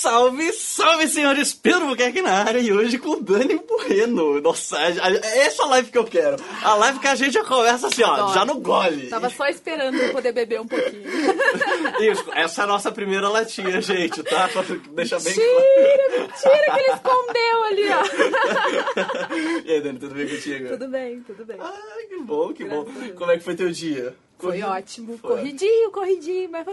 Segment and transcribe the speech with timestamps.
[0.00, 1.52] Salve, salve, senhores!
[1.52, 4.40] Pedro Buquerque na área e hoje com Dani Bueno.
[4.40, 6.36] Nossa, é essa live que eu quero.
[6.62, 8.32] A live que a gente já conversa assim, ó, Adoro.
[8.32, 9.08] já no gole.
[9.08, 11.02] Tava só esperando eu poder beber um pouquinho.
[12.00, 14.48] Isso, essa é a nossa primeira latinha, gente, tá?
[14.50, 19.64] Só deixa bem Mentira, mentira que ele escondeu ali, ó.
[19.66, 20.68] E aí, Dani, tudo bem contigo?
[20.68, 21.56] Tudo bem, tudo bem.
[21.58, 22.84] Ai, que bom, que bom.
[22.84, 23.18] Graças Deus.
[23.18, 24.14] Como é que foi teu dia?
[24.38, 24.68] Foi Corrido?
[24.68, 25.18] ótimo.
[25.18, 25.30] Foi.
[25.30, 26.64] Corridinho, corridinho, mas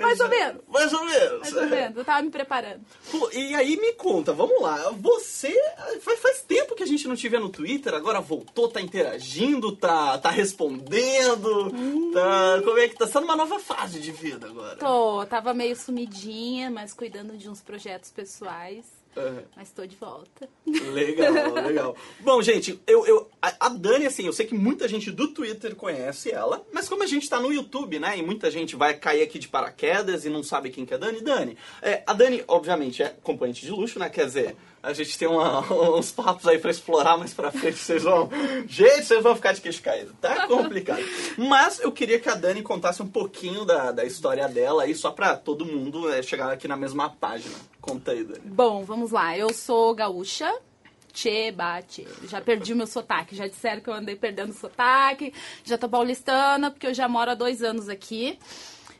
[0.00, 0.28] mais ou é.
[0.28, 0.62] menos.
[0.68, 1.40] Mais ou menos.
[1.40, 1.96] Mais ou menos.
[1.96, 2.80] Eu tava me preparando.
[3.10, 4.90] Pô, e aí me conta, vamos lá.
[5.00, 5.54] Você
[6.00, 9.74] faz, faz tempo que a gente não te vê no Twitter, agora voltou, tá interagindo,
[9.74, 11.70] tá, tá respondendo.
[12.12, 12.62] Tá.
[12.64, 13.06] Como é que tá?
[13.06, 14.76] Você tá numa nova fase de vida agora.
[14.76, 18.95] Tô, tava meio sumidinha, mas cuidando de uns projetos pessoais.
[19.16, 19.42] Aham.
[19.56, 20.48] Mas tô de volta.
[20.66, 21.96] Legal, legal.
[22.20, 26.30] Bom, gente, eu, eu, a, Dani, assim, eu sei que muita gente do Twitter conhece
[26.30, 29.38] ela, mas como a gente tá no YouTube, né, e muita gente vai cair aqui
[29.38, 33.02] de paraquedas e não sabe quem que é a Dani, Dani, é, a Dani, obviamente,
[33.02, 35.60] é componente de luxo, né, quer dizer, a gente tem uma-
[35.98, 38.28] uns papos aí pra explorar mais pra frente, vocês vão,
[38.68, 41.02] gente, vocês vão ficar de queixo caído, tá complicado.
[41.36, 45.10] Mas eu queria que a Dani contasse um pouquinho da, da história dela aí, só
[45.10, 47.54] pra todo mundo é, chegar aqui na mesma página.
[47.80, 48.40] Conta aí, Dani.
[48.44, 49.36] Bom, vamos lá.
[49.36, 50.52] Eu sou gaúcha.
[51.12, 52.06] Tchê, bate.
[52.28, 53.34] Já perdi o meu sotaque.
[53.34, 55.32] Já disseram que eu andei perdendo o sotaque.
[55.64, 58.38] Já tô paulistana, porque eu já moro há dois anos aqui.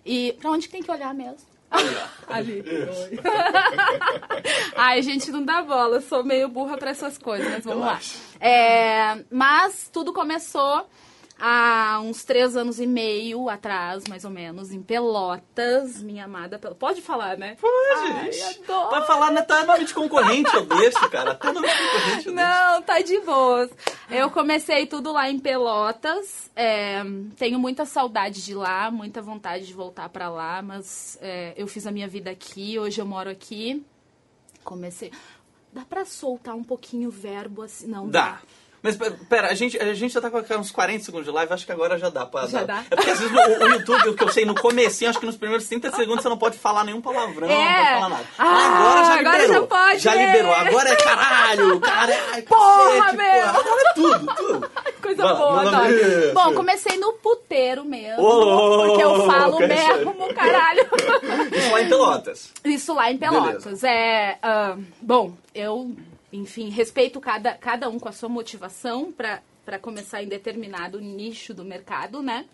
[0.05, 1.37] E pra onde que tem que olhar mesmo?
[2.29, 2.63] Ali.
[2.67, 3.19] Oi.
[4.77, 5.97] Ai, gente, não dá bola.
[5.97, 8.19] Eu sou meio burra pra essas coisas, mas vamos Relaxa.
[8.41, 8.47] lá.
[8.47, 10.89] É, mas tudo começou
[11.39, 16.03] há uns três anos e meio atrás, mais ou menos, em Pelotas.
[16.03, 16.79] Minha amada Pelotas.
[16.79, 17.57] Pode falar, né?
[17.61, 18.89] Pode, Ai, adoro.
[18.89, 21.33] Pra falar até nome de concorrente eu deixo, cara.
[21.33, 22.33] Até nome de concorrente eu deixo.
[22.33, 23.71] Não, tá de boas.
[24.11, 26.51] Eu comecei tudo lá em Pelotas.
[26.57, 27.03] é,
[27.37, 31.87] tenho muita saudade de lá, muita vontade de voltar pra lá, mas é, eu fiz
[31.87, 33.85] a minha vida aqui, hoje eu moro aqui.
[34.65, 35.13] Comecei.
[35.73, 37.87] Dá pra soltar um pouquinho o verbo assim?
[37.87, 38.41] Não Dá.
[38.87, 38.97] Mas
[39.29, 41.73] pera, a gente, a gente já tá com uns 40 segundos de live, acho que
[41.73, 42.67] agora já dá pra Já dar.
[42.83, 42.85] dá?
[42.91, 45.27] É porque às vezes o, o YouTube, o que eu sei, no comecinho, acho que
[45.27, 47.77] nos primeiros 30 segundos você não pode falar nenhum palavrão, não É.
[47.77, 48.25] pode falar nada.
[48.39, 49.63] Ah, agora já agora liberou.
[49.63, 50.53] já pode, Já liberou.
[50.55, 53.43] Agora é caralho, caralho, Porra, cacete, meu!
[53.43, 53.59] porra.
[53.59, 54.71] Agora é tudo, tudo.
[55.03, 56.33] Coisa boa, adoro.
[56.35, 58.23] Bom, comecei no puteiro mesmo.
[58.23, 60.87] Ô, porque eu falo que mesmo, caralho.
[61.53, 62.53] Isso lá em Pelotas.
[62.65, 63.85] Isso lá em Pelotas.
[63.85, 65.95] É, ah, bom, eu,
[66.33, 71.65] enfim, respeito cada, cada um com a sua motivação para começar em determinado nicho do
[71.65, 72.47] mercado, né?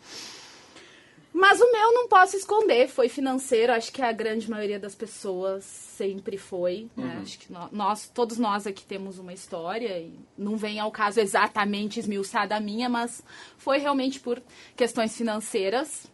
[1.34, 5.65] Mas o meu não posso esconder, foi financeiro, acho que a grande maioria das pessoas
[5.65, 7.21] sempre foi, né?
[7.22, 11.21] Acho que nó- nós, todos nós aqui temos uma história e não vem ao caso
[11.21, 13.22] exatamente esmiuçada a minha, mas
[13.56, 14.43] foi realmente por
[14.77, 16.06] questões financeiras.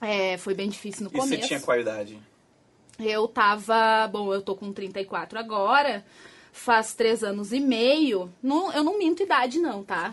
[0.00, 1.46] É, foi bem difícil no E você começo.
[1.46, 2.18] tinha qual idade?
[2.98, 4.08] Eu tava.
[4.08, 6.04] Bom, eu tô com 34 agora.
[6.52, 8.32] Faz três anos e meio.
[8.42, 10.12] Não, eu não minto idade, não, tá?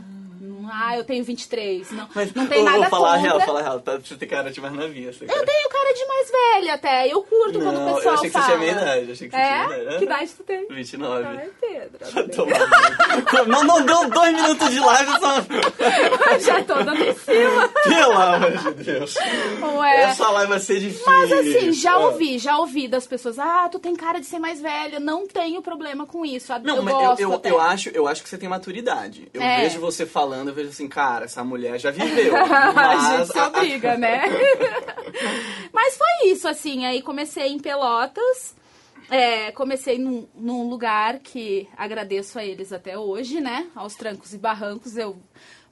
[0.67, 1.91] Não- Ah, eu tenho 23.
[1.91, 3.31] Não, não tem eu nada vou falar a contra.
[3.33, 3.79] real, falar real.
[3.79, 5.11] Tá, você tem cara de mais novinha.
[5.13, 7.07] Você Eu tenho cara de mais velha até.
[7.07, 8.45] Eu curto quando o Não, eu pessoal achei que você fala.
[8.45, 9.11] tinha meia idade.
[9.11, 9.81] Achei que você tinha É?
[9.81, 9.97] idade.
[9.97, 10.67] Que idade tu tem?
[10.67, 11.25] 29.
[11.25, 13.47] Ai, Pedro.
[13.47, 16.37] não, não deu dois minutos de live, só...
[16.39, 17.67] Já tô dando em cima.
[17.83, 19.15] Pelo amor de Deus.
[19.77, 20.01] Ué.
[20.03, 21.05] Essa live vai ser difícil.
[21.05, 23.39] Mas assim, já ouvi, já ouvi das pessoas.
[23.39, 24.99] Ah, tu tem cara de ser mais velha.
[24.99, 26.51] Não tenho problema com isso.
[26.63, 29.27] Não, eu mas gosto eu, eu, eu acho, eu acho que você tem maturidade.
[29.33, 29.61] Eu É.
[29.61, 32.35] vejo você falando, eu vejo assim, cara, essa mulher já viveu.
[32.35, 34.23] a Mas gente se obriga, né?
[35.71, 36.85] Mas foi isso, assim.
[36.85, 38.55] Aí comecei em Pelotas.
[39.09, 43.67] é, comecei num, num lugar que agradeço a eles até hoje, né?
[43.75, 44.97] Aos trancos e barrancos.
[44.97, 45.17] Eu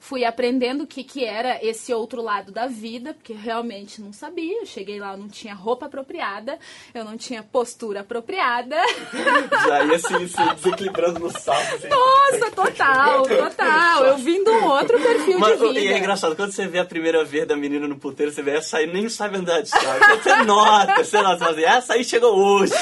[0.06, 4.60] fui aprendendo o que, que era esse outro lado da vida, porque realmente não sabia.
[4.60, 6.60] Eu cheguei lá, eu não tinha roupa apropriada,
[6.94, 8.76] eu não tinha postura apropriada.
[9.66, 11.74] já ia se, se desequilibrando no salto.
[11.74, 11.88] Assim.
[11.88, 14.04] Nossa, total, total.
[14.04, 15.80] Eu vim de um outro perfil Mas, de vida.
[15.80, 18.52] e é engraçado, quando você vê a primeira vez da menina no puteiro, você vê
[18.52, 19.80] essa aí nem sabe andar de Você
[20.44, 22.72] nota, você nota, você fala assim, essa aí chegou hoje.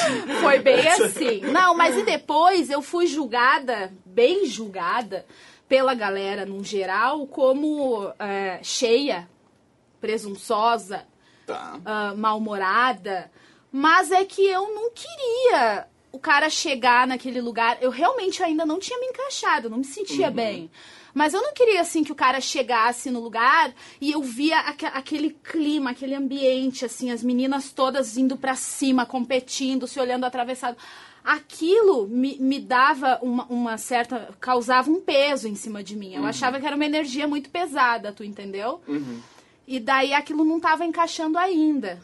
[0.43, 1.41] Foi bem assim.
[1.41, 5.25] Não, mas e depois eu fui julgada, bem julgada,
[5.69, 9.29] pela galera no geral, como é, cheia,
[10.01, 11.07] presunçosa,
[11.47, 11.79] Tá.
[11.85, 13.31] ah, mal-humorada.
[13.73, 17.79] Mas é que eu não queria o cara chegar naquele lugar.
[17.81, 20.71] Eu realmente ainda não tinha me encaixado, não me sentia bem.
[21.13, 24.87] Mas eu não queria, assim, que o cara chegasse no lugar e eu via aque-
[24.87, 30.77] aquele clima, aquele ambiente, assim, as meninas todas indo pra cima, competindo, se olhando atravessado.
[31.25, 34.29] Aquilo me, me dava uma, uma certa.
[34.39, 36.15] causava um peso em cima de mim.
[36.15, 38.83] Eu achava que era uma energia muito pesada, tu entendeu?
[39.67, 41.99] E daí aquilo não tava encaixando ainda.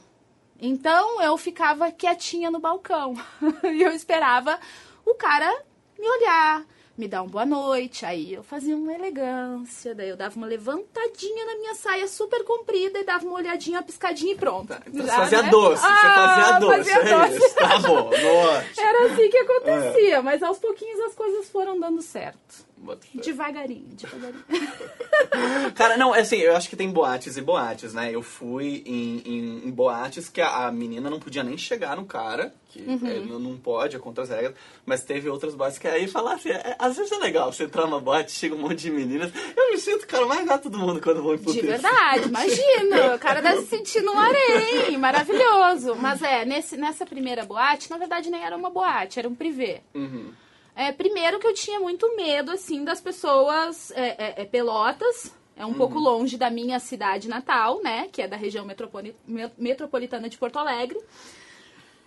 [0.58, 3.14] Então eu ficava quietinha no balcão
[3.64, 4.58] e eu esperava
[5.04, 5.64] o cara
[5.98, 6.64] me olhar,
[7.00, 8.04] me dar uma boa noite.
[8.04, 12.98] Aí eu fazia uma elegância, daí eu dava uma levantadinha na minha saia super comprida
[12.98, 14.68] e dava uma olhadinha, uma piscadinha e pronto.
[14.68, 15.50] Tá, então você fazia né?
[15.50, 17.54] doce, ah, você fazia doce, fazia é doce.
[17.54, 18.10] Tá bom.
[18.78, 20.20] Era assim que acontecia, é.
[20.20, 22.69] mas aos pouquinhos as coisas foram dando certo.
[23.14, 24.44] Devagarinho, devagarinho.
[25.74, 28.14] Cara, não, é assim, eu acho que tem boates e boates, né?
[28.14, 32.06] Eu fui em, em, em boates que a, a, menina não podia nem chegar no
[32.06, 33.00] cara, que uhum.
[33.04, 34.54] é, não pode, é contra as regras,
[34.86, 37.86] mas teve outras boates que aí falar assim, é, às vezes é legal você entrar
[37.86, 40.78] numa boate, chega um monte de meninas, eu me sinto o cara mais gato do
[40.78, 45.94] mundo quando vou em De verdade, imagina, o cara deve se sentir num harém, maravilhoso.
[45.96, 49.80] Mas é, nesse, nessa primeira boate, na verdade nem era uma boate, era um privê.
[49.94, 50.32] Uhum.
[50.74, 55.34] É, primeiro que eu tinha muito medo, assim, das pessoas é, é, é pelotas.
[55.56, 55.74] É um uhum.
[55.74, 58.08] pouco longe da minha cidade natal, né?
[58.10, 59.14] Que é da região metropoli
[59.58, 60.98] metropolitana de Porto Alegre.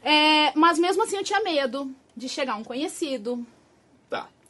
[0.04, 3.45] É, mas mesmo assim eu tinha medo de chegar um conhecido.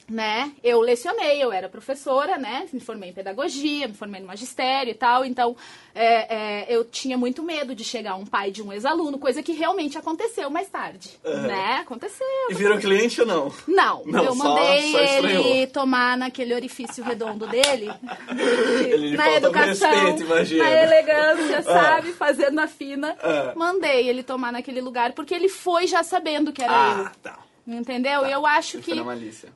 [0.10, 0.52] Né?
[0.64, 2.68] Eu lecionei, eu era professora, né?
[2.74, 5.24] Me formei em pedagogia, me formei no magistério e tal.
[5.24, 5.56] Então,
[5.96, 9.54] é, é, eu tinha muito medo de chegar um pai de um ex-aluno, coisa que
[9.54, 11.42] realmente aconteceu mais tarde, uhum.
[11.44, 11.76] né?
[11.82, 12.28] Aconteceu.
[12.50, 13.54] E virou cliente ou não?
[13.68, 14.04] Não.
[14.06, 17.90] não eu mandei só, só ele tomar naquele orifício redondo dele.
[18.92, 20.64] ele na educação, respeito, imagina.
[20.64, 21.64] na elegância, ah.
[21.64, 22.14] sabe?
[22.14, 23.16] Fazendo a fina.
[23.22, 23.54] Ah.
[23.56, 27.22] Mandei ele tomar naquele lugar, porque ele foi já sabendo que era ah, eu.
[27.22, 27.40] Tá.
[27.66, 28.22] Entendeu?
[28.22, 28.30] Tá.
[28.30, 28.92] Eu acho que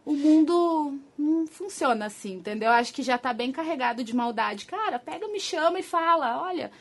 [0.05, 2.69] o mundo não funciona assim, entendeu?
[2.69, 4.65] Eu acho que já tá bem carregado de maldade.
[4.65, 6.71] Cara, pega, me chama e fala: olha,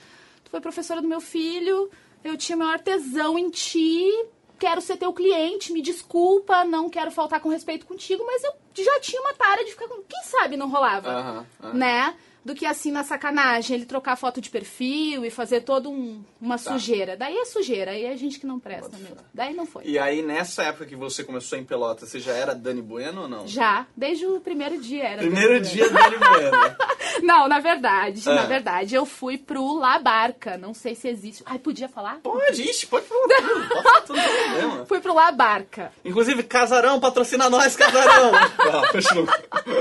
[0.44, 1.90] tu foi professora do meu filho,
[2.22, 4.08] eu tinha maior tesão em ti,
[4.56, 9.00] quero ser teu cliente, me desculpa, não quero faltar com respeito contigo, mas eu já
[9.00, 10.02] tinha uma tara de ficar com.
[10.02, 11.12] Quem sabe não rolava?
[11.74, 12.14] Né?
[12.46, 16.56] Do que assim na sacanagem, ele trocar foto de perfil e fazer toda um, uma
[16.56, 16.70] tá.
[16.70, 17.16] sujeira.
[17.16, 19.16] Daí é sujeira, aí é gente que não presta mesmo.
[19.34, 19.82] Daí não foi.
[19.84, 23.28] E aí nessa época que você começou em Pelota, você já era Dani Bueno ou
[23.28, 23.48] não?
[23.48, 25.22] Já, desde o primeiro dia era.
[25.22, 26.56] Primeiro Dani dia Dani Bueno.
[27.20, 28.34] não, na verdade, ah.
[28.34, 31.42] na verdade, eu fui pro La Barca, não sei se existe.
[31.46, 32.20] Ai, podia falar?
[32.22, 33.26] Pode, ixi, pode falar.
[33.26, 34.86] Pode, tudo problema.
[34.86, 35.92] Fui pro La Barca.
[36.04, 38.30] Inclusive, Casarão, patrocina nós, Casarão.
[38.38, 39.26] ah, fechou.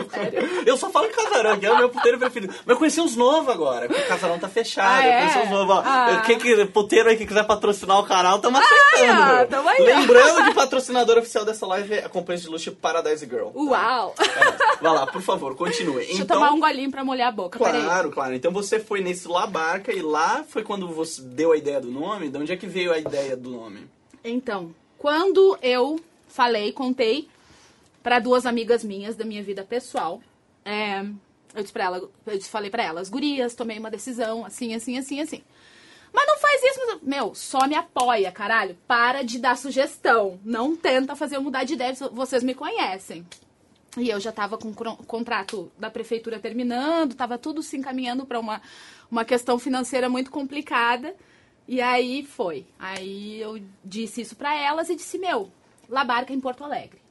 [0.10, 0.64] Sério?
[0.66, 2.55] Eu só falo Casarão, que é o meu puteiro preferido.
[2.66, 4.88] Mas eu conheci uns novos agora, porque o casarão tá fechado.
[4.88, 5.10] Ah, é?
[5.10, 5.84] Eu conheci uns novos.
[5.86, 6.24] Ah.
[6.26, 9.22] Quem que, puteiro aí que quiser patrocinar o canal, tamo aceitando.
[9.22, 13.26] Ah, tamo aí, Lembrando que patrocinador oficial dessa live é a companhia de luxo Paradise
[13.26, 13.48] Girl.
[13.48, 13.60] Tá?
[13.60, 14.16] Uau!
[14.20, 16.06] É, vai lá, por favor, continue.
[16.06, 18.34] Deixa então, eu tomar um golinho pra molhar a boca, Claro, claro.
[18.34, 21.90] Então você foi nesse La Barca e lá foi quando você deu a ideia do
[21.90, 22.30] nome?
[22.30, 23.88] De onde é que veio a ideia do nome?
[24.24, 27.28] Então, quando eu falei, contei
[28.02, 30.22] para duas amigas minhas da minha vida pessoal,
[30.64, 31.04] é,
[31.56, 35.22] eu disse pra ela, eu falei para elas, gurias, tomei uma decisão, assim, assim, assim,
[35.22, 35.44] assim.
[36.14, 38.78] Mas não faz isso, meu, só me apoia, caralho.
[38.88, 40.40] Para de dar sugestão.
[40.46, 43.26] Não tenta fazer eu mudar de ideia, vocês me conhecem.
[43.98, 48.40] E eu já tava com o contrato da prefeitura terminando, tava tudo se encaminhando para
[48.40, 48.62] uma,
[49.12, 51.14] uma questão financeira muito complicada.
[51.68, 52.66] E aí foi.
[52.80, 55.52] Aí eu disse isso para elas e disse, meu,
[55.90, 57.05] Labarca em Porto Alegre.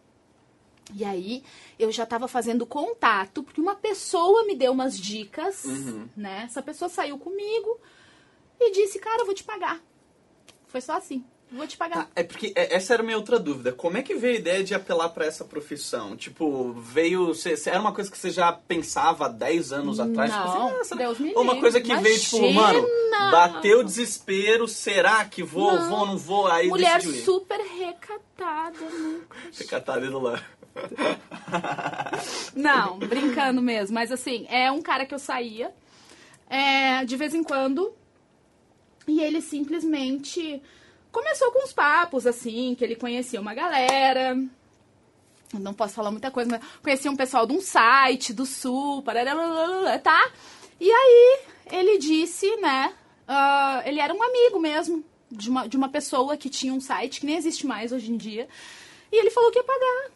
[0.95, 1.43] E aí
[1.79, 6.09] eu já estava fazendo contato, porque uma pessoa me deu umas dicas, uhum.
[6.17, 6.45] né?
[6.45, 7.79] Essa pessoa saiu comigo
[8.61, 9.81] e disse, cara, eu vou te pagar.
[10.67, 11.25] Foi só assim.
[11.55, 12.07] Vou te pagar.
[12.07, 13.73] Tá, é porque é, essa era a minha outra dúvida.
[13.73, 16.17] Como é que veio a ideia de apelar para essa profissão?
[16.17, 17.33] Tipo, veio.
[17.33, 20.33] Cê, cê, era uma coisa que você já pensava há 10 anos atrás?
[20.33, 22.09] Não, tipo assim, ah, Deus me Ou uma coisa que Imagina.
[22.09, 22.85] veio, tipo, mano,
[23.31, 25.89] bateu desespero, será que vou, não.
[25.89, 26.47] vou, não vou?
[26.49, 29.37] Aí Mulher super recatada, nunca.
[29.57, 30.54] Recatada do lar.
[32.55, 33.95] Não, brincando mesmo.
[33.95, 35.73] Mas assim, é um cara que eu saía
[36.49, 37.93] é, de vez em quando.
[39.07, 40.63] E ele simplesmente
[41.13, 44.37] começou com uns papos, assim, que ele conhecia uma galera.
[45.53, 49.05] Não posso falar muita coisa, mas conhecia um pessoal de um site do sul,
[50.03, 50.33] tá?
[50.81, 51.39] E aí
[51.71, 52.93] ele disse, né?
[53.29, 57.21] Uh, ele era um amigo mesmo de uma, de uma pessoa que tinha um site
[57.21, 58.49] que nem existe mais hoje em dia.
[59.13, 60.14] E ele falou que ia pagar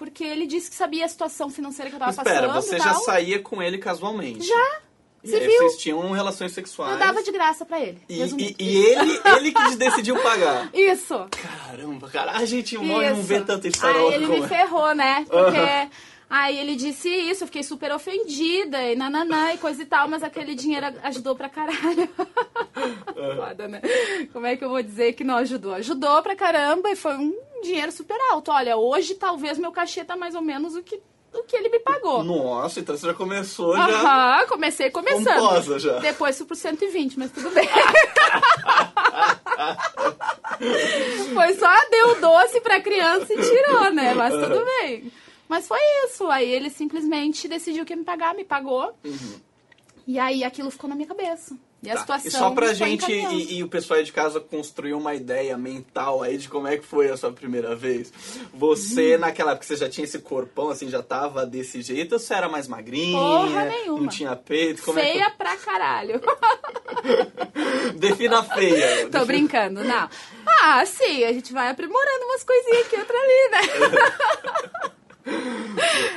[0.00, 2.58] porque ele disse que sabia a situação financeira que eu tava Espera, passando.
[2.64, 4.48] Espera, você já saía com ele casualmente?
[4.48, 4.80] Já.
[5.22, 5.58] Você viu?
[5.58, 6.94] Vocês tinham relações sexuais.
[6.94, 7.98] Eu dava de graça pra ele.
[8.08, 10.70] E, e, e ele, ele que decidiu pagar.
[10.72, 11.28] Isso.
[11.30, 12.32] Caramba, cara.
[12.32, 15.26] A gente morre não vê tanta história Aí ele me ferrou, né?
[15.28, 15.90] Porque
[16.30, 20.22] Aí ele disse isso, eu fiquei super ofendida e nananã e coisa e tal, mas
[20.22, 22.08] aquele dinheiro ajudou pra caralho.
[23.36, 23.82] Foda, né?
[24.32, 25.74] Como é que eu vou dizer que não ajudou?
[25.74, 28.50] Ajudou pra caramba e foi um dinheiro super alto.
[28.50, 31.00] Olha, hoje talvez meu cachê tá mais ou menos o que
[31.32, 32.24] o que ele me pagou.
[32.24, 33.84] Nossa, então você já começou já.
[33.84, 35.38] Aham, comecei começando.
[35.38, 35.98] Pomposa já.
[36.00, 37.68] Depois fui pro 120, mas tudo bem.
[41.32, 44.12] foi só deu doce pra criança e tirou, né?
[44.14, 45.12] Mas tudo bem.
[45.48, 46.28] Mas foi isso.
[46.28, 48.92] Aí ele simplesmente decidiu que ia me pagar, me pagou.
[49.04, 49.40] Uhum.
[50.06, 51.56] E aí aquilo ficou na minha cabeça.
[51.82, 52.00] E a tá.
[52.00, 52.28] situação.
[52.28, 56.22] E só pra gente e, e, o pessoal aí de casa construir uma ideia mental
[56.22, 58.12] aí de como é que foi a sua primeira vez.
[58.52, 59.20] Você, hum.
[59.20, 62.48] naquela época, você já tinha esse corpão, assim, já tava desse jeito, ou você era
[62.48, 63.18] mais magrinha?
[63.18, 64.00] Porra nenhuma.
[64.00, 64.82] Não tinha peito?
[64.82, 65.36] Como feia é que...
[65.38, 66.20] pra caralho.
[67.96, 69.08] Defina feia.
[69.08, 69.24] Tô Defina...
[69.24, 70.08] brincando, não.
[70.62, 73.60] Ah, sim, a gente vai aprimorando umas coisinhas aqui, outra ali, né?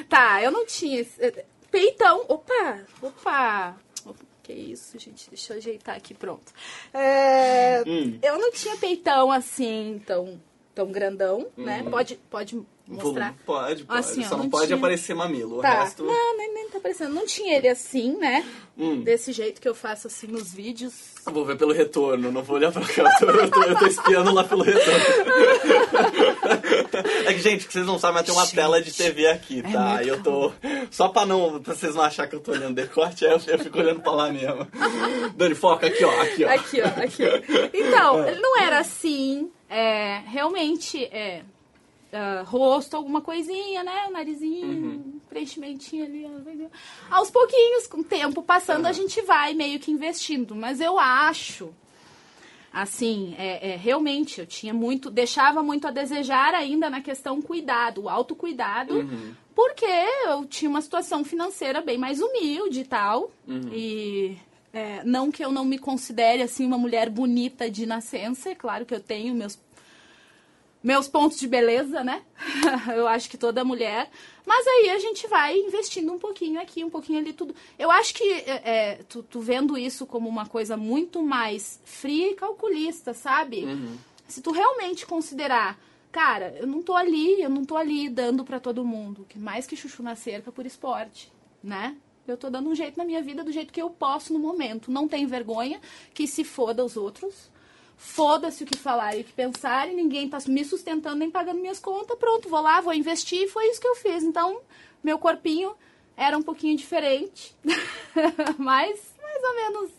[0.10, 1.06] tá, eu não tinha.
[1.72, 2.26] Peitão.
[2.28, 2.80] Opa!
[3.02, 3.76] Opa!
[4.54, 5.30] Que isso, gente?
[5.30, 6.54] Deixa eu ajeitar aqui, pronto.
[6.94, 8.20] É, hum.
[8.22, 10.40] Eu não tinha peitão assim, tão,
[10.74, 11.84] tão grandão, né?
[11.86, 11.92] Hum.
[11.92, 13.36] Pode, pode mostrar?
[13.46, 14.00] Pode, pode.
[14.00, 14.78] Assim, Só não, não pode tinha...
[14.78, 15.62] aparecer mamilo.
[15.62, 15.70] Tá.
[15.70, 16.04] O resto...
[16.04, 17.14] Não, nem, nem tá aparecendo.
[17.14, 18.46] Não tinha ele assim, né?
[18.78, 19.02] Hum.
[19.02, 21.14] Desse jeito que eu faço assim nos vídeos.
[21.26, 23.04] Eu vou ver pelo retorno, não vou olhar pra cá.
[23.22, 25.06] Eu tô, eu tô, espiando lá pelo retorno.
[27.26, 29.60] é que, gente, que vocês não sabem, mas tem uma gente, tela de TV aqui,
[29.60, 30.02] é tá?
[30.02, 30.52] É eu tô.
[30.92, 31.62] Só pra não.
[31.62, 34.12] pra vocês não acharem que eu tô olhando decote, aí eu, eu fico olhando pra
[34.12, 34.68] lá mesmo.
[35.36, 36.22] Dani, foca aqui, ó.
[36.22, 36.50] Aqui, ó.
[36.50, 37.70] Aqui, ó, aqui, ó.
[37.74, 39.50] Então, ele não era assim.
[39.74, 41.44] É, realmente, é,
[42.14, 44.06] uh, rosto, alguma coisinha, né?
[44.08, 45.22] O narizinho, uhum.
[45.30, 46.70] preenchimentinho ali.
[47.10, 48.90] Aos pouquinhos, com o tempo passando, uhum.
[48.90, 50.56] a gente vai meio que investindo.
[50.56, 51.74] Mas eu acho,
[52.72, 58.04] assim, é, é, realmente, eu tinha muito, deixava muito a desejar ainda na questão cuidado,
[58.04, 59.00] o autocuidado.
[59.00, 59.34] Uhum.
[59.56, 59.86] Porque
[60.26, 63.32] eu tinha uma situação financeira bem mais humilde e tal.
[63.48, 63.70] Uhum.
[63.72, 64.38] E
[64.74, 68.88] é, não que eu não me considere assim uma mulher bonita de nascença, é claro
[68.88, 69.56] que eu tenho meus
[70.84, 72.22] meus pontos de beleza, né?
[72.94, 74.12] eu acho que toda mulher.
[74.46, 77.56] Mas aí a gente vai investindo um pouquinho aqui, um pouquinho ali, tudo.
[77.80, 82.32] Eu acho que é, é, tu, tu, vendo isso como uma coisa muito mais fria
[82.32, 83.64] e calculista, sabe?
[83.64, 83.98] Uhum.
[84.28, 85.80] Se tu realmente considerar,
[86.12, 89.66] cara, eu não tô ali, eu não tô ali dando para todo mundo, que mais
[89.66, 91.32] que chuchu na cerca por esporte,
[91.64, 91.96] né?
[92.28, 94.92] Eu tô dando um jeito na minha vida do jeito que eu posso no momento.
[94.92, 95.80] Não tem vergonha
[96.14, 97.52] que se foda os outros
[97.98, 101.80] foda-se o que falar e o que pensarem, ninguém tá me sustentando nem pagando minhas
[101.80, 104.24] contas, pronto, vou lá, vou investir, e foi isso que eu fiz.
[104.24, 104.62] Então,
[105.04, 105.74] meu corpinho
[106.16, 107.56] era um pouquinho diferente,
[108.58, 109.92] mas mais ou menos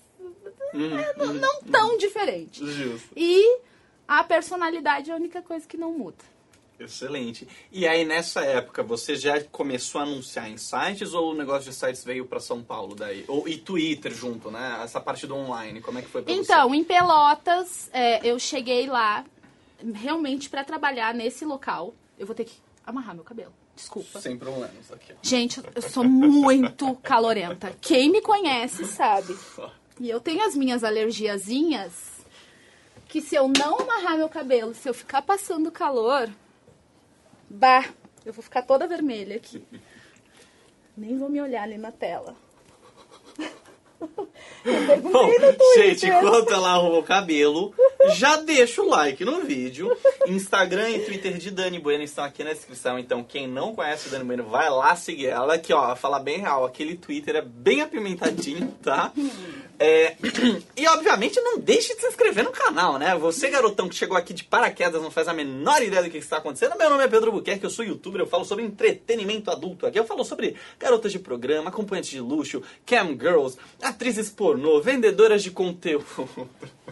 [0.75, 2.65] hum, é, não, hum, tão hum, diferente.
[2.65, 3.09] Justo.
[3.17, 3.61] E
[4.07, 6.34] a personalidade é a única coisa que não muda.
[6.85, 7.49] Excelente.
[7.73, 11.77] E aí, nessa época, você já começou a anunciar em sites ou o negócio de
[11.77, 13.25] sites veio para São Paulo daí?
[13.29, 14.81] Ou, e Twitter junto, né?
[14.83, 16.77] Essa parte do online, como é que foi pra então, você?
[16.77, 19.25] em Pelotas, é, eu cheguei lá
[19.95, 21.95] realmente para trabalhar nesse local.
[22.19, 22.55] Eu vou ter que
[22.87, 23.53] amarrar meu cabelo.
[23.75, 24.21] Desculpa.
[24.21, 25.15] Sem problemas aqui.
[25.21, 27.77] Gente, eu sou muito calorenta.
[27.81, 29.37] Quem me conhece sabe.
[29.99, 32.15] E eu tenho as minhas alergiazinhas
[33.09, 36.29] que se eu não amarrar meu cabelo, se eu ficar passando calor,
[37.49, 37.85] Bah,
[38.25, 39.63] eu vou ficar toda vermelha aqui.
[40.97, 42.37] Nem vou me olhar ali na tela.
[45.03, 45.31] Bom,
[45.75, 47.75] gente, enquanto ela arruma o cabelo,
[48.15, 49.95] já deixa o like no vídeo.
[50.27, 52.99] Instagram e Twitter de Dani Bueno estão aqui na descrição.
[52.99, 55.59] Então, quem não conhece a Dani Bueno, vai lá seguir ela.
[55.59, 59.13] Que, ó, falar bem real, aquele Twitter é bem apimentadinho, tá?
[59.79, 60.17] É...
[60.77, 63.17] E, obviamente, não deixe de se inscrever no canal, né?
[63.17, 66.39] Você, garotão, que chegou aqui de paraquedas, não faz a menor ideia do que está
[66.39, 66.77] acontecendo.
[66.77, 69.99] Meu nome é Pedro Buquerque, eu sou youtuber, eu falo sobre entretenimento adulto aqui.
[69.99, 75.51] Eu falo sobre garotas de programa, acompanhantes de luxo, cam girls, atrizes pornô, vendedoras de
[75.51, 76.05] conteúdo.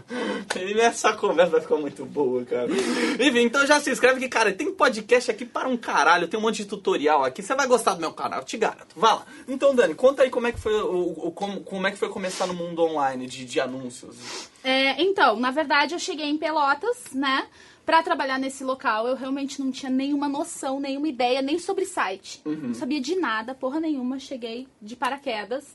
[0.79, 2.69] Essa conversa vai ficar muito boa, cara.
[2.71, 6.43] Enfim, então já se inscreve que, cara, tem podcast aqui para um caralho, tem um
[6.43, 7.43] monte de tutorial aqui.
[7.43, 8.95] Você vai gostar do meu canal, te garanto.
[8.97, 9.27] Vá lá.
[9.49, 12.09] Então, Dani, conta aí como é que foi o, o como, como é que foi
[12.09, 14.49] começar no mundo online de, de anúncios.
[14.65, 17.47] É, então, na verdade, eu cheguei em Pelotas, né?
[17.85, 22.41] Pra trabalhar nesse local, eu realmente não tinha nenhuma noção, nenhuma ideia, nem sobre site.
[22.45, 22.69] Uhum.
[22.69, 24.21] Não sabia de nada, porra nenhuma.
[24.21, 25.75] Cheguei de paraquedas.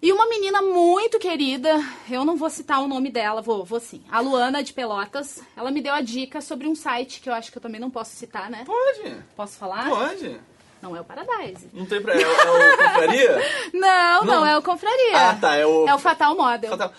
[0.00, 4.00] E uma menina muito querida, eu não vou citar o nome dela, vou, vou sim.
[4.08, 7.50] A Luana de Pelotas, ela me deu a dica sobre um site que eu acho
[7.50, 8.62] que eu também não posso citar, né?
[8.64, 9.16] Pode.
[9.34, 9.88] Posso falar?
[9.88, 10.40] Pode.
[10.80, 11.68] Não é o Paradise.
[11.72, 12.14] Não tem pra...
[12.14, 13.38] É, é o Confraria?
[13.74, 15.16] não, não, não, é o Confraria.
[15.16, 15.56] Ah, tá.
[15.56, 15.88] É o...
[15.88, 16.70] É o Fatal Model.
[16.70, 16.92] Fatal...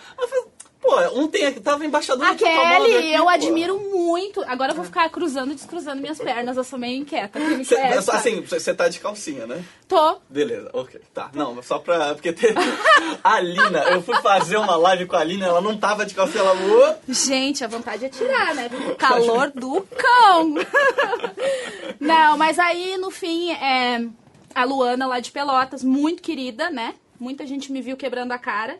[0.80, 3.28] Pô, ontem tava embaixador a Kelly, aqui, eu pô.
[3.28, 4.42] admiro muito.
[4.44, 6.56] Agora eu vou ficar cruzando e descruzando minhas pernas.
[6.56, 7.38] Eu sou meio inquieta.
[7.64, 9.62] Cê, assim, você tá de calcinha, né?
[9.86, 10.16] Tô.
[10.28, 11.00] Beleza, ok.
[11.12, 11.30] Tá.
[11.34, 12.14] Não, só pra.
[12.14, 12.54] Porque teve.
[13.22, 16.42] a Lina, eu fui fazer uma live com a Lina, ela não tava de calcinha,
[16.42, 16.98] ela.
[17.06, 18.70] Gente, a vontade é tirar, né?
[18.90, 20.54] O calor do cão.
[22.00, 24.06] não, mas aí no fim, é,
[24.54, 26.94] a Luana lá de Pelotas, muito querida, né?
[27.18, 28.78] Muita gente me viu quebrando a cara.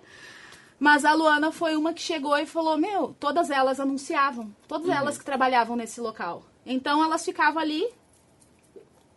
[0.80, 4.94] Mas a Luana foi uma que chegou e falou: Meu, todas elas anunciavam, todas Uhum.
[4.94, 6.42] elas que trabalhavam nesse local.
[6.64, 7.86] Então elas ficavam ali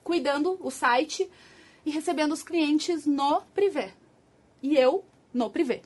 [0.03, 1.29] cuidando o site
[1.86, 3.91] e recebendo os clientes no privê.
[4.62, 5.03] E eu
[5.34, 5.82] no privê.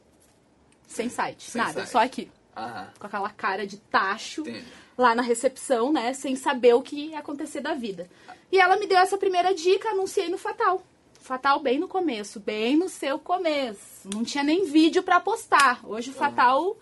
[0.87, 1.89] Sem site, Sem nada, site.
[1.89, 2.31] só aqui.
[2.55, 4.65] Ah, Com aquela cara de tacho entendi.
[4.97, 6.13] lá na recepção, né?
[6.13, 8.09] Sem saber o que ia acontecer da vida.
[8.51, 10.81] E ela me deu essa primeira dica, anunciei no Fatal.
[11.27, 14.07] Fatal bem no começo, bem no seu começo.
[14.13, 15.81] Não tinha nem vídeo pra postar.
[15.83, 16.77] Hoje o Fatal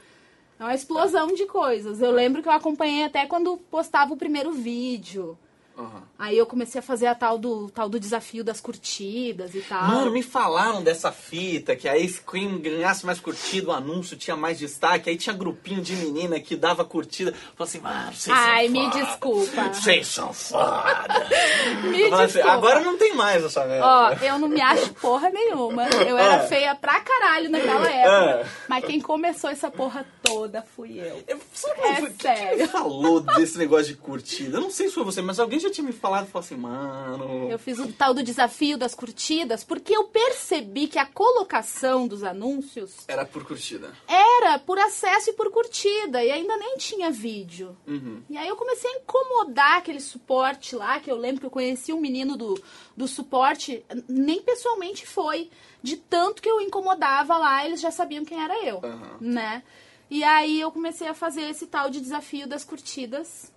[0.60, 2.00] é uma explosão de coisas.
[2.00, 5.36] Eu lembro que eu acompanhei até quando postava o primeiro vídeo.
[5.78, 6.04] Aham.
[6.18, 9.84] Aí eu comecei a fazer a tal do, tal do desafio das curtidas e tal.
[9.88, 14.58] Mano, me falaram dessa fita, que aí quem ganhasse mais curtida, o anúncio tinha mais
[14.58, 17.34] destaque, aí tinha grupinho de menina que dava curtida.
[17.34, 19.46] Falei assim, mano, vocês Ai, são me foda.
[19.74, 21.28] Vocês Vocês são foda.
[21.84, 22.52] Me assim, desculpa.
[22.52, 23.86] agora não tem mais essa merda.
[23.86, 25.88] Ó, eu não me acho porra nenhuma.
[25.90, 26.48] Eu era É.
[26.48, 28.42] feia pra caralho naquela época.
[28.42, 28.46] É.
[28.70, 31.24] Mas quem começou essa porra toda fui eu.
[31.28, 32.68] Eu, sabe É sério.
[32.68, 34.58] falou desse negócio de curtida?
[34.58, 36.56] Eu não sei se foi você, mas alguém já tinha me falado e falou assim,
[36.58, 37.50] mano.
[37.50, 42.24] Eu fiz o tal do desafio das curtidas porque eu percebi que a colocação dos
[42.24, 43.94] anúncios Era por curtida.
[44.08, 46.24] era por acesso e por curtida.
[46.24, 47.76] E ainda nem tinha vídeo.
[47.88, 48.22] Uhum.
[48.30, 51.94] E aí eu comecei a incomodar aquele suporte lá, que eu lembro que eu conheci
[51.94, 52.62] um menino do,
[52.96, 55.50] do suporte, nem pessoalmente foi.
[55.82, 59.18] De tanto que eu incomodava lá, eles já sabiam quem era eu, Aham.
[59.22, 59.62] né?
[60.10, 63.52] E aí eu comecei a fazer esse tal de desafio das curtidas.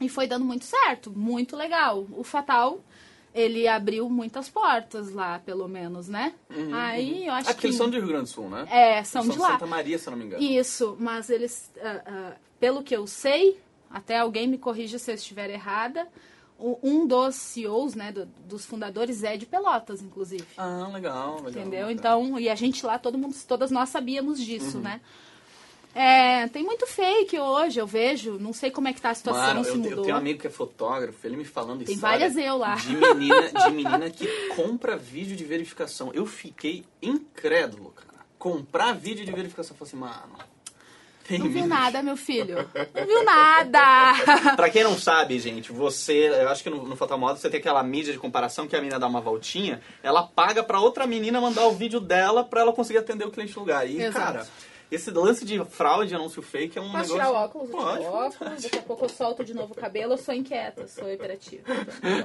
[0.00, 2.06] E foi dando muito certo, muito legal.
[2.12, 2.80] O Fatal,
[3.34, 6.34] ele abriu muitas portas lá, pelo menos, né?
[6.72, 7.66] Aí eu acho porque que...
[7.68, 8.66] eles são do Rio Grande do Sul, né?
[8.70, 9.52] É, são Eles de lá.
[9.52, 10.42] Santa Maria, se não me engano.
[10.42, 13.58] Isso, mas eles, ah, ah, pelo que eu sei,
[13.90, 16.06] até alguém me corrija se eu estiver errada,
[16.58, 20.46] um dos CEOs, né, do- dos fundadores é de Pelotas, inclusive.
[20.56, 21.50] Ah, legal, legal.
[21.50, 21.86] Entendeu?
[21.86, 21.90] legal.
[21.90, 24.44] Então, e a gente lá, todo mundo, todas nós sabíamos Uhum.
[24.44, 25.00] disso, né?
[25.98, 28.38] É, tem muito fake hoje, eu vejo.
[28.38, 30.04] Não sei como é que tá a situação, Mano, se eu, te- eu mudou.
[30.04, 32.74] tenho um amigo que é fotógrafo, ele me falando Tem história várias eu lá.
[32.74, 36.10] De menina, de menina que compra vídeo de verificação.
[36.12, 38.26] Eu fiquei incrédulo, cara.
[38.38, 39.74] Comprar vídeo de verificação.
[39.74, 40.38] Eu falei assim, mano.
[41.26, 41.68] Tem Não viu vídeo.
[41.68, 42.68] nada, meu filho.
[42.94, 44.12] Não viu nada.
[44.54, 47.82] Pra quem não sabe, gente, você, eu acho que no, no Fotomodo você tem aquela
[47.82, 51.66] mídia de comparação que a menina dá uma voltinha, ela paga pra outra menina mandar
[51.66, 53.88] o vídeo dela pra ela conseguir atender o cliente no lugar.
[53.90, 54.14] E, Exato.
[54.24, 54.46] cara,
[54.90, 57.14] esse lance de fraude, anúncio fake é um Posso negócio...
[57.16, 57.70] tirar o óculos?
[57.70, 60.12] Eu Pode, tiro o óculos, daqui a pouco eu solto de novo o cabelo.
[60.12, 61.62] Eu sou inquieta, sou hiperativa.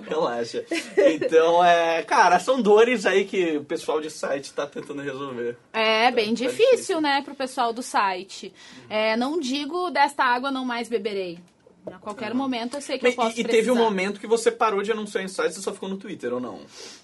[0.07, 0.63] Relaxa.
[0.97, 5.57] Então, é, cara, são dores aí que o pessoal de site tá tentando resolver.
[5.73, 7.01] É bem Tá difícil, difícil.
[7.01, 8.53] né, pro pessoal do site.
[8.89, 11.39] É, não digo desta água não mais beberei.
[11.87, 14.51] A qualquer momento eu sei que eu E, posso e teve um momento que você
[14.51, 16.59] parou de anunciar em site e só ficou no Twitter, ou não?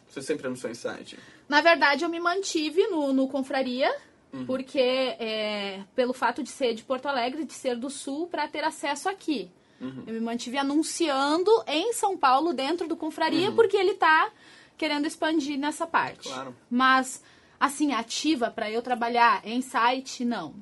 [0.08, 1.18] Você sempre anunciou em site?
[1.50, 3.92] Na verdade, eu me mantive no, no Confraria,
[4.38, 4.46] Uhum.
[4.46, 8.64] porque é, pelo fato de ser de Porto Alegre, de ser do Sul, para ter
[8.64, 9.50] acesso aqui.
[9.80, 10.04] Uhum.
[10.08, 13.00] Eu me mantive anunciando em São Paulo, dentro do Uhum.
[13.00, 14.32] Confraria, porque ele tá
[14.78, 16.30] querendo expandir nessa parte.
[16.30, 16.56] Claro.
[16.70, 17.24] Mas,
[17.60, 20.56] assim, ativa para eu trabalhar em site, não.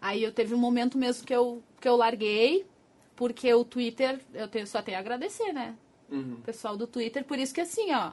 [0.00, 2.66] Aí eu teve um momento mesmo que eu, que eu larguei,
[3.14, 5.74] porque o Twitter, eu tenho, só tenho a agradecer, né?
[6.08, 6.34] Uhum.
[6.34, 8.12] o pessoal do Twitter, por isso que assim, ó,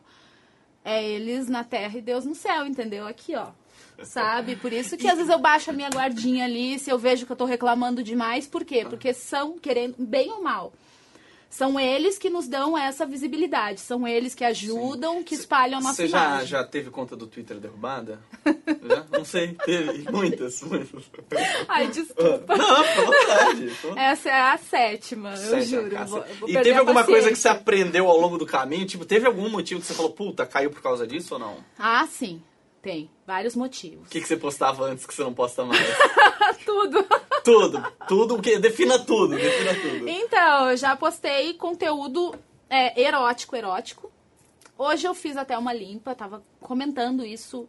[0.83, 3.05] é eles na terra e Deus no céu, entendeu?
[3.05, 3.51] Aqui, ó.
[4.03, 4.55] Sabe?
[4.55, 7.31] Por isso que às vezes eu baixo a minha guardinha ali, se eu vejo que
[7.31, 8.85] eu tô reclamando demais, por quê?
[8.89, 10.73] Porque são, querendo, bem ou mal,
[11.49, 15.95] são eles que nos dão essa visibilidade, são eles que ajudam, que espalham a nossa
[15.97, 16.47] Você já, imagem.
[16.47, 18.19] já teve conta do Twitter derrubada?
[18.43, 19.05] já?
[19.11, 20.11] Não sei, teve.
[20.11, 21.03] Muitas, muitas.
[21.67, 22.57] Ai, desculpa.
[22.57, 23.71] Não, à vontade.
[23.81, 25.95] Tô- Essa é a sétima, eu juro.
[25.95, 28.87] eu vou- vou e teve alguma coisa que você aprendeu ao longo do caminho?
[28.87, 31.57] Tipo, teve algum motivo que você falou, puta, caiu por causa disso ou não?
[31.77, 32.41] Ah, sim,
[32.83, 33.09] tem.
[33.25, 34.09] Vários motivos.
[34.09, 35.79] que, que você postava antes que você não posta mais?
[36.65, 37.05] Tudo.
[37.43, 38.57] tudo, tudo, o que?
[38.59, 40.07] Defina tudo, defina tudo.
[40.07, 42.33] Então, eu já postei conteúdo
[42.69, 44.11] é, erótico, erótico.
[44.77, 47.67] Hoje eu fiz até uma limpa, tava comentando isso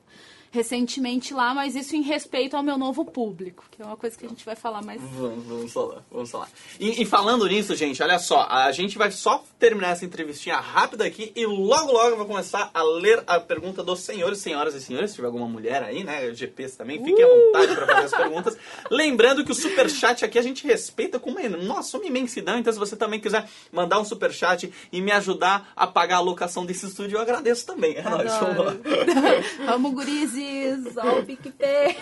[0.55, 4.25] recentemente lá, mas isso em respeito ao meu novo público, que é uma coisa que
[4.25, 5.03] a gente vai falar mais.
[5.03, 6.49] Vamos, vamos falar, vamos falar.
[6.79, 11.05] E, e falando nisso, gente, olha só, a gente vai só terminar essa entrevistinha rápida
[11.05, 14.81] aqui e logo, logo eu vou começar a ler a pergunta dos senhores, senhoras e
[14.81, 18.14] senhores, se tiver alguma mulher aí, né, GPs também, fiquem à vontade para fazer as
[18.14, 18.57] perguntas.
[18.88, 22.79] Lembrando que o superchat aqui a gente respeita com uma, nossa, uma imensidão, então se
[22.79, 27.17] você também quiser mandar um superchat e me ajudar a pagar a locação desse estúdio,
[27.17, 27.97] eu agradeço também.
[27.97, 28.77] É nóis, vamos lá.
[29.67, 29.95] Vamos,
[30.44, 31.96] gurizes, ó o PicPay.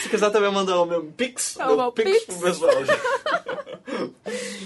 [0.00, 2.24] Se quiser também mandar o meu Pix, o meu meu Pix Pix.
[2.26, 2.72] pro pessoal.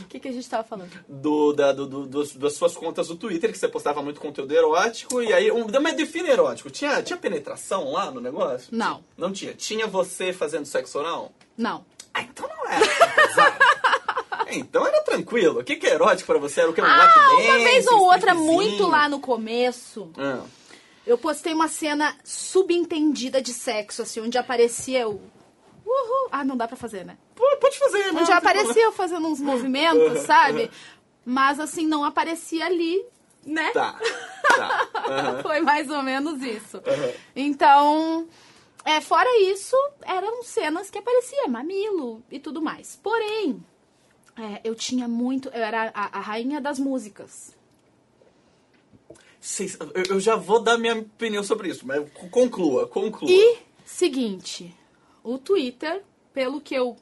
[0.00, 0.90] O que, que a gente tava falando?
[1.08, 5.22] Do, da, do, do, das suas contas do Twitter, que você postava muito conteúdo erótico,
[5.22, 6.70] e aí, um, mas define erótico.
[6.70, 8.68] Tinha, tinha penetração lá no negócio?
[8.70, 9.02] Não.
[9.16, 9.54] Não tinha.
[9.54, 11.32] Tinha você fazendo sexo oral?
[11.56, 11.84] Não.
[12.14, 12.86] Ah, então não era
[14.50, 15.60] então era tranquilo.
[15.60, 16.62] O que, que é erótico pra você?
[16.62, 16.80] Era o que?
[16.80, 20.40] Um Ah, uma vez ou outra, muito lá no começo, Ah.
[21.08, 25.14] Eu postei uma cena subentendida de sexo, assim, onde aparecia o.
[25.86, 26.28] Uhul.
[26.30, 27.16] Ah, não dá pra fazer, né?
[27.34, 28.20] Pode fazer, né?
[28.20, 30.70] Onde aparecia eu fazendo uns movimentos, sabe?
[31.24, 33.02] Mas assim, não aparecia ali,
[33.44, 33.70] né?
[33.70, 33.98] Tá,
[34.42, 34.88] tá.
[35.08, 35.40] Aham.
[35.42, 36.76] Foi mais ou menos isso.
[36.76, 37.12] Aham.
[37.34, 38.28] Então,
[38.84, 42.96] é, fora isso, eram cenas que aparecia mamilo e tudo mais.
[43.02, 43.64] Porém,
[44.36, 45.48] é, eu tinha muito.
[45.48, 47.56] Eu era a, a rainha das músicas.
[50.08, 53.30] Eu- já vou dar minha opinião sobre isso, mas conclua, conclua.
[53.30, 54.74] E, seguinte,
[55.24, 56.02] o Twitter,
[56.34, 56.96] pelo que eu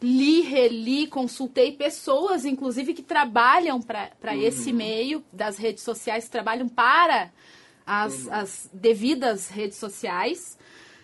[0.00, 7.30] li, reli, consultei pessoas, inclusive, que trabalham para esse meio das redes sociais, trabalham para
[7.86, 10.56] as, as devidas redes sociais,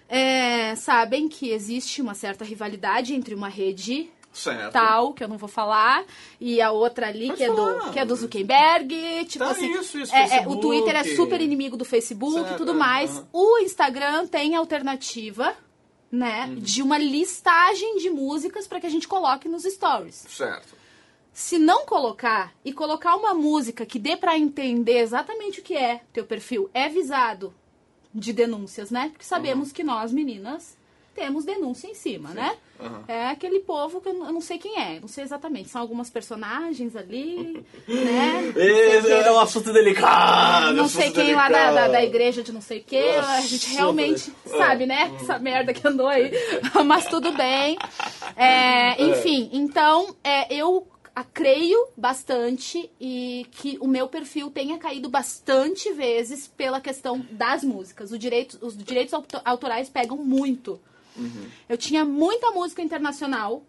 [0.08, 4.72] é, sabem que existe uma certa rivalidade entre uma rede Certo.
[4.72, 6.04] tal, que eu não vou falar,
[6.40, 9.24] e a outra ali, Pode que é, do, que é do Zuckerberg.
[9.26, 10.56] Tipo Tá, assim, isso, isso, é- é, o.
[10.56, 13.16] Twitter é super inimigo do Facebook e tudo é, mais.
[13.16, 13.28] aham.
[13.32, 15.54] O Instagram tem alternativa,
[16.12, 16.54] né, Uhum.
[16.56, 20.24] de uma listagem de músicas para que a gente coloque nos stories.
[20.28, 20.76] Certo.
[21.32, 26.00] Se não colocar e colocar uma música que dê para entender exatamente o que é
[26.12, 27.52] teu perfil, é visado
[28.14, 29.10] de denúncias, né?
[29.10, 30.76] Porque sabemos que nós, meninas,
[31.14, 32.56] temos denúncia em cima, né?
[32.80, 33.04] Aham.
[33.08, 35.68] É aquele povo que eu não sei quem é, não sei exatamente.
[35.68, 38.52] São algumas personagens ali, né?
[38.56, 40.74] Esse é um assunto delicado.
[40.76, 41.92] Não sei quem lá da, da, delicado.
[41.92, 44.58] da igreja de não sei o que, a gente realmente velho.
[44.58, 45.12] sabe, né?
[45.20, 46.30] Essa merda que andou aí.
[46.84, 47.78] Mas tudo bem.
[48.36, 50.86] É, enfim, então é, eu
[51.32, 58.12] creio bastante e que o meu perfil tenha caído bastante vezes pela questão das músicas.
[58.12, 60.78] O direito, os direitos auto- autorais pegam muito.
[61.68, 63.62] Eu tinha muita música internacional,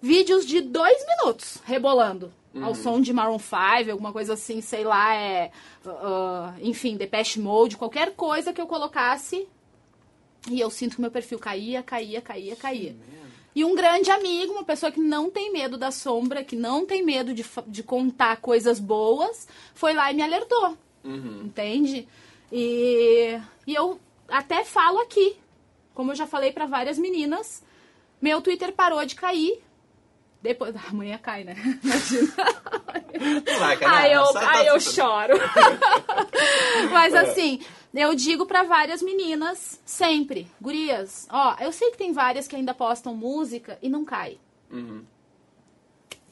[0.00, 2.32] vídeos de dois minutos rebolando.
[2.60, 5.52] Ao som de Maroon 5, alguma coisa assim, sei lá, é.
[5.86, 9.46] ah, enfim, Depeche Mode, qualquer coisa que eu colocasse.
[10.50, 12.96] E eu sinto que meu perfil caía, caía, caía, caía.
[13.54, 17.04] E um grande amigo, uma pessoa que não tem medo da sombra, que não tem
[17.04, 20.76] medo de, de contar coisas boas, foi lá e me alertou.
[21.44, 22.08] Entende?
[22.52, 25.36] E, e eu até falo aqui,
[25.98, 27.60] como eu já falei pra várias meninas,
[28.22, 29.60] meu Twitter parou de cair.
[30.40, 31.56] Depois, amanhã cai, né?
[31.82, 32.32] Imagina.
[33.58, 35.34] Vai, cara, Aí eu, sai- aí tá- eu choro.
[36.92, 37.60] Mas assim,
[37.92, 42.72] eu digo pra várias meninas, sempre, gurias, ó, eu sei que tem várias que ainda
[42.72, 44.38] postam música e não cai.
[44.70, 45.02] Uhum.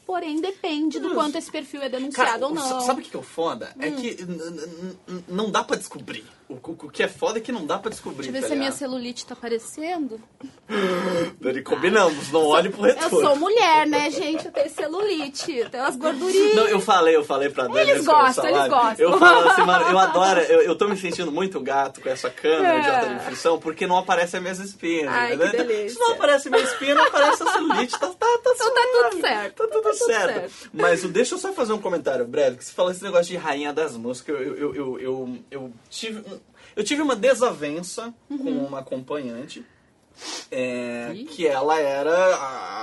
[0.06, 2.76] Porém, depende do quanto esse perfil é denunciado Cara, ou não.
[2.78, 2.80] Hum.
[2.82, 3.74] sabe o que que é o foda?
[3.80, 6.24] É que n- n- n- não dá pra descobrir.
[6.48, 8.22] O, o- que é foda é que não dá pra descobrir.
[8.22, 10.20] Deixa eu ver tá se a minha celulite tá aparecendo.
[11.40, 13.20] Dani, combinamos, não olhe pro Eu retorno.
[13.20, 14.46] sou mulher, né, gente?
[14.46, 16.54] Eu tenho celulite, eu tenho umas gordurinhas.
[16.54, 17.80] Não, eu falei, eu falei pra Dani.
[17.90, 18.94] Eles eu gostam, eles gostam.
[18.98, 22.30] Eu falo assim, mano, eu adoro, eu, eu tô me sentindo muito gato com essa
[22.30, 22.94] câmera de É.
[22.96, 25.08] alta definição, porque não aparecem as minhas espinhas.
[25.12, 25.50] Ai, entendeu?
[25.50, 25.88] que Então.
[25.88, 29.20] Se não aparece minha espinha, não aparece a celulite, tá, tá, tá Então tá tudo
[29.20, 30.32] certo, Tá tudo, tá tudo certo.
[30.50, 30.70] certo.
[30.72, 33.72] Mas deixa eu só fazer um comentário breve, que você falou esse negócio de rainha
[33.72, 36.22] das músicas, eu, eu, eu, eu, eu tive...
[36.76, 38.38] Eu tive uma desavença Uhum.
[38.38, 39.64] com uma acompanhante,
[40.50, 42.75] é, que ela era a,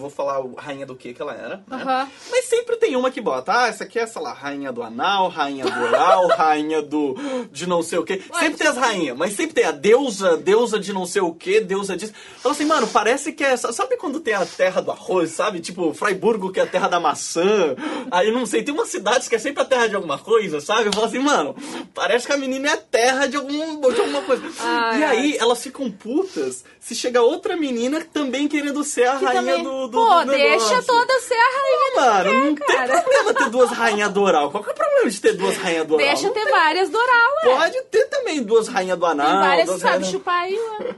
[0.00, 1.62] vou falar o- rainha do que que ela era, né?
[1.70, 2.08] Aham.
[2.30, 5.28] Mas sempre tem uma que bota, ah, essa aqui é, sei lá, rainha do anal,
[5.28, 7.14] rainha do oral, rainha do
[7.52, 8.22] de não sei o quê.
[8.38, 11.60] Sempre tem as rainhas, mas sempre tem a deusa, deusa de não sei o quê,
[11.60, 12.12] deusa disso.
[12.38, 15.60] Então assim, mano, parece que é, sabe quando tem a terra do arroz, sabe?
[15.60, 17.76] Tipo, Freiburgo que é a terra da maçã.
[18.10, 20.86] Aí não sei, tem umas cidades que é sempre a terra de alguma coisa, sabe?
[20.86, 21.54] Eu falo assim, mano,
[21.94, 24.42] parece que a menina é a terra de, algum, de alguma coisa.
[24.60, 29.24] Ai, e aí elas ficam putas se chega outra menina também querendo ser a Que
[29.26, 31.80] rainha também- do, do, Pô, do deixa toda ser a rainha.
[31.96, 33.00] Mano, não tem cara.
[33.02, 34.50] problema ter duas rainhas do oral.
[34.50, 36.06] Qual que é o problema de ter duas rainhas do oral?
[36.06, 37.56] Deixa Não ter tem- várias do oral, ué.
[37.56, 39.26] Pode ter também duas rainhas do anal.
[39.26, 40.94] Tem várias que sabem chupar aí, ué.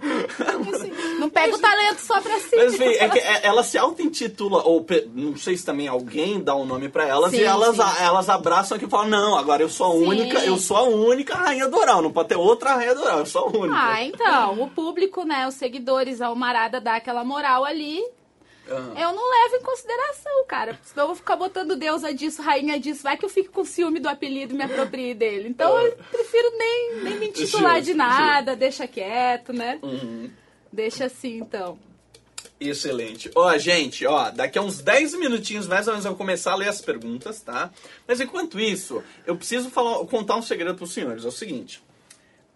[0.75, 2.55] Assim, não pega o talento só pra si.
[2.57, 6.55] Mas enfim, é que é- ela se auto-intitula, ou não sei se também alguém dá
[6.55, 7.83] um nome pra elas, Sim, e elas, sim.
[8.03, 10.07] elas abraçam aqui e falam, não, agora eu sou a Sim.
[10.07, 13.19] única, eu sou a única rainha do oral, não pode ter outra rainha do oral,
[13.21, 13.77] eu sou a única.
[13.79, 18.03] Ah, então, o público, né, os seguidores, a Almarada dá aquela moral ali.
[18.69, 18.95] Aham.
[18.97, 20.79] Eu não levo em consideração, cara.
[20.85, 23.03] Senão eu vou ficar botando deusa disso, rainha disso.
[23.03, 25.49] Vai que eu fico com ciúme do apelido e me aproprie dele.
[25.49, 29.79] Então eu prefiro nem, nem me intitular de nada, deixa quieto, né?
[29.83, 30.31] Uhum.
[30.73, 31.79] Deixa assim, então.
[32.59, 33.31] Excelente.
[33.35, 36.57] Ó, gente, ó, daqui a uns 10 minutinhos mais ou menos eu vou começar a
[36.57, 37.71] ler as perguntas, tá?
[38.07, 41.25] Mas enquanto isso, eu preciso falar, contar um segredo pros senhores.
[41.25, 41.83] É o seguinte.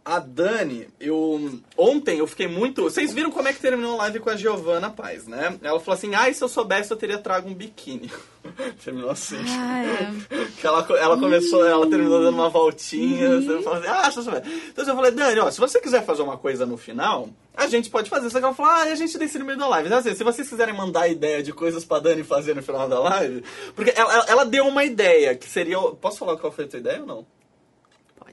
[0.06, 1.58] A Dani, eu.
[1.76, 2.84] Ontem eu fiquei muito.
[2.84, 5.58] Vocês viram como é que terminou a live com a Giovana Paz, né?
[5.60, 8.08] Ela falou assim: ai, se eu soubesse, eu teria trago um biquíni.
[8.84, 9.36] terminou assim.
[10.60, 13.30] que ela, ela começou, ela terminou dando uma voltinha.
[13.30, 13.62] Uhum.
[13.64, 14.62] Falou assim, ah, se eu soubesse.
[14.68, 17.90] Então eu falei, Dani, ó, se você quiser fazer uma coisa no final, a gente
[17.90, 18.30] pode fazer.
[18.30, 19.88] Só que ela falou, ah, a gente decide no meio da live.
[19.88, 23.00] Então, assim, se vocês quiserem mandar ideia de coisas pra Dani fazer no final da
[23.00, 23.42] live.
[23.74, 25.80] Porque ela, ela, ela deu uma ideia, que seria.
[26.00, 27.26] Posso falar qual foi a tua ideia ou não?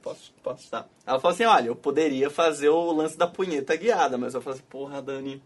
[0.03, 0.85] Posso, posso, tá.
[1.07, 4.59] Ela falou assim, olha, eu poderia fazer o lance da punheta guiada, mas eu falei
[4.59, 5.41] assim, porra, Dani,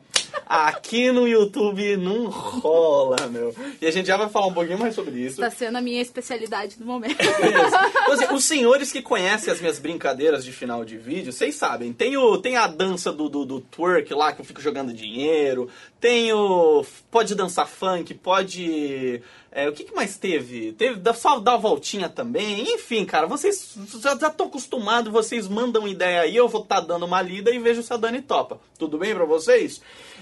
[0.48, 3.54] aqui no YouTube não rola, meu.
[3.80, 5.40] E a gente já vai falar um pouquinho mais sobre isso.
[5.40, 7.22] Tá sendo a minha especialidade no momento.
[7.22, 11.94] então, assim, os senhores que conhecem as minhas brincadeiras de final de vídeo, vocês sabem,
[11.94, 15.70] tem, o, tem a dança do, do, do twerk lá, que eu fico jogando dinheiro,
[16.00, 16.84] tem o...
[17.12, 19.22] pode dançar funk, pode
[19.58, 20.72] é, o que, que, mais teve?
[20.74, 22.76] Teve só dar a voltinha também.
[22.76, 27.08] Enfim, cara, vocês já estão acostumados, vocês mandam ideia aí, eu vou estar tá dando
[27.08, 28.60] uma lida e vejo se a Dani topa.
[28.78, 29.82] Tudo bem para vocês?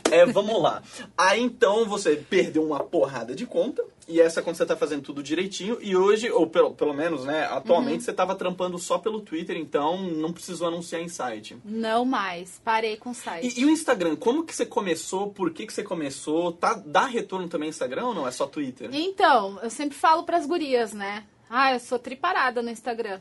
[0.09, 0.81] É, vamos lá.
[1.17, 3.83] Aí então você perdeu uma porrada de conta.
[4.07, 5.79] E essa quando você tá fazendo tudo direitinho.
[5.81, 8.01] E hoje, ou pelo, pelo menos, né, atualmente uhum.
[8.01, 11.57] você tava trampando só pelo Twitter, então não precisou anunciar em site.
[11.65, 13.57] Não mais, parei com o site.
[13.57, 15.31] E, e o Instagram, como que você começou?
[15.31, 16.51] Por que, que você começou?
[16.51, 18.27] Tá, dá retorno também Instagram ou não?
[18.27, 18.89] É só Twitter?
[18.93, 21.23] Então, eu sempre falo pras gurias, né?
[21.49, 23.19] Ah, eu sou triparada no Instagram.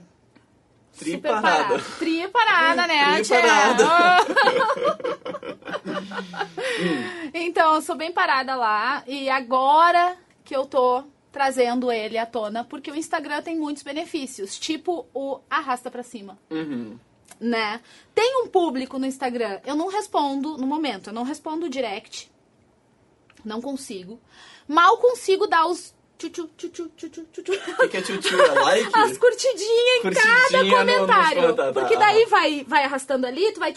[0.98, 1.80] Triparada.
[1.98, 3.14] Triparada, né?
[3.14, 3.84] Triparada.
[7.34, 9.02] então, eu sou bem parada lá.
[9.06, 10.16] E agora
[10.54, 15.40] que eu tô trazendo ele à tona, porque o Instagram tem muitos benefícios, tipo o
[15.50, 16.38] arrasta para cima.
[16.48, 16.96] Uhum.
[17.40, 17.80] Né?
[18.14, 22.30] Tem um público no Instagram, eu não respondo no momento, eu não respondo direct.
[23.44, 24.20] Não consigo.
[24.68, 27.52] Mal consigo dar os Tchu, tchu, tchu, tchu, tchu, tchu.
[27.52, 28.00] O que, é?
[28.00, 28.90] É like?
[28.94, 31.42] As curtidinhas em cada comentário.
[31.42, 31.54] No, no...
[31.54, 33.74] Tá, Porque daí vai, vai arrastando ali, tu vai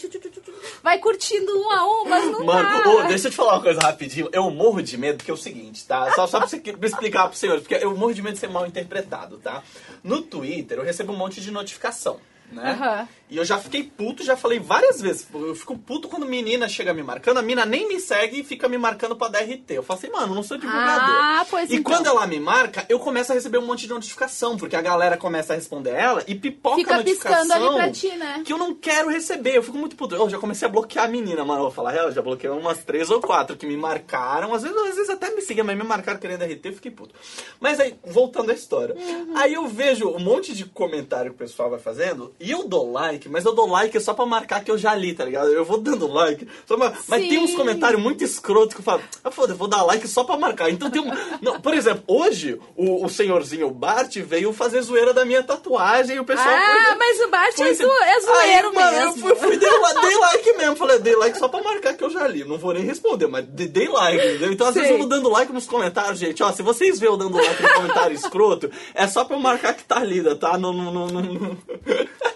[0.82, 3.80] vai curtindo um a um, mas não Mano, oh, deixa eu te falar uma coisa
[3.80, 4.28] rapidinho.
[4.32, 6.12] Eu morro de medo, porque é o seguinte, tá?
[6.12, 8.48] Só, só pra você me explicar pro senhor, porque eu morro de medo de ser
[8.48, 9.62] mal interpretado, tá?
[10.02, 12.20] No Twitter, eu recebo um monte de notificação
[12.52, 12.72] né?
[12.72, 13.18] Uhum.
[13.30, 15.26] E eu já fiquei puto, já falei várias vezes.
[15.34, 18.68] Eu fico puto quando menina chega me marcando, a mina nem me segue e fica
[18.68, 19.74] me marcando pra DRT.
[19.74, 21.14] Eu falo assim, mano, não sou divulgador.
[21.14, 21.92] Ah, pois e então.
[21.92, 25.18] quando ela me marca, eu começo a receber um monte de notificação, porque a galera
[25.18, 27.68] começa a responder ela e pipoca fica a notificação.
[27.68, 28.42] ali pra ti, né?
[28.44, 29.56] Que eu não quero receber.
[29.56, 30.14] Eu fico muito puto.
[30.14, 31.60] Eu já comecei a bloquear a menina, mano.
[31.60, 34.54] Eu vou falar, eu já bloqueei umas três ou quatro que me marcaram.
[34.54, 37.14] Às vezes, às vezes até me seguem, mas me marcaram querendo DRT, eu fiquei puto.
[37.60, 38.94] Mas aí, voltando à história.
[38.94, 39.36] Uhum.
[39.36, 42.92] Aí eu vejo um monte de comentário que o pessoal vai fazendo e eu dou
[42.92, 45.48] like mas eu dou like só pra marcar que eu já li, tá ligado?
[45.48, 46.46] Eu vou dando like.
[46.66, 46.92] Pra...
[47.06, 50.06] Mas tem uns comentários muito escrotos que eu falo, ah, foda, eu vou dar like
[50.06, 50.70] só pra marcar.
[50.70, 51.10] Então tem um.
[51.40, 56.20] Não, por exemplo, hoje o, o senhorzinho Bart veio fazer zoeira da minha tatuagem e
[56.20, 56.48] o pessoal.
[56.48, 58.74] Ah, foi, mas o Bart é, zo, é zoeiro aí, mesmo.
[58.74, 60.76] Mano, eu fui, fui dei, dei, like mesmo.
[60.76, 62.44] Falei, dei like só pra marcar que eu já li.
[62.44, 64.52] Não vou nem responder, mas dei like, entendeu?
[64.52, 64.80] Então às Sim.
[64.80, 66.42] vezes eu vou dando like nos comentários, gente.
[66.42, 69.74] Ó, se vocês verem eu dando like no comentário escroto, é só pra eu marcar
[69.74, 70.58] que tá lida, tá?
[70.58, 71.58] Não, não, não, não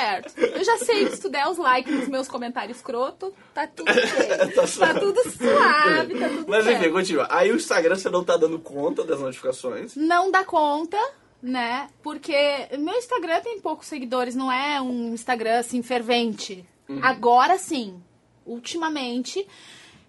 [0.00, 0.38] certo.
[0.38, 3.86] Eu já sei que se tu der os likes nos meus comentários escroto, tá tudo
[3.92, 4.52] bem.
[4.54, 7.26] tá, tá, tudo suave, tá tudo Mas enfim, continua.
[7.30, 9.94] Aí o Instagram você não tá dando conta das notificações?
[9.96, 10.98] Não dá conta,
[11.42, 11.88] né?
[12.02, 12.34] Porque
[12.78, 16.64] meu Instagram tem poucos seguidores, não é um Instagram assim fervente.
[16.88, 17.00] Uhum.
[17.02, 18.02] Agora sim,
[18.44, 19.46] ultimamente,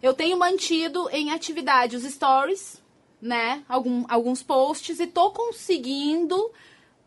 [0.02, 2.82] eu tenho mantido em atividade os stories,
[3.22, 3.64] né?
[3.70, 6.52] Algum, alguns posts e tô conseguindo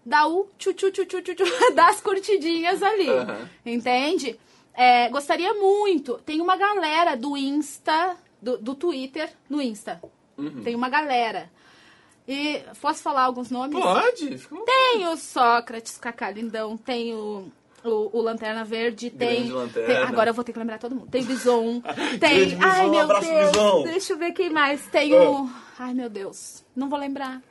[0.04, 1.34] dá o tchu, tchu, tchu, tchu,
[1.74, 3.08] das curtidinhas ali.
[3.08, 3.48] Uhum.
[3.64, 4.38] Entende?
[4.74, 6.20] É, gostaria muito.
[6.26, 10.00] Tem uma galera do Insta, do, do Twitter no Insta.
[10.36, 10.62] Uhum.
[10.62, 11.50] Tem uma galera.
[12.26, 13.78] E posso falar alguns nomes?
[13.78, 14.38] Pode.
[14.66, 17.52] Tem o Sócrates, Cacá Lindão, tem o,
[17.84, 19.86] o, o Lanterna Verde, tem, Lanterna.
[19.86, 21.08] tem, Agora eu vou ter que lembrar todo mundo.
[21.10, 21.82] Tem Bison,
[22.18, 22.46] tem.
[22.46, 23.20] Bison, ai meu Deus.
[23.20, 23.82] Bison.
[23.82, 24.86] Deixa eu ver quem mais.
[24.86, 25.44] Tem o.
[25.44, 25.62] Ah.
[25.78, 26.64] Ai meu Deus.
[26.74, 27.42] Não vou lembrar.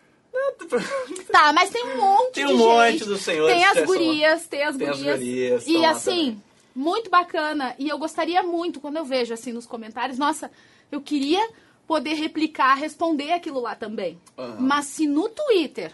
[1.32, 3.06] Tá, mas tem um monte tem um de monte gente.
[3.06, 3.56] dos senhores.
[3.56, 5.08] Tem as gurias, tem as tem gurias.
[5.08, 6.42] As gurias e assim,
[6.76, 7.76] muito bacana.
[7.78, 10.52] E eu gostaria muito, quando eu vejo assim nos comentários, nossa,
[10.92, 11.48] eu queria
[11.88, 14.20] poder replicar, responder aquilo lá também.
[14.38, 14.56] Uhum.
[14.60, 15.92] Mas se no Twitter.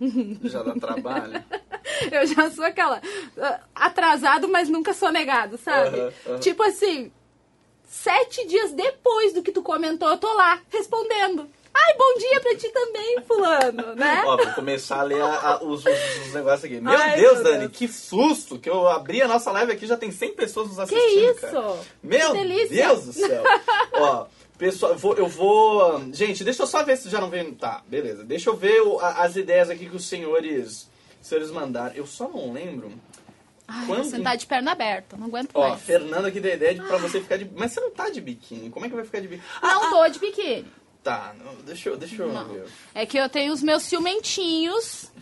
[0.42, 1.44] Já dá trabalho.
[2.10, 2.98] eu já sou aquela.
[2.98, 5.98] Uh, atrasado, mas nunca sou negado, sabe?
[5.98, 6.40] Uhum, uhum.
[6.40, 7.12] Tipo assim,
[7.86, 11.48] sete dias depois do que tu comentou, eu tô lá respondendo.
[11.76, 14.22] Ai, bom dia pra ti também, fulano, né?
[14.26, 16.80] Ó, vou começar a ler a, a, os, os, os, negócios aqui.
[16.80, 17.72] Meu Ai, Deus, meu Dani, Deus.
[17.72, 18.58] que susto!
[18.58, 21.40] Que eu abri a nossa live aqui já tem 100 pessoas nos assistindo, Que isso?
[21.40, 21.76] Cara.
[22.02, 23.42] Meu que Deus do céu!
[23.94, 26.00] Ó, Pessoal, eu vou, eu vou.
[26.12, 27.52] Gente, deixa eu só ver se já não vem.
[27.54, 28.22] Tá, beleza.
[28.22, 30.88] Deixa eu ver o- a- as ideias aqui que os senhores,
[31.20, 31.92] os senhores mandaram.
[31.96, 32.92] Eu só não lembro.
[33.66, 35.82] Ai, Quando- vou sentar de perna aberta, não aguento Ó, mais.
[35.82, 37.50] Fernanda aqui deu ideia de pra você ficar de.
[37.52, 38.70] Mas você não tá de biquíni.
[38.70, 39.48] Como é que vai ficar de biquíni?
[39.60, 40.66] Ah, Não tô de biquíni.
[41.04, 41.34] Tá.
[41.38, 42.48] não, deixa eu, deixa eu Não.
[42.48, 42.66] ver.
[42.94, 45.12] É que eu tenho os meus ciumentinhos.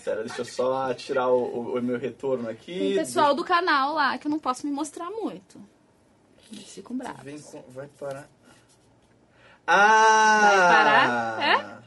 [0.00, 2.92] Sério, deixa eu só tirar o, o- o meu retorno aqui.
[2.92, 5.58] O pessoal do canal lá, que eu não posso me mostrar muito.
[6.52, 7.22] Eles ficam bravos.
[7.22, 8.28] Vem com- vai parar.
[9.66, 10.40] Ah!
[10.42, 11.42] Vai parar?
[11.42, 11.84] É?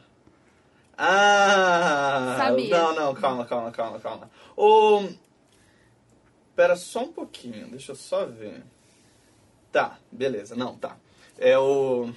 [0.96, 2.34] Ah!
[2.38, 2.76] Sabia.
[2.76, 4.30] Não, não, calma, calma, calma, calma.
[4.56, 5.08] Ô.
[6.56, 8.64] Pera só um pouquinho, deixa eu só ver.
[9.70, 10.96] Tá, beleza, não, tá.
[11.38, 12.10] É o.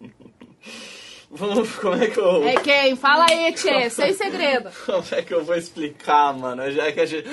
[1.30, 2.46] Vamos, como é que eu.
[2.46, 2.96] É quem?
[2.96, 4.70] Fala aí, Tchê, sem segredo.
[4.86, 6.70] Como é que eu vou explicar, mano?
[6.70, 7.28] Já que gente...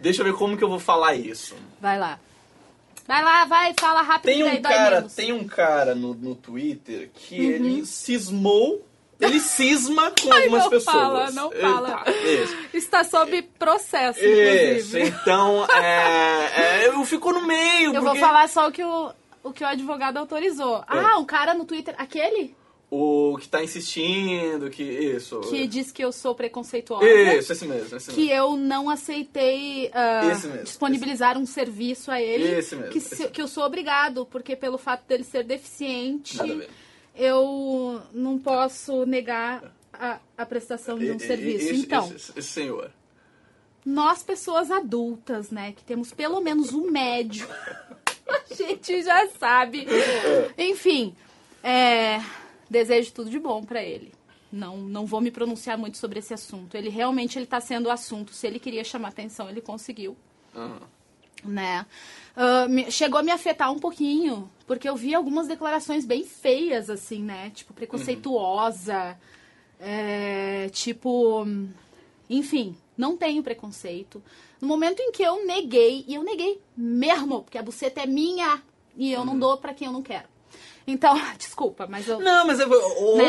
[0.00, 1.54] Deixa eu ver como que eu vou falar isso.
[1.80, 2.18] Vai lá.
[3.06, 7.08] Vai lá, vai, fala rápido Tem um dói cara, tem um cara no, no Twitter
[7.14, 7.50] que Uhum.
[7.52, 8.84] ele cismou,
[9.20, 10.94] ele cisma com algumas não pessoas.
[10.96, 12.04] fala, não fala.
[12.10, 12.56] Isso.
[12.74, 15.08] Está sob processo, Isso, inclusive.
[15.22, 19.12] então, é, é, eu fico no meio, Eu vou porque falar só o que o,
[19.48, 20.82] o que o advogado autorizou.
[20.86, 22.54] Ah, um cara no Twitter, aquele
[22.88, 25.40] o que tá insistindo, que isso.
[25.40, 27.04] que diz que eu sou preconceituosa.
[27.04, 28.32] Isso, esse mesmo, esse Que mesmo.
[28.32, 29.90] eu não aceitei
[30.30, 32.44] Esse mesmo, disponibilizar um serviço a ele.
[32.44, 36.38] Esse mesmo, Que, esse se- que eu sou obrigado, porque pelo fato dele ser deficiente,
[37.14, 41.66] eu não posso negar a, a prestação de um E- serviço.
[41.70, 42.92] esse- então, esse senhor.
[43.84, 47.48] nós pessoas adultas, né, que temos pelo menos um médio,
[48.50, 49.86] a gente já sabe.
[50.58, 51.14] Enfim,
[51.62, 52.20] é,
[52.68, 54.12] desejo tudo de bom pra ele.
[54.52, 56.76] Não, não vou me pronunciar muito sobre esse assunto.
[56.76, 58.32] Ele realmente ele tá sendo o assunto.
[58.32, 60.16] Se ele queria chamar atenção, ele conseguiu,
[60.54, 60.80] Aham.
[61.44, 61.84] né?
[62.68, 67.22] Me- chegou a me afetar um pouquinho, porque eu vi algumas declarações bem feias, assim,
[67.22, 67.50] né?
[67.54, 69.18] Tipo, preconceituosa.
[69.80, 71.46] é, tipo,
[72.30, 74.22] enfim, não tenho preconceito.
[74.60, 78.62] No momento em que eu neguei, e eu neguei mesmo, porque a buceta é minha
[78.96, 80.24] e eu não dou pra quem eu não quero.
[80.88, 82.20] Então, desculpa, mas eu.
[82.20, 82.76] Não, mas eu- Né?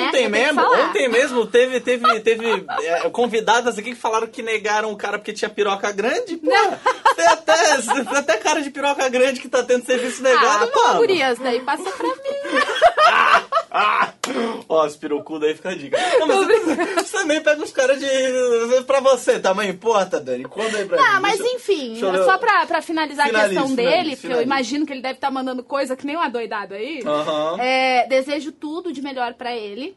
[0.07, 2.45] ontem que mesmo, ontem mesmo teve, teve, teve
[2.83, 6.37] é, convidadas aqui que falaram que negaram o cara porque tinha piroca grande.
[6.37, 6.51] Pô,
[7.15, 10.97] tem até, tem até cara de piroca grande que tá tendo serviço negado, Ah, pô,
[10.99, 12.61] gurias, daí passa pra mim.
[13.07, 13.43] Ah!
[14.67, 15.97] Ó, os pirocudos aí fica a dica.
[16.19, 18.83] Não, mas você, você também pega os caras de.
[18.85, 20.43] Pra você, tamanho importa, Dani?
[20.45, 21.03] Conta aí pra mim.
[21.07, 24.09] Ah, mas Deixa enfim, deixa eu só pra, pra finalizar Finalize, a questão finalize, dele,
[24.15, 24.45] porque eu finalize.
[24.45, 27.01] imagino que ele deve estar mandando coisa que nem um adoidado aí.
[27.05, 27.57] Aham.
[27.61, 29.95] É, desejo tudo de melhor pra ele.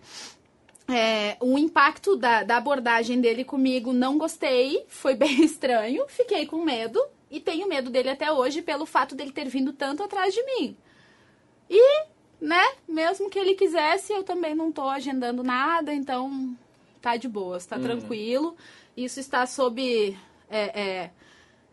[0.88, 6.64] É, o impacto da, da abordagem dele comigo não gostei, foi bem estranho, fiquei com
[6.64, 10.43] medo e tenho medo dele até hoje pelo fato dele ter vindo tanto atrás de
[10.45, 10.77] mim.
[11.69, 12.03] E,
[12.40, 16.57] né, mesmo que ele quisesse, eu também não tô agendando nada, então
[17.00, 18.57] tá de boas, tá tranquilo.
[18.96, 20.16] Isso está sob.
[20.50, 21.11] é, é,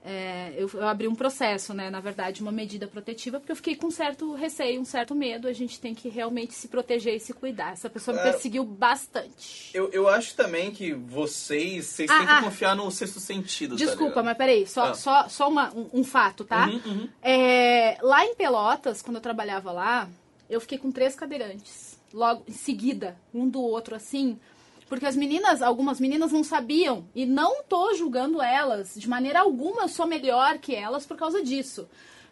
[0.10, 1.90] é, eu, eu abri um processo, né?
[1.90, 5.50] Na verdade, uma medida protetiva, porque eu fiquei com um certo receio, um certo medo.
[5.50, 7.74] A gente tem que realmente se proteger e se cuidar.
[7.74, 8.32] Essa pessoa me É.
[8.32, 9.70] perseguiu bastante.
[9.74, 12.42] Eu, eu acho também que vocês, vocês Ah, têm que ah.
[12.44, 14.26] confiar no sexto sentido, tá Desculpa, ligado?
[14.26, 14.94] mas peraí, só, Ah.
[14.94, 16.68] só, só uma- um, um fato, tá?
[16.68, 17.10] Uhum, uhum.
[17.22, 20.08] É, lá em Pelotas, quando eu trabalhava lá,
[20.50, 22.00] eu fiquei com três cadeirantes.
[22.14, 24.40] Logo em seguida, um do outro, assim.
[24.88, 27.06] Porque as meninas, algumas meninas não sabiam.
[27.14, 28.96] E não tô julgando elas.
[28.96, 31.88] De maneira alguma eu sou melhor que elas por causa disso.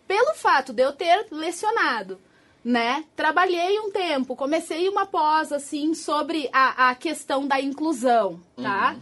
[0.08, 2.20] Pelo fato de eu ter lecionado,
[2.64, 3.04] né?
[3.16, 8.96] Trabalhei um tempo, comecei uma pós, assim, sobre a, a questão da inclusão, tá?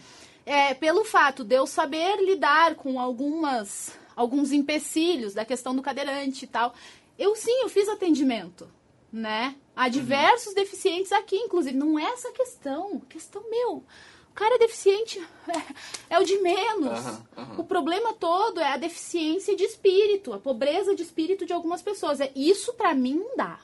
[0.46, 6.46] É, pelo fato de eu saber lidar com algumas alguns empecilhos da questão do cadeirante
[6.46, 6.74] e tal.
[7.18, 8.68] Eu sim, eu fiz atendimento,
[9.14, 9.56] né?
[9.76, 11.78] Há diversos deficientes aqui, inclusive.
[11.78, 13.00] Não é essa a questão.
[13.08, 15.74] Questão, meu, o cara é deficiente, é,
[16.16, 16.88] é o de menos.
[17.00, 17.56] Aham, aham.
[17.60, 22.20] O problema todo é a deficiência de espírito, a pobreza de espírito de algumas pessoas.
[22.20, 23.60] É Isso pra mim não dá.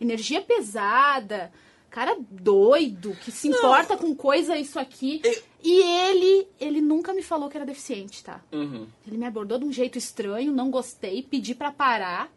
[0.00, 1.52] Energia pesada,
[1.90, 5.20] cara doido, que se importa com coisa isso aqui.
[5.24, 8.42] E- E ele, ele nunca me falou que era deficiente, tá?
[8.52, 8.86] Uhum.
[9.06, 12.30] Ele me abordou de um jeito estranho, não gostei, pedi pra parar,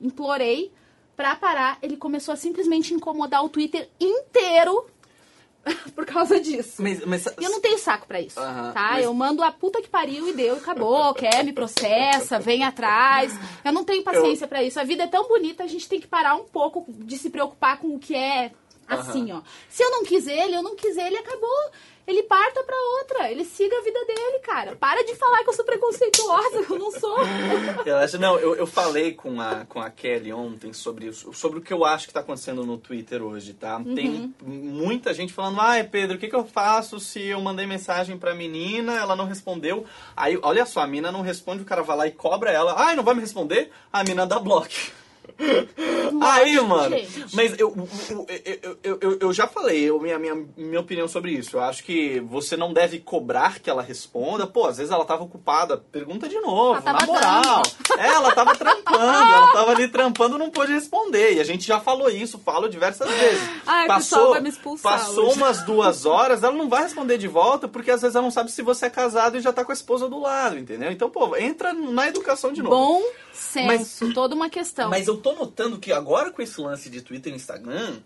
[0.00, 0.70] implorei
[1.20, 1.76] pra parar.
[1.82, 4.86] Ele começou a simplesmente incomodar o Twitter inteiro
[5.94, 6.80] por causa disso.
[6.82, 8.92] Mas, mas E eu não tenho saco pra isso, Aham, tá?
[8.92, 12.64] mas- Eu mando a puta que pariu e deu, e acabou, quer, me processa, vem
[12.64, 13.38] atrás.
[13.62, 14.80] Eu não tenho paciência pra isso.
[14.80, 17.78] A vida é tão bonita, a gente tem que parar um pouco de se preocupar
[17.78, 18.50] com o que é
[18.94, 19.40] Assim, ó.
[19.68, 21.70] Se eu não quis ele, eu não quis ele, acabou.
[22.06, 23.30] Ele parta pra outra.
[23.30, 24.74] Ele siga a vida dele, cara.
[24.74, 27.16] Para de falar que eu sou preconceituosa, eu não sou.
[27.84, 28.18] Relaxa.
[28.18, 31.72] Não, eu, eu falei com a, com a Kelly ontem sobre, isso, sobre o que
[31.72, 33.76] eu acho que tá acontecendo no Twitter hoje, tá?
[33.76, 33.94] Uhum.
[33.94, 38.18] Tem muita gente falando, ai, Pedro, o que, que eu faço se eu mandei mensagem
[38.18, 39.84] pra menina, ela não respondeu?
[40.16, 42.74] Aí, olha só, a mina não responde, o cara vai lá e cobra ela.
[42.76, 43.70] Ai, não vai me responder?
[43.92, 44.68] A mina dá bloco.
[46.20, 46.96] Aí, mano,
[47.32, 47.74] mas eu,
[48.82, 51.56] eu, eu, eu, já falei eu, minha, minha, minha opinião sobre isso.
[51.56, 54.46] Eu acho que você não deve cobrar que ela responda.
[54.46, 55.76] Pô, às vezes ela tava ocupada.
[55.76, 57.62] Pergunta de novo, na moral.
[57.98, 61.34] É, ela tava trampando, ela tava ali trampando, não pôde responder.
[61.34, 63.48] E a gente já falou isso, falo diversas vezes.
[63.66, 67.28] Ai, o pessoal vai me expulsar passou umas duas horas, ela não vai responder de
[67.28, 69.72] volta, porque às vezes ela não sabe se você é casado e já tá com
[69.72, 70.90] a esposa do lado, entendeu?
[70.90, 72.74] Então, pô, entra na educação de novo.
[72.74, 73.02] Bom
[73.32, 74.90] senso, toda uma questão.
[74.90, 78.00] Mas eu tô notando que agora com esse lance de Twitter e Instagram,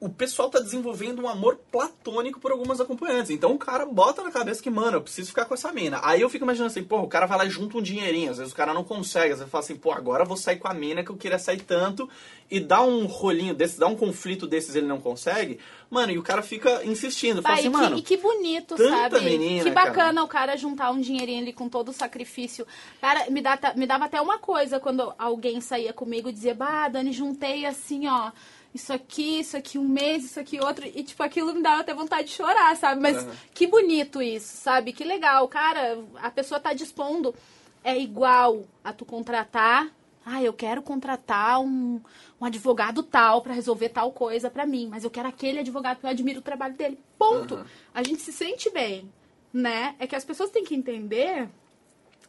[0.00, 3.30] o pessoal tá desenvolvendo um amor platônico por algumas acompanhantes.
[3.30, 6.00] Então o cara bota na cabeça que, mano, eu preciso ficar com essa mina.
[6.02, 8.30] Aí eu fico imaginando assim, pô, o cara vai lá e junta um dinheirinho.
[8.30, 9.34] Às vezes o cara não consegue.
[9.34, 11.38] Às vezes fala assim, pô, agora eu vou sair com a mina que eu queria
[11.38, 12.08] sair tanto.
[12.50, 15.60] E dá um rolinho desse, dá um conflito desses ele não consegue.
[15.90, 17.42] Mano, e o cara fica insistindo.
[17.42, 17.96] Fala Vai, assim, e, mano.
[17.96, 19.20] que, e que bonito, tanta sabe?
[19.20, 19.86] menina, que cara.
[19.90, 22.66] bacana o cara juntar um dinheirinho ali com todo o sacrifício.
[23.02, 26.88] Cara, me, dá, me dava até uma coisa quando alguém saía comigo e dizia, bah,
[26.88, 28.30] Dani, juntei assim, ó.
[28.72, 30.86] Isso aqui, isso aqui um mês, isso aqui outro.
[30.86, 33.00] E, tipo, aquilo me dava até vontade de chorar, sabe?
[33.00, 33.30] Mas Uhum.
[33.52, 34.92] que bonito isso, sabe?
[34.92, 35.48] Que legal.
[35.48, 37.34] Cara, a pessoa tá dispondo.
[37.82, 39.90] É igual a tu contratar.
[40.24, 42.00] Ah, eu quero contratar um,
[42.40, 44.86] um advogado tal pra resolver tal coisa pra mim.
[44.88, 46.98] Mas eu quero aquele advogado porque eu admiro o trabalho dele.
[47.18, 47.56] Ponto.
[47.56, 47.64] Uhum.
[47.92, 49.10] A gente se sente bem,
[49.52, 49.96] né?
[49.98, 51.48] É que as pessoas têm que entender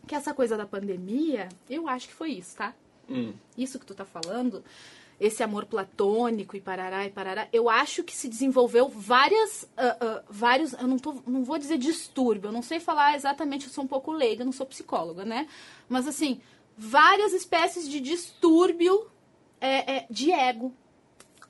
[0.07, 2.73] que essa coisa da pandemia, eu acho que foi isso, tá?
[3.09, 3.33] Hum.
[3.57, 4.63] isso que tu tá falando,
[5.21, 10.23] esse amor platônico e parará e parará, eu acho que se desenvolveu várias, ah, ah,
[10.27, 13.83] vários, eu não, tô, não vou dizer distúrbio, eu não sei falar exatamente, eu sou
[13.83, 15.47] um pouco leiga, não sou psicóloga, né?
[15.87, 16.41] Mas assim,
[16.75, 19.11] várias espécies de distúrbio
[19.59, 20.73] é, é, de ego.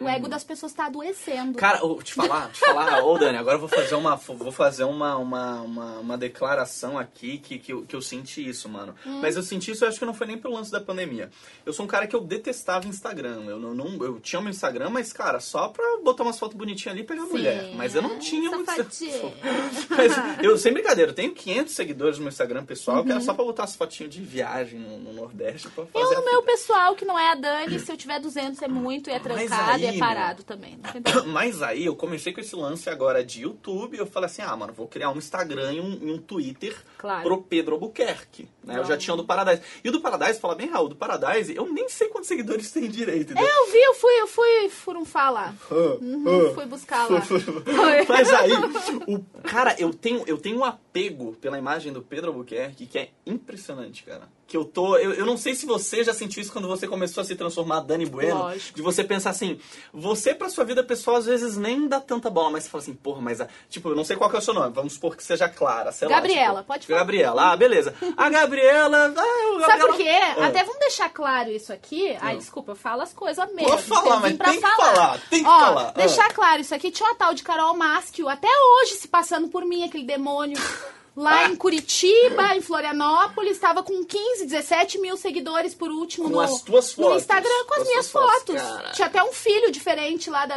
[0.01, 1.57] O ego das pessoas tá adoecendo.
[1.57, 5.15] Cara, te falar, te falar, ô Dani, agora eu vou fazer uma, vou fazer uma,
[5.17, 8.95] uma, uma, uma declaração aqui que, que, eu, que eu senti isso, mano.
[9.05, 9.19] Hum.
[9.21, 11.29] Mas eu senti isso, eu acho que não foi nem pelo lance da pandemia.
[11.65, 13.43] Eu sou um cara que eu detestava Instagram.
[13.45, 16.93] Eu não, não- eu tinha meu Instagram, mas, cara, só pra botar umas fotos bonitinhas
[16.95, 17.71] ali e pegar Sim, mulher.
[17.75, 18.65] Mas eu não tinha muito.
[18.65, 19.33] safadinho.
[19.89, 23.33] Mas eu, sem brincadeira, eu tenho 500 seguidores no meu Instagram pessoal, que era só
[23.33, 26.11] pra botar as fotinhas de viagem no, no Nordeste pra fazer Uhum.
[26.13, 29.09] Eu, no meu pessoal, que não é a Dani, se eu tiver 200 é muito,
[29.09, 30.79] e é trancado aí, é parado também.
[31.27, 33.97] Mas aí eu comecei com esse lance agora de YouTube.
[33.97, 37.23] Eu falei assim: ah, mano, vou criar um Instagram e um, e um Twitter Claro.
[37.23, 38.47] pro Pedro Albuquerque.
[38.63, 38.77] Né?
[38.77, 39.61] Eu já tinha o do Paradise.
[39.83, 42.71] E o do Paradise, fala bem, Raul, o do Paradise, eu nem sei quantos seguidores
[42.71, 43.31] tem direito.
[43.33, 43.43] entendeu?
[43.49, 45.53] Eu vi, eu fui, eu fui furunfar lá.
[46.01, 47.21] Uhum, fui buscar lá.
[48.07, 48.51] Mas aí,
[49.07, 53.09] o, cara, eu tenho, eu tenho um apego pela imagem do Pedro Albuquerque que é
[53.25, 54.27] impressionante, cara.
[54.51, 54.97] Que eu tô.
[54.97, 57.79] Eu, eu não sei se você já sentiu isso quando você começou a se transformar
[57.79, 58.37] Dani Bueno.
[58.37, 58.75] Lógico.
[58.75, 59.57] De você pensar assim,
[59.93, 62.93] você pra sua vida pessoal às vezes nem dá tanta bola, mas você fala assim,
[62.93, 63.39] porra, mas.
[63.39, 65.47] a- Tipo, eu não sei qual que é o seu nome, vamos supor que seja
[65.47, 66.15] Clara, sei lá.
[66.15, 66.99] Gabriela, tipo, pode falar.
[66.99, 67.95] Gabriela, ah, beleza.
[68.17, 69.13] A Gabriela.
[69.15, 69.21] Ah,
[69.55, 69.87] o Sabe Gabriela...
[69.87, 70.41] por quê?
[70.41, 70.45] Ah.
[70.47, 72.17] Até vamos deixar claro isso aqui.
[72.19, 73.69] Ai, desculpa, eu falo as coisas mesmo.
[73.69, 75.87] Pode falar, mas pra tem que falar, tem que Ó, falar.
[75.87, 75.91] Ah.
[75.97, 76.91] Deixar claro isso aqui.
[76.91, 78.49] Tinha uma tal de Carol Maschio, até
[78.81, 80.57] hoje se passando por mim, aquele demônio.
[81.13, 86.39] Lá em Curitiba, em Florianópolis, estava com 15, 17 mil seguidores por último Com no,
[86.39, 87.21] as tuas no fotos.
[87.23, 88.95] Instagram com as Com as minhas fotos, fotos.
[88.95, 90.55] Tinha até um filho diferente lá da.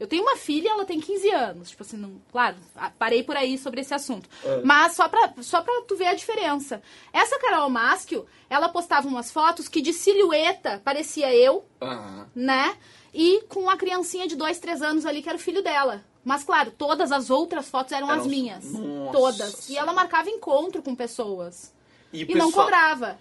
[0.00, 1.68] Eu tenho uma filha, ela tem 15 anos.
[1.70, 2.56] Tipo assim, não, claro,
[2.98, 4.26] parei por aí sobre esse assunto.
[4.42, 4.62] É.
[4.64, 6.80] Mas só pra, só pra tu ver a diferença.
[7.12, 12.24] Essa Carol Maschio, ela postava umas fotos que de silhueta parecia eu, Ah.
[12.34, 12.74] né?
[13.12, 16.02] E com uma criancinha de 2, 3 anos ali, que era o filho dela.
[16.24, 18.64] Mas, claro, todas as outras fotos eram, Eram- as minhas.
[18.72, 19.68] Nossa Todas.
[19.70, 21.72] E ela marcava encontro com pessoas.
[22.12, 23.18] E, E não cobrava.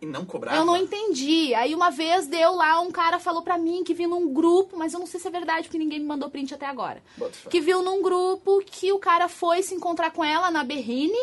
[0.00, 0.56] E não cobrava?
[0.56, 1.54] Eu não entendi.
[1.54, 4.92] Aí uma vez deu lá, um cara falou pra mim que viu num grupo, mas
[4.92, 7.00] eu não sei se é verdade, porque ninguém me mandou print até agora.
[7.48, 11.16] Que viu num grupo que o cara foi se encontrar com ela na Berrine,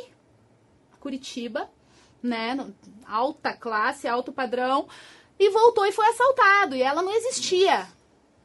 [1.00, 1.70] Curitiba,
[2.24, 2.58] né?
[3.06, 4.88] Alta classe, alto padrão.
[5.38, 6.76] E voltou e foi assaltado.
[6.76, 7.88] E ela não existia.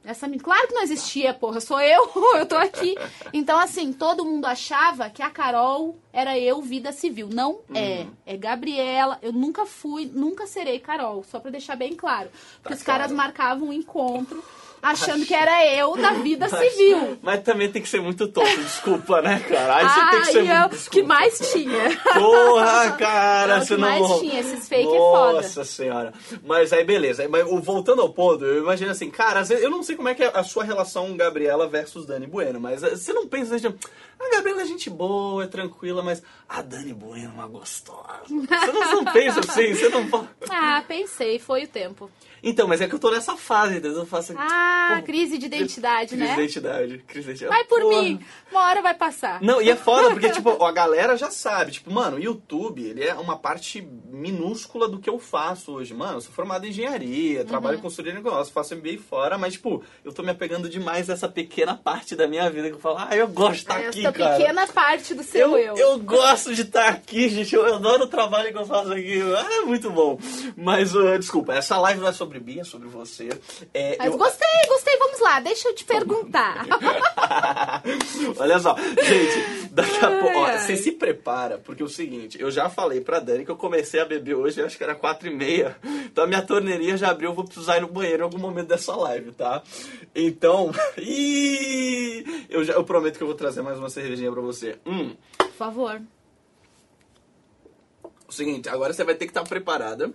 [0.04, 1.60] Essa, claro que não existia, porra.
[1.60, 2.94] Sou eu, eu tô aqui.
[3.32, 7.28] Então, assim, todo mundo achava que a Carol era eu, vida civil.
[7.32, 8.06] Não é.
[8.26, 9.18] É Gabriela.
[9.22, 11.24] Eu nunca fui, nunca serei Carol.
[11.24, 12.28] Só pra deixar bem claro.
[12.62, 13.16] Porque Tá os caras claro.
[13.16, 14.44] marcavam um encontro.
[14.82, 17.18] Achando que era eu da vida civil.
[17.22, 19.76] Mas também tem que ser muito tonto, desculpa, né, cara?
[19.76, 20.74] Aí você tem que ser Ah, muito.
[20.84, 22.00] eu, que mais tinha.
[22.14, 23.88] Porra, cara, Não, você que não.
[23.88, 25.32] mais tinha, esses fake é foda.
[25.34, 26.12] Nossa senhora.
[26.44, 27.26] Mas aí, beleza.
[27.28, 30.30] Mas voltando ao ponto, eu imagino assim, cara, eu não sei como é que é
[30.34, 34.62] a sua relação Gabriela versus Dani Bueno, mas eh, você não pensa assim, a Gabriela
[34.62, 38.20] é gente boa, é tranquila, mas a Dani Bueno é uma gostosa.
[38.28, 40.28] Você não, você não pensa assim, você não fala.
[40.50, 42.10] Ah, pensei, foi o tempo.
[42.44, 43.98] Então, mas é que eu tô nessa fase, entendeu?
[44.00, 46.34] Eu faço Ah, Pô, crise de identidade, crise de né?
[46.34, 46.98] identidade.
[47.06, 47.54] Crise de identidade.
[47.56, 48.02] Vai por Porra.
[48.02, 48.20] mim,
[48.50, 49.40] uma hora vai passar.
[49.42, 51.72] Não, e é foda porque, tipo, a galera já sabe.
[51.72, 53.80] Tipo, mano, o YouTube, ele é uma parte
[54.10, 55.94] minúscula do que eu faço hoje.
[55.94, 57.46] Mano, eu sou formado em engenharia, Uhum.
[57.46, 61.14] trabalho consultoria de negócio, faço MBA fora, mas, tipo, eu tô me apegando demais a
[61.14, 64.00] essa pequena parte da minha vida que eu falo, ah, eu gosto de estar aqui,
[64.00, 64.36] Essa cara.
[64.36, 65.76] pequena parte do seu Eu, eu.
[65.76, 67.54] eu gosto de estar aqui, gente.
[67.54, 69.20] Eu adoro o trabalho que eu faço aqui.
[69.36, 70.18] Ah, é muito bom.
[70.56, 73.28] Mas, uh, desculpa, essa live não é sobre mim, é sobre você.
[73.72, 76.66] É, Mas eu- gostei, gostei, vamos lá, deixa eu te perguntar.
[78.38, 80.34] Olha só, gente, daqui a pouco.
[80.58, 84.00] Você se prepara, porque é o seguinte, eu já falei pra Dani que eu comecei
[84.00, 85.76] a beber hoje, acho que era quatro e meia.
[86.06, 88.68] Então a minha torneirinha já abriu, eu vou precisar ir no banheiro em algum momento
[88.68, 89.62] dessa live, tá?
[90.14, 90.70] Então.
[92.48, 94.78] Eu, já, eu prometo que eu vou trazer mais uma cervejinha pra você.
[94.86, 95.14] Hum.
[95.36, 96.00] Por favor.
[98.28, 100.10] O seguinte, agora você vai ter que estar preparada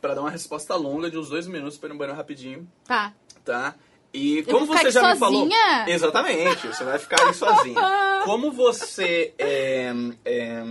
[0.00, 3.12] pra dar uma resposta longa de uns dois minutos pra ir no banheiro rapidinho, Tá.
[3.44, 3.74] tá?
[4.12, 5.42] E como você já me falou.
[5.42, 5.84] sozinha?
[5.88, 7.80] Exatamente, você vai ficar aí sozinha.
[8.24, 9.90] Como você é,
[10.26, 10.64] é,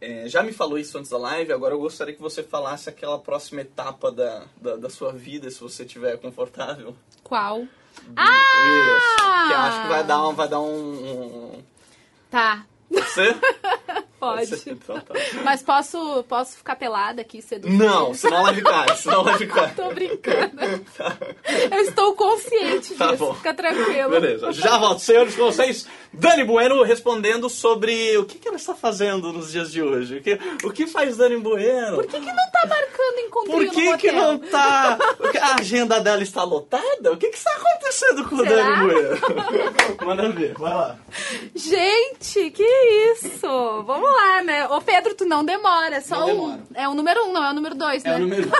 [0.00, 3.18] é, já me falou isso antes da live, agora eu gostaria que você falasse aquela
[3.18, 6.96] próxima etapa da, da, da sua vida, se você estiver confortável.
[7.22, 7.60] Qual?
[7.60, 9.16] Isso.
[9.46, 10.32] Que eu acho que vai dar um.
[10.34, 10.68] Vai dar um,
[11.56, 11.62] um-
[12.30, 12.64] Tá.
[12.90, 13.34] Você?
[14.34, 14.62] Pode.
[14.66, 15.14] Então tá.
[15.44, 17.72] Mas posso, posso ficar pelada aqui seduzir?
[17.76, 19.74] Não, senão a live cai, senão a live cai.
[19.74, 20.60] Tô brincando.
[21.70, 22.96] Eu estou consciente disso.
[22.98, 23.34] Tá bom.
[23.34, 24.10] Fica tranquilo.
[24.10, 25.86] Beleza, já volto, senhores, com vocês.
[26.12, 30.16] Dani Bueno respondendo sobre o que, que ela está fazendo nos dias de hoje.
[30.18, 31.96] O que, o que faz Dani Bueno?
[31.96, 34.32] Por que, que não tá marcando encontrinho Por no que, que motel?
[34.32, 34.98] não tá.
[35.20, 37.12] o que- A agenda dela está lotada?
[37.12, 38.62] O que, que está acontecendo com o Será?
[38.62, 39.18] Dani Bueno?
[40.06, 40.96] Manda ver, vai lá.
[41.54, 42.64] Gente, que
[43.12, 43.46] isso?
[43.86, 44.66] Vamos lá, né?
[44.68, 46.28] Ô Pedro, tu não demora, é só Não um.
[46.28, 46.62] demora.
[46.74, 48.12] É o número um, não é o número dois, né?
[48.12, 48.48] É o número.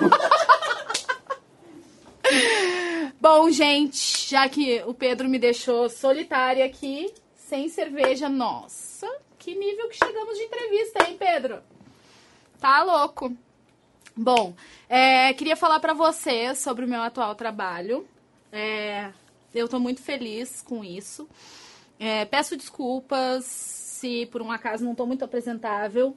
[3.20, 9.88] Bom, gente, já que o Pedro me deixou solitária aqui, sem cerveja, nossa, que nível
[9.88, 11.60] que chegamos de entrevista, hein, Pedro?
[12.60, 13.32] Tá louco.
[14.16, 14.54] Bom,
[14.88, 18.06] é, queria falar pra vocês sobre o meu atual trabalho.
[18.50, 19.10] É,
[19.54, 21.28] eu tô muito feliz com isso.
[21.98, 26.16] É, peço desculpas se por um acaso não tô muito apresentável.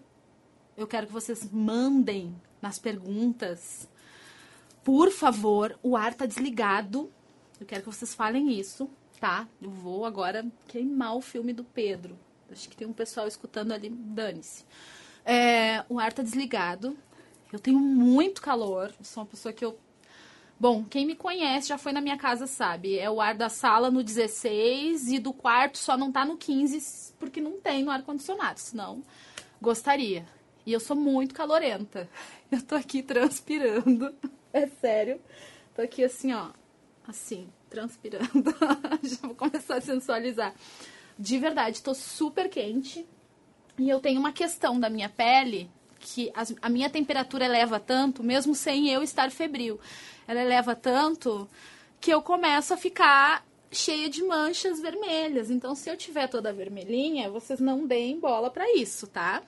[0.77, 3.89] Eu quero que vocês mandem nas perguntas
[4.83, 7.11] por favor, o ar tá desligado.
[7.59, 9.47] Eu quero que vocês falem isso, tá?
[9.61, 12.17] Eu vou agora queimar o filme do Pedro.
[12.51, 14.65] Acho que tem um pessoal escutando ali, dane-se.
[15.23, 16.97] É, o ar tá desligado.
[17.53, 18.91] Eu tenho muito calor.
[19.03, 19.77] Sou uma pessoa que eu.
[20.59, 22.99] Bom, quem me conhece já foi na minha casa, sabe?
[22.99, 27.13] É o ar da sala no 16 e do quarto só não tá no 15
[27.17, 28.59] porque não tem no ar-condicionado.
[28.59, 29.01] Senão,
[29.61, 30.25] gostaria.
[30.65, 32.09] E eu sou muito calorenta.
[32.51, 34.13] Eu tô aqui transpirando.
[34.51, 35.21] É sério.
[35.75, 36.49] Tô aqui assim, ó.
[37.07, 38.51] Assim, transpirando.
[39.03, 40.55] Já vou começar a sensualizar.
[41.19, 43.05] De verdade, tô super quente.
[43.77, 45.69] E eu tenho uma questão da minha pele
[45.99, 49.79] que as- a minha temperatura eleva tanto, mesmo sem eu estar febril.
[50.27, 51.47] Ela eleva tanto
[51.99, 55.51] que eu começo a ficar cheia de manchas vermelhas.
[55.51, 59.43] Então, se eu tiver toda vermelhinha, vocês não deem bola pra isso, tá?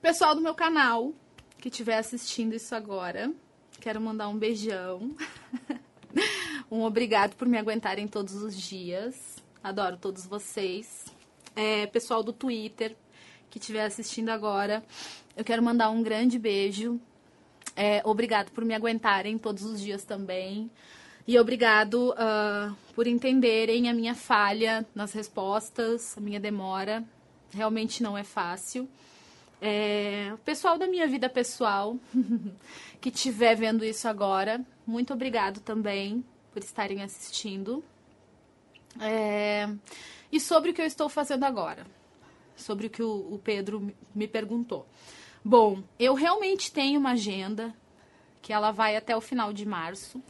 [0.00, 1.12] Pessoal do meu canal
[1.58, 3.32] que estiver assistindo isso agora,
[3.80, 5.14] quero mandar um beijão.
[6.70, 9.36] um obrigado por me aguentarem todos os dias.
[9.62, 11.06] Adoro todos vocês.
[11.54, 12.96] É, pessoal do Twitter
[13.50, 14.84] que estiver assistindo agora,
[15.36, 17.00] eu quero mandar um grande beijo.
[17.74, 20.70] É, obrigado por me aguentarem todos os dias também.
[21.28, 27.04] E obrigado ah, por entenderem a minha falha nas respostas, a minha demora.
[27.52, 28.88] Realmente não é fácil.
[29.60, 31.96] É, o pessoal da minha vida pessoal
[33.00, 37.82] que estiver vendo isso agora, muito obrigado também por estarem assistindo.
[39.00, 39.68] É,
[40.30, 41.86] e sobre o que eu estou fazendo agora,
[42.56, 44.86] sobre o que o, o Pedro me- perguntou.
[45.44, 47.72] Bom, eu realmente tenho uma agenda
[48.42, 50.20] que ela vai até o final de março,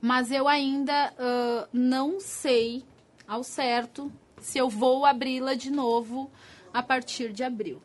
[0.00, 2.84] mas eu ainda ah, não sei
[3.26, 6.30] ao certo se eu vou abri-la de novo
[6.74, 7.80] a partir de abril.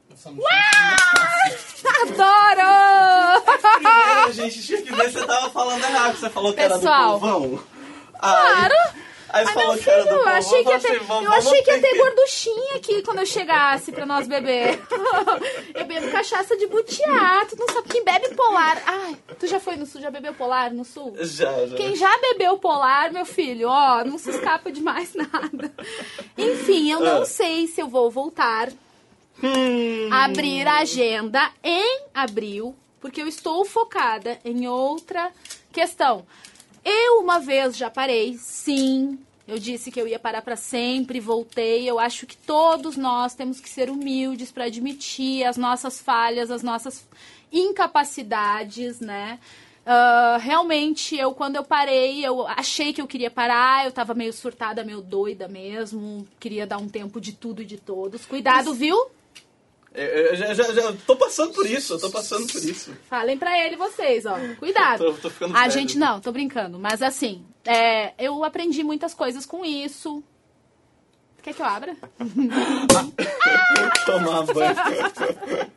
[2.04, 3.41] Adoro!
[3.74, 6.18] Primeiro a gente tinha que ver se você tava falando errado.
[6.18, 6.82] Você falou que Pessoal,
[7.12, 7.64] era do povão.
[8.20, 8.76] Claro!
[9.34, 11.32] Aí, Ai, falou meu que era do filho, eu achei que ia assim, ter, eu
[11.32, 14.80] achei que ia ter gorduchinha aqui quando eu chegasse pra nós beber.
[15.74, 18.82] Eu bebo cachaça de butiá, tu não sabe quem bebe polar.
[18.86, 21.16] Ai, tu já foi no sul, já bebeu polar no sul?
[21.20, 21.76] Já, já.
[21.76, 25.72] Quem já bebeu polar, meu filho, ó, não se escapa de mais nada.
[26.38, 27.26] Enfim, eu não Ah.
[27.26, 28.70] sei se eu vou voltar
[29.44, 30.10] Hum.
[30.12, 35.32] a abrir a agenda em abril, porque eu estou focada em outra
[35.72, 36.26] questão.
[36.84, 39.20] Eu uma vez já parei, sim.
[39.48, 41.90] Eu disse que eu ia parar para sempre, voltei.
[41.90, 46.64] Eu acho que todos nós temos que ser humildes para admitir as nossas falhas, as
[46.64, 47.08] nossas
[47.52, 49.40] incapacidades, né?
[49.86, 54.32] Ah, realmente, eu quando eu parei, eu achei que eu queria parar, eu tava meio
[54.32, 58.26] surtada, meio doida mesmo, queria dar um tempo de tudo e de todos.
[58.26, 59.08] Cuidado, viu?
[59.94, 62.94] Eu, eu já, já, já tô passando por isso, eu tô passando por isso.
[63.10, 64.38] Falem pra ele vocês, ó.
[64.58, 65.00] Cuidado.
[65.04, 65.72] Tô- tô ficando a sério.
[65.74, 70.24] gente não, tô brincando, mas assim, é, eu aprendi muitas coisas com isso.
[71.44, 71.96] Quer que eu abra?
[74.06, 74.76] Tomar banho.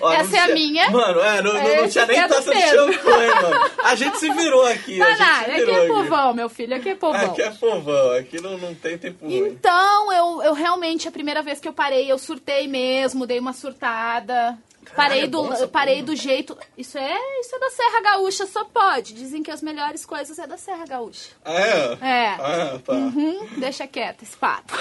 [0.00, 0.90] Ó, Essa é a tinha- minha.
[0.90, 3.70] Mano, é, não, não, não tinha nem é taça de champanhe, mano.
[3.84, 5.88] A gente se virou aqui, a Não, gente não, aqui virou é aqui.
[5.88, 7.20] povão, meu filho, aqui é povão.
[7.30, 9.36] Aqui é povão, aqui não, não tem tempo ruim.
[9.48, 13.52] Então, eu, eu realmente, a primeira vez que eu parei, eu surtei mesmo, dei uma
[13.52, 14.58] surtada.
[14.94, 16.56] Parei é do, parei do jeito.
[16.76, 19.14] Isso é, isso é da Serra Gaúcha, só pode.
[19.14, 21.30] Dizem que as melhores coisas é da Serra Gaúcha.
[21.44, 21.98] Ah, é?
[22.00, 22.28] É.
[22.28, 22.92] Ah, tá.
[22.92, 24.72] Uhum, deixa quieto esse papo.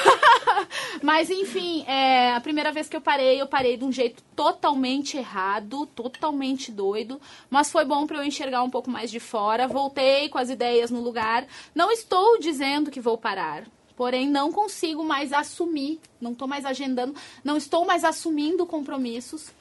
[1.02, 5.18] Mas enfim, é, a primeira vez que eu parei, eu parei de um jeito totalmente
[5.18, 7.20] errado, totalmente doido.
[7.50, 9.68] Mas foi bom para eu enxergar um pouco mais de fora.
[9.68, 11.46] Voltei com as ideias no lugar.
[11.74, 13.64] Não estou dizendo que vou parar.
[13.96, 19.52] Porém, não consigo mais assumir, não estou mais agendando, não estou mais assumindo compromissos.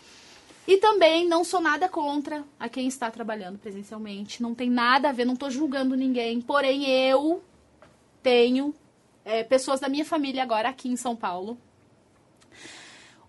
[0.70, 4.40] E também não sou nada contra a quem está trabalhando presencialmente.
[4.40, 6.40] Não tem nada a ver, não estou julgando ninguém.
[6.40, 7.42] Porém, eu
[8.22, 8.72] tenho
[9.24, 11.58] é, pessoas da minha família agora aqui em São Paulo.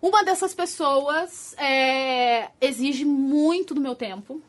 [0.00, 4.40] Uma dessas pessoas é, exige muito do meu tempo,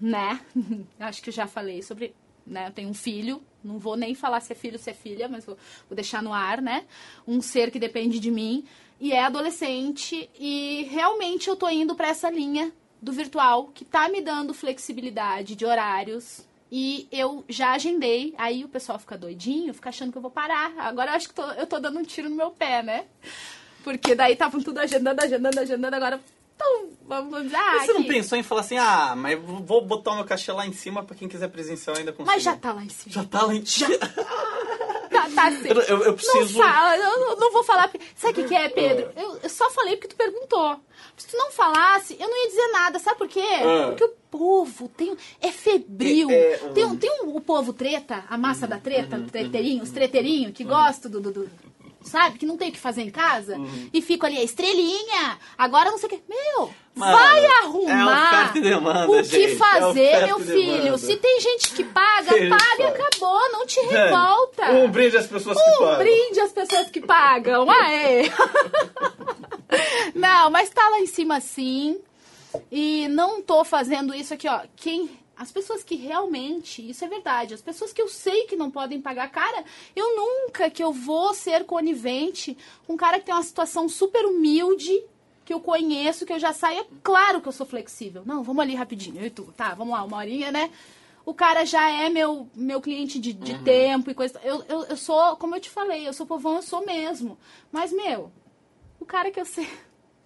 [0.00, 0.40] né?
[0.98, 2.14] Acho que já falei sobre.
[2.46, 2.68] Né?
[2.68, 5.28] Eu tenho um filho, não vou nem falar se é filho ou se é filha,
[5.28, 6.86] mas vou, vou deixar no ar, né?
[7.28, 8.64] Um ser que depende de mim
[9.00, 14.08] e é adolescente e realmente eu tô indo para essa linha do virtual que tá
[14.08, 19.88] me dando flexibilidade de horários e eu já agendei, aí o pessoal fica doidinho, fica
[19.88, 20.72] achando que eu vou parar.
[20.78, 23.06] Agora eu acho que tô- eu tô dando um tiro no meu pé, né?
[23.82, 26.20] Porque daí estavam tudo agendando, agendando, agendando, agora
[26.54, 30.10] então, vamos dizer, ah, Mas você não pensou em falar assim, ah, mas vou botar
[30.12, 32.34] o meu cachê lá em cima pra quem quiser presencial ainda conseguir?
[32.34, 33.14] Mas já tá lá em cima.
[33.14, 33.88] Já tá lá em cima.
[35.40, 35.68] Tá, assim.
[35.68, 36.58] Eu, eu- eu preciso...
[36.58, 37.90] Não fala, eu não- vou falar.
[38.16, 39.10] Sabe o que, que é, Pedro?
[39.16, 40.78] Eu, eu só falei porque tu perguntou.
[41.16, 42.98] Se tu não falasse, eu não ia dizer nada.
[42.98, 43.40] Sabe por quê?
[43.62, 43.86] Ah.
[43.88, 46.30] Porque o povo tem, é febril.
[46.30, 49.26] É, é, tem, um- um- tem um, o povo treta, a massa da treta, o
[49.26, 51.50] treteirinho, os treteirinhos que gostam do, do- do-
[52.02, 52.38] Sabe?
[52.38, 53.56] Que não tem o que fazer em casa.
[53.92, 55.38] E fica ali, a estrelinha.
[55.56, 56.22] Agora não sei o que.
[56.28, 60.82] Meu, Mano, vai é arrumar e demanda, o que gente, é fazer, oferta meu filho.
[60.82, 60.98] demanda.
[60.98, 63.52] Se tem gente que paga, Eles paga e acabou.
[63.52, 64.70] Não te Gente, revolta.
[64.72, 65.98] Um brinde às pessoas que Um pagam.
[65.98, 67.70] brinde às pessoas que pagam.
[67.70, 68.22] Aê!
[70.14, 71.98] não, mas tá lá em cima sim.
[72.72, 74.60] E não tô fazendo isso aqui, ó.
[74.76, 75.08] Quem.
[75.40, 79.00] As pessoas que realmente, isso é verdade, as pessoas que eu sei que não podem
[79.00, 79.64] pagar, cara,
[79.96, 82.54] eu nunca que eu vou ser conivente
[82.86, 85.02] com um cara que tem uma situação super humilde,
[85.42, 88.22] que eu conheço, que eu já saio, é claro que eu sou flexível.
[88.26, 90.70] Não, vamos ali rapidinho, eu e tu, tá, vamos lá, uma horinha, né?
[91.24, 94.38] O cara já é meu, meu cliente de, de tempo e coisa.
[94.44, 97.38] Eu, eu, eu sou, como eu te falei, eu sou povão, eu sou mesmo.
[97.72, 98.30] Mas, meu,
[99.00, 99.66] o cara que eu sei,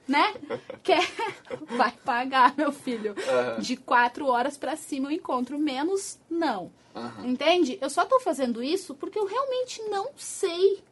[0.07, 0.35] né?
[0.83, 1.07] Quer,
[1.77, 3.15] vai pagar, meu filho.
[3.17, 3.61] Aham.
[3.61, 6.71] De quatro horas pra cima eu encontro, menos não.
[6.95, 7.27] Aham.
[7.27, 7.79] Entende?
[7.81, 10.83] Eu só tô fazendo isso porque eu realmente não sei.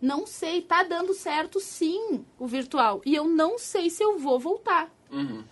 [0.00, 3.02] Não sei, tá dando certo sim o virtual.
[3.04, 4.90] E eu não sei se eu vou voltar.
[5.10, 5.44] Uhum.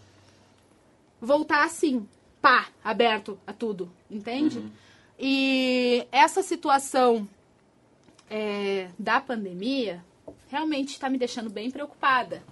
[1.21, 2.09] Voltar assim,
[2.41, 4.65] pá, aberto a tudo, entende?
[5.19, 7.29] E essa situação
[8.31, 10.05] é, da pandemia
[10.49, 12.43] realmente está me deixando bem preocupada.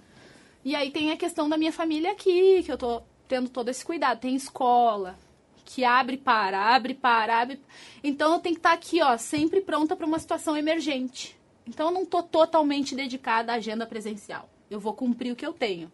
[0.67, 3.85] E aí tem a questão da minha família aqui, que eu tô tendo todo esse
[3.85, 4.19] cuidado.
[4.19, 5.17] Tem escola,
[5.63, 7.61] que abre para, abre para, abre.
[8.03, 11.39] Então eu tenho que estar aqui, ó, sempre pronta para uma situação emergente.
[11.65, 14.49] Então eu não tô totalmente dedicada à agenda presencial.
[14.69, 15.89] Eu vou cumprir o que eu tenho,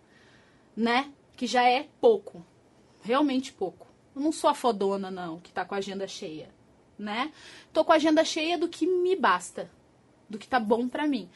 [0.75, 1.13] né?
[1.37, 2.43] Que já é pouco.
[3.03, 3.85] Realmente pouco.
[4.15, 6.49] Eu não sou a fodona, não, que tá com a agenda cheia,
[6.97, 7.31] né?
[7.71, 9.69] Tô com a agenda cheia do que me basta,
[10.27, 11.29] do que tá bom pra mim.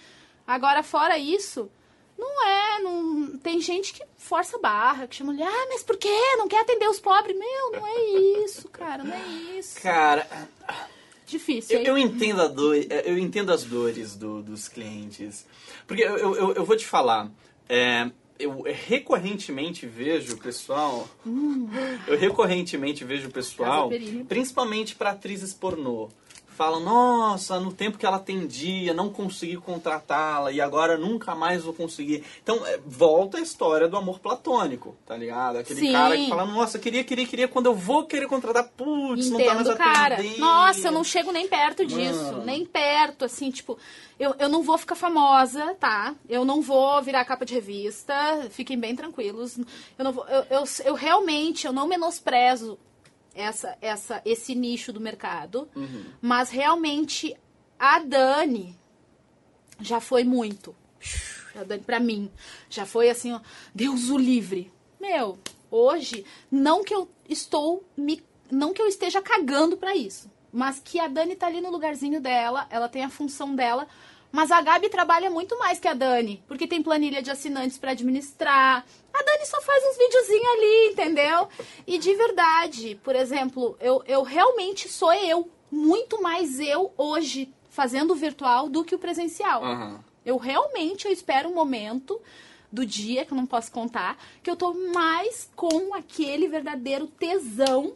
[0.47, 1.69] Agora, fora isso,
[2.17, 2.79] não é?
[2.81, 6.09] Não, tem gente que força barra, que chama ali, ah, mas por quê?
[6.37, 7.37] Não quer atender os pobres?
[7.37, 9.79] Meu, não é isso, cara, não é isso.
[9.81, 10.27] Cara,
[11.25, 11.79] Difícil.
[11.79, 15.45] eu, eu entendo a dor, eu entendo as dores do- dos clientes.
[15.85, 17.29] Porque eu, eu, eu- vou te falar,
[17.67, 18.09] é,
[18.39, 21.07] eu recorrentemente vejo o pessoal.
[22.07, 24.25] Eu recorrentemente vejo o pessoal, Hum.
[24.27, 26.09] Principalmente para atrizes pornô.
[26.57, 31.71] Falam, nossa, no tempo que ela atendia, não consegui contratá-la e agora nunca mais vou
[31.71, 32.23] conseguir.
[32.41, 35.59] Então, é, volta a história do amor platônico, tá ligado?
[35.59, 35.91] Aquele Sim.
[35.91, 39.53] cara que fala, nossa, queria, queria, queria, quando eu vou querer contratar, putz, não tá
[39.53, 40.15] mais cara.
[40.15, 40.39] atendendo.
[40.39, 42.23] Nossa, eu não chego nem perto disso.
[42.23, 42.43] Mano.
[42.43, 43.77] Nem perto, assim, tipo,
[44.19, 46.15] eu, eu não vou ficar famosa, tá?
[46.27, 48.47] Eu não vou virar capa de revista.
[48.49, 49.59] Fiquem bem tranquilos.
[49.95, 50.27] Eu não vou.
[50.27, 52.79] Eu, eu, eu realmente, eu não menosprezo
[53.37, 55.69] essa, essa, esse nicho do mercado.
[55.75, 56.05] Uhum.
[56.21, 57.35] Mas realmente
[57.79, 58.75] a Dani
[59.79, 60.75] já foi muito.
[61.55, 62.31] A Dani, pra mim,
[62.69, 63.39] já foi assim, ó,
[63.73, 64.71] Deus o livre.
[64.99, 65.37] Meu,
[65.69, 68.23] hoje, não que eu estou me.
[68.51, 70.31] Não que eu esteja cagando pra isso.
[70.51, 73.87] Mas que a Dani tá ali no lugarzinho dela, ela tem a função dela.
[74.31, 77.91] Mas a Gabi trabalha muito mais que a Dani, porque tem planilha de assinantes pra
[77.91, 78.85] administrar.
[79.13, 81.47] A Dani só faz uns videozinhos ali, entendeu?
[81.85, 88.11] E de verdade, por exemplo, eu, eu realmente sou eu, muito mais eu hoje fazendo
[88.11, 89.63] o virtual do que o presencial.
[89.63, 90.03] Aham.
[90.25, 92.19] Eu realmente eu espero um momento
[92.71, 97.95] do dia, que eu não posso contar, que eu tô mais com aquele verdadeiro tesão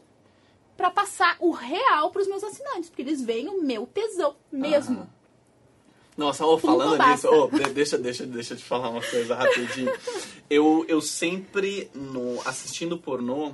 [0.78, 5.02] pra passar o real pros meus assinantes, porque eles veem o meu tesão mesmo.
[5.02, 5.21] Aham.
[6.18, 9.92] Nossa, ô, falando nisso, deixa, deixa, deixa eu te falar uma coisa rapidinho.
[10.50, 13.54] Eu, eu sempre, no, assistindo pornô,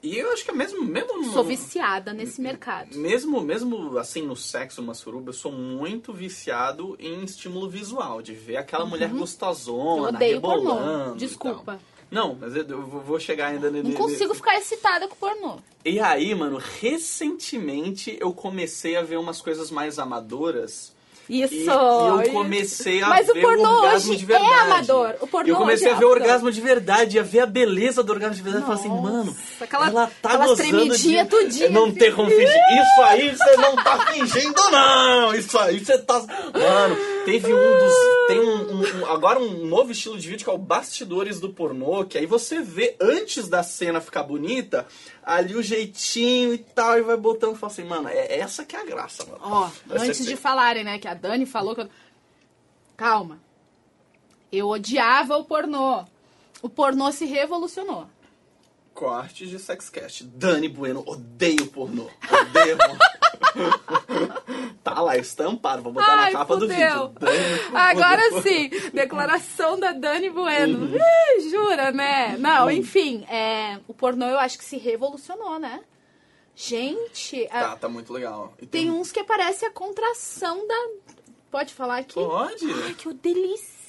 [0.00, 2.96] e eu acho que é mesmo, mesmo no, Sou viciada nesse mercado.
[2.96, 8.32] mesmo, mesmo assim no sexo, uma suruba, eu sou muito viciado em estímulo visual, de
[8.32, 10.68] ver aquela mulher Eu gostosona, odeio rebolando.
[10.68, 11.14] pornô.
[11.14, 11.80] e Desculpa.
[12.08, 13.96] Não, mas eu, eu vou chegar ainda Não nele.
[13.96, 15.56] consigo ficar excitada com pornô.
[15.84, 20.94] E aí, mano, recentemente eu comecei a ver umas coisas mais amadoras.
[21.28, 21.54] Isso.
[21.54, 24.50] E, e eu comecei a Mas o ver pornô o orgasmo hoje de verdade.
[24.52, 25.14] é amador.
[25.20, 26.22] O pornô eu comecei a é ver o amador.
[26.22, 28.62] orgasmo de verdade, a ver a beleza do orgasmo de verdade.
[28.64, 31.24] Eu falei assim, Nossa, mano, aquela- ela tá aquelas gozando de...
[31.26, 31.70] tudinha.
[31.70, 32.46] Não tem como fingir.
[32.48, 35.34] Isso aí você não tá fingindo, não.
[35.34, 36.20] Isso aí você tá...
[36.20, 37.94] Mano, teve um dos...
[38.28, 42.04] Tem um- um- agora um novo estilo de vídeo que é o bastidores do pornô,
[42.04, 44.86] que aí você vê antes da cena ficar bonita,
[45.26, 48.76] ali o jeitinho e tal, e vai botando e fala assim, mano, é essa que
[48.76, 49.40] é a graça, mano.
[49.42, 51.90] Ó, Vai antes de falarem, né, que a Dani falou que eu...
[52.96, 53.40] Calma.
[54.52, 56.04] Eu odiava o pornô.
[56.62, 58.06] O pornô se revolucionou.
[58.94, 60.24] Cortes de sexcast.
[60.24, 62.08] Dani Bueno, odeio pornô.
[62.30, 62.98] Odeio pornô.
[64.82, 65.82] tá lá, estampado.
[65.82, 66.76] Vou botar Ai, na capa do fudeu.
[66.76, 67.08] vídeo.
[67.18, 70.78] Dani Agora sim, declaração da Dani Bueno.
[70.86, 70.96] Uhum.
[70.96, 72.36] Ih, jura, né?
[72.38, 75.80] Não, enfim, é, o pornô eu acho que se revolucionou, né?
[76.54, 78.54] Gente, a- Tá, tá muito legal.
[78.60, 80.88] E tem uns que parece a contração da...
[81.50, 82.14] Pode falar aqui?
[82.14, 82.64] Pode?
[82.84, 83.08] Ai, que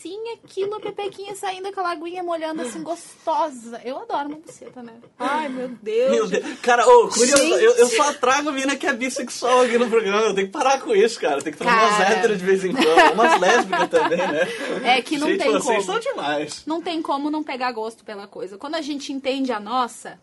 [0.07, 3.81] delicinha aquilo, a pepequinha saindo aquela aguinha molhando assim, gostosa.
[3.83, 4.93] Eu adoro uma buceta, né?
[5.19, 6.11] Ai, meu Deus.
[6.11, 6.59] Meu Deus.
[6.61, 10.27] Cara, ô, curioso, eu, eu só trago mina que é bissexual aqui no programa.
[10.27, 11.41] Eu tenho que parar com isso, cara.
[11.41, 13.13] Tem que trazer umas héteras de vez em quando.
[13.13, 14.47] Umas lésbicas também, né?
[14.83, 15.99] É que não Gente, tem vocês como.
[15.99, 16.63] são demais.
[16.65, 18.57] Não tem como não pegar gosto pela coisa.
[18.57, 20.19] Quando a gente entende a nossa,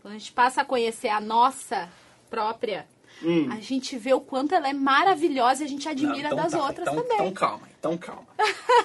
[0.00, 1.88] quando a gente passa a conhecer a nossa
[2.30, 2.86] própria,
[3.22, 3.48] Hum.
[3.52, 6.52] a gente vê o quanto ela é maravilhosa e a gente admira Não, então das
[6.52, 7.16] tá, outras então, também.
[7.16, 8.22] Então calma, então calma.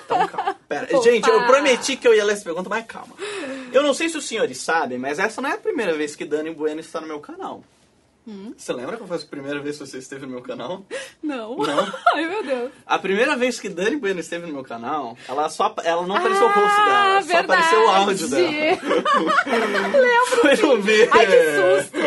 [0.06, 0.56] Então calma.
[0.68, 1.04] Pera, Opa.
[1.04, 3.14] gente, eu prometi que eu ia ler essa pergunta, mas calma.
[3.72, 6.26] Eu não sei se os senhores sabem, mas essa não é a primeira vez que
[6.26, 7.64] Dani Bueno está no meu canal.
[8.28, 8.54] Hum?
[8.58, 10.84] Você lembra qual foi a primeira vez que você esteve no meu canal?
[11.24, 11.56] Não.
[11.58, 11.94] Não?
[12.14, 12.72] Ai, meu Deus.
[12.88, 16.44] A primeira vez que Dani Bueno esteve no meu canal, ela só ela não apareceu
[16.46, 18.50] o rosto dela, Ah, só apareceu o áudio dela.
[19.94, 20.42] Lembro.
[20.42, 21.10] Foi num vídeo.
[21.14, 22.00] Ai, que susto.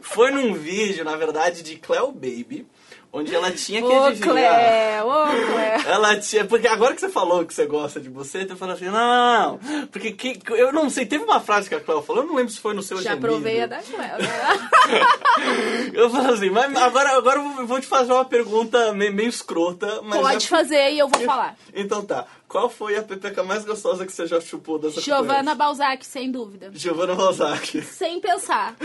[0.00, 2.66] Foi num vídeo, na verdade, de Cleo Baby,
[3.14, 4.34] onde ela tinha que Ô, adivinhar.
[4.34, 5.82] Clé, ô, Clé.
[5.86, 6.44] Ela tinha.
[6.44, 9.86] Porque agora que você falou que você gosta de você, eu falo assim, não, não.
[9.88, 12.52] Porque que, eu não sei, teve uma frase que a Cléo falou, eu não lembro
[12.52, 14.16] se foi no seu Já provei a da Clé.
[14.18, 14.68] né?
[15.94, 20.20] Eu falo assim, mas agora, agora eu vou- te fazer uma pergunta meio, escrota, mas.
[20.20, 21.56] Pode é- fazer e eu vou falar.
[21.74, 22.26] Então tá.
[22.48, 26.70] Qual foi a pepeca mais gostosa que você já chupou dessa Giovanna Balzac, sem dúvida.
[26.72, 27.82] Giovanna Rosaki.
[27.82, 28.76] Sem pensar.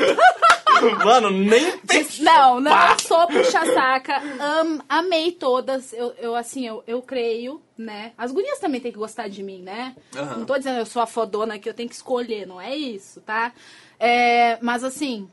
[1.04, 2.24] Mano, nem pensou.
[2.26, 2.98] Não, não Pá!
[3.00, 4.18] sou puxa-saca.
[4.40, 5.92] Am- amei todas.
[5.94, 8.14] Eu, eu, assim, eu, eu creio, né?
[8.18, 9.96] As gurias também têm que gostar de mim, né?
[10.16, 10.38] Aham.
[10.40, 13.22] Não tô dizendo eu sou a fodona que eu tenho que escolher, não é isso,
[13.22, 13.54] tá?
[14.00, 15.28] É, mas assim,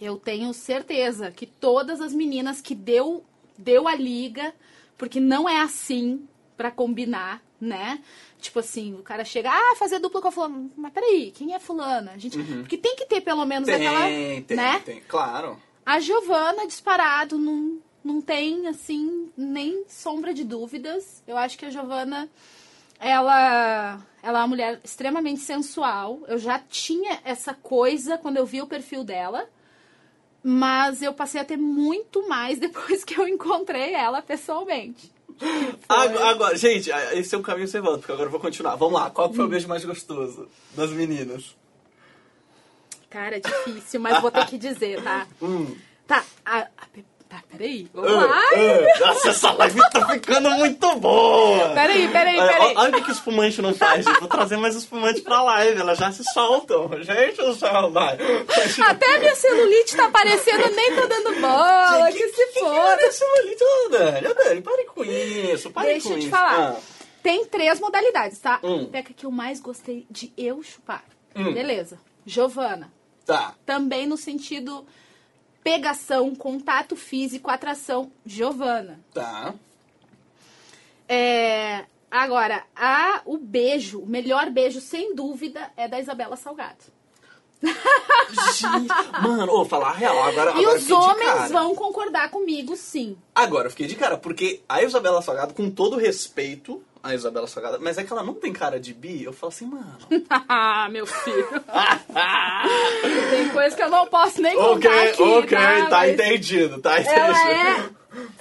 [0.00, 3.24] eu tenho certeza que todas as meninas que deu,
[3.56, 4.52] deu a liga,
[4.98, 6.26] porque não é assim
[6.56, 8.00] pra combinar, né?
[8.42, 10.68] Tipo assim, o cara chega, ah, fazer dupla com a fulana.
[10.76, 12.10] Mas peraí, quem é fulana?
[12.10, 14.06] A gente, Porque tem que ter pelo menos Tem, aquela,
[14.42, 14.82] tem, né?
[14.84, 15.00] tem.
[15.06, 15.56] Claro.
[15.86, 21.22] A Giovana, disparado, não, não tem, assim, nem sombra de dúvidas.
[21.24, 22.28] Eu acho que a Giovana,
[22.98, 26.20] ela, ela é uma mulher extremamente sensual.
[26.26, 29.48] Eu já tinha essa coisa quando eu vi o perfil dela.
[30.42, 35.12] Mas eu passei a ter muito mais depois que eu encontrei ela pessoalmente.
[35.88, 38.76] Agora, agora, gente, esse é o caminho sem volta, porque agora eu vou continuar.
[38.76, 41.56] Vamos lá, qual foi o beijo mais gostoso das meninas?
[43.10, 45.26] Cara, difícil, mas vou ter que dizer, tá?
[45.42, 45.76] Hum.
[46.06, 46.24] Tá,
[47.62, 47.88] peraí.
[47.94, 48.42] Vamos Ah, lá.
[48.54, 51.68] ah, Nossa, essa live tá ficando muito boa!
[51.70, 52.74] Peraí, peraí, peraí.
[52.76, 54.18] Olha o que que o espumante não faz, gente.
[54.18, 56.90] Vou trazer mais espumante pra live, elas já se soltam.
[57.02, 57.92] Gente do céu.
[58.86, 62.98] Até a minha celulite tá aparecendo, nem tá dando bola, que, se for.
[63.00, 66.30] Esse malito, Dani, Ô, Dani, pare com isso, pare Deixa com eu te isso.
[66.30, 66.70] falar.
[66.72, 66.76] Ah,
[67.22, 68.58] Tem três modalidades, tá?
[68.62, 68.86] Hum.
[68.86, 71.04] Peca que eu mais gostei de eu chupar.
[71.36, 71.52] Hum.
[71.52, 71.98] Beleza.
[72.26, 72.92] Giovana.
[73.26, 73.54] tá.
[73.64, 74.84] Também no sentido
[75.62, 78.10] pegação, contato físico, atração.
[78.24, 79.00] Giovana.
[79.12, 79.54] Tá.
[81.08, 86.84] É, agora, a, o beijo, o melhor beijo, sem dúvida, é da Isabela Salgado.
[87.62, 93.16] Gente, Mano, ô, falar a real, agora, e agora os homens vão concordar comigo, sim.
[93.34, 97.78] Agora, eu fiquei de cara, porque a Isabela Salgado, com todo respeito a Isabela Salgado,
[97.80, 99.98] mas é que ela não tem cara de bi, eu falo assim, mano...
[100.48, 101.48] Ah, meu filho.
[103.30, 105.86] Tem coisa que eu não posso nem contar ok, aqui, ok, tá?
[105.86, 107.20] tá Mas entendido, tá entendido.
[107.20, 107.90] Ela é...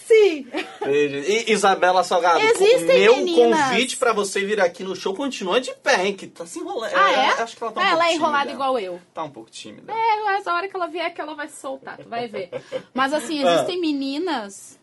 [0.06, 0.46] Sim.
[0.86, 3.58] E Isabela Salgado, Existem meu meninas.
[3.70, 6.14] convite pra você vir aqui no show continua de pé, hein?
[6.14, 6.92] Que tá se enrolando.
[6.94, 7.42] Ah, é?
[7.42, 8.54] Acho que ela tá um Ah, pouco ela é enrolada tímida.
[8.54, 9.00] igual eu.
[9.14, 9.94] Tá um pouco tímida.
[9.94, 12.50] É, mas a hora que ela vier que ela vai se soltar, tu vai ver.
[12.94, 13.54] Mas assim, Ah.
[13.54, 14.78] existem meninas,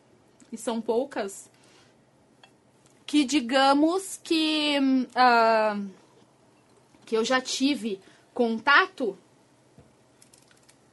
[0.50, 1.50] e são poucas,
[3.08, 4.76] que digamos que,
[5.16, 5.80] ah,
[7.06, 7.98] que eu já tive
[8.34, 9.18] contato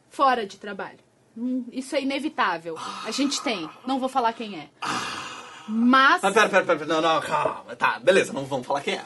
[0.09, 0.99] fora de trabalho.
[1.37, 2.77] Hum, Isso é inevitável.
[3.03, 3.69] A gente tem.
[3.85, 4.69] Não vou falar quem é.
[5.67, 6.21] Mas.
[6.21, 7.75] Mas pera, pera, pera, pera, não, não, calma.
[7.77, 9.01] Tá, beleza, não vamos falar quem é.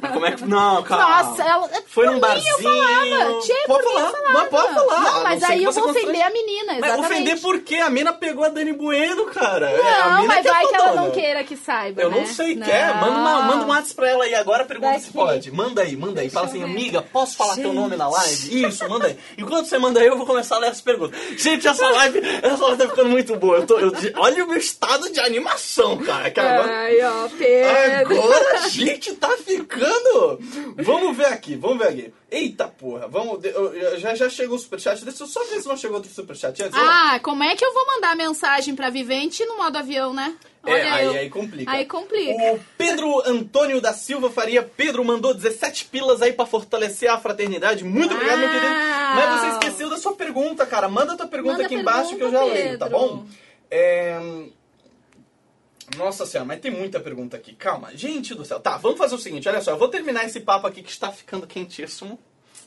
[0.00, 0.44] Mas como é que...
[0.44, 1.22] Não, calma.
[1.22, 1.68] Nossa, ela.
[1.86, 2.54] Foi num barzinho.
[2.58, 3.40] Eu falava.
[3.40, 4.32] Tchê, pode falar, falava.
[4.32, 5.00] mas pode falar.
[5.00, 7.12] Não, mas ser aí eu vou ofender a menina, Mas exatamente.
[7.12, 7.76] ofender por quê?
[7.76, 9.70] A mina pegou a Dani Bueno, cara.
[9.70, 12.18] É, Não, mina mas é vai que ela não queira que saiba, Eu né?
[12.18, 12.94] não sei, quer?
[12.96, 15.12] Manda, uma, manda um WhatsApp pra ela aí agora, pergunta se Daqui.
[15.14, 15.50] pode.
[15.50, 16.28] Manda aí, manda aí.
[16.30, 16.64] Fala assim, ver.
[16.64, 18.66] amiga, posso falar teu nome na live?
[18.66, 19.18] Isso, manda aí.
[19.38, 21.18] Enquanto você manda aí, eu vou começar a ler as perguntas.
[21.38, 23.56] Gente, essa live, essa live tá ficando muito boa.
[23.58, 25.61] Eu tô, eu- olha o meu estado de animação,
[26.04, 26.30] cara.
[26.30, 28.20] Que agora, Ai, ó, Pedro.
[28.22, 30.38] agora a gente tá ficando.
[30.76, 32.14] Vamos ver aqui, vamos ver aqui.
[32.30, 33.44] Eita porra, vamos.
[33.44, 35.04] eu- já, já chegou o superchat.
[35.04, 36.78] Deixa eu só ver se não chegou outro superchat antes.
[36.78, 40.34] Ah, como é que eu vou mandar mensagem pra Vivente no modo avião, né?
[40.64, 41.12] É, Olha aí, eu.
[41.12, 41.70] aí complica.
[41.72, 42.52] Aí complica.
[42.54, 44.62] O Pedro Antônio da Silva Faria.
[44.62, 47.82] Pedro mandou 17 pilas aí pra fortalecer a fraternidade.
[47.84, 48.66] Muito obrigado, meu querido.
[48.72, 49.14] Uau.
[49.16, 50.88] Mas você esqueceu da sua pergunta, cara.
[50.88, 52.98] Manda a tua pergunta Manda aqui a embaixo que eu já pergunta, leio, tá Pedro.
[53.00, 53.26] bom?
[53.70, 54.20] É...
[55.96, 57.54] Nossa senhora, mas tem muita pergunta aqui.
[57.54, 58.60] Calma, gente do céu.
[58.60, 59.72] Tá, vamos fazer o seguinte, olha só.
[59.72, 62.18] Eu vou terminar esse papo aqui que está ficando quentíssimo.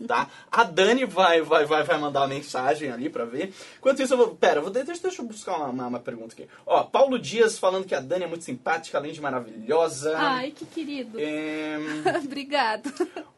[0.05, 0.29] Tá?
[0.51, 3.53] A Dani vai, vai, vai, vai mandar uma mensagem ali pra ver.
[3.77, 4.35] Enquanto isso, eu vou.
[4.35, 6.49] Pera, vou, deixa, deixa eu buscar uma, uma, uma pergunta aqui.
[6.65, 10.17] Ó, Paulo Dias falando que a Dani é muito simpática, além de maravilhosa.
[10.17, 11.17] Ai, que querido.
[11.17, 11.77] É,
[12.21, 12.91] Obrigado.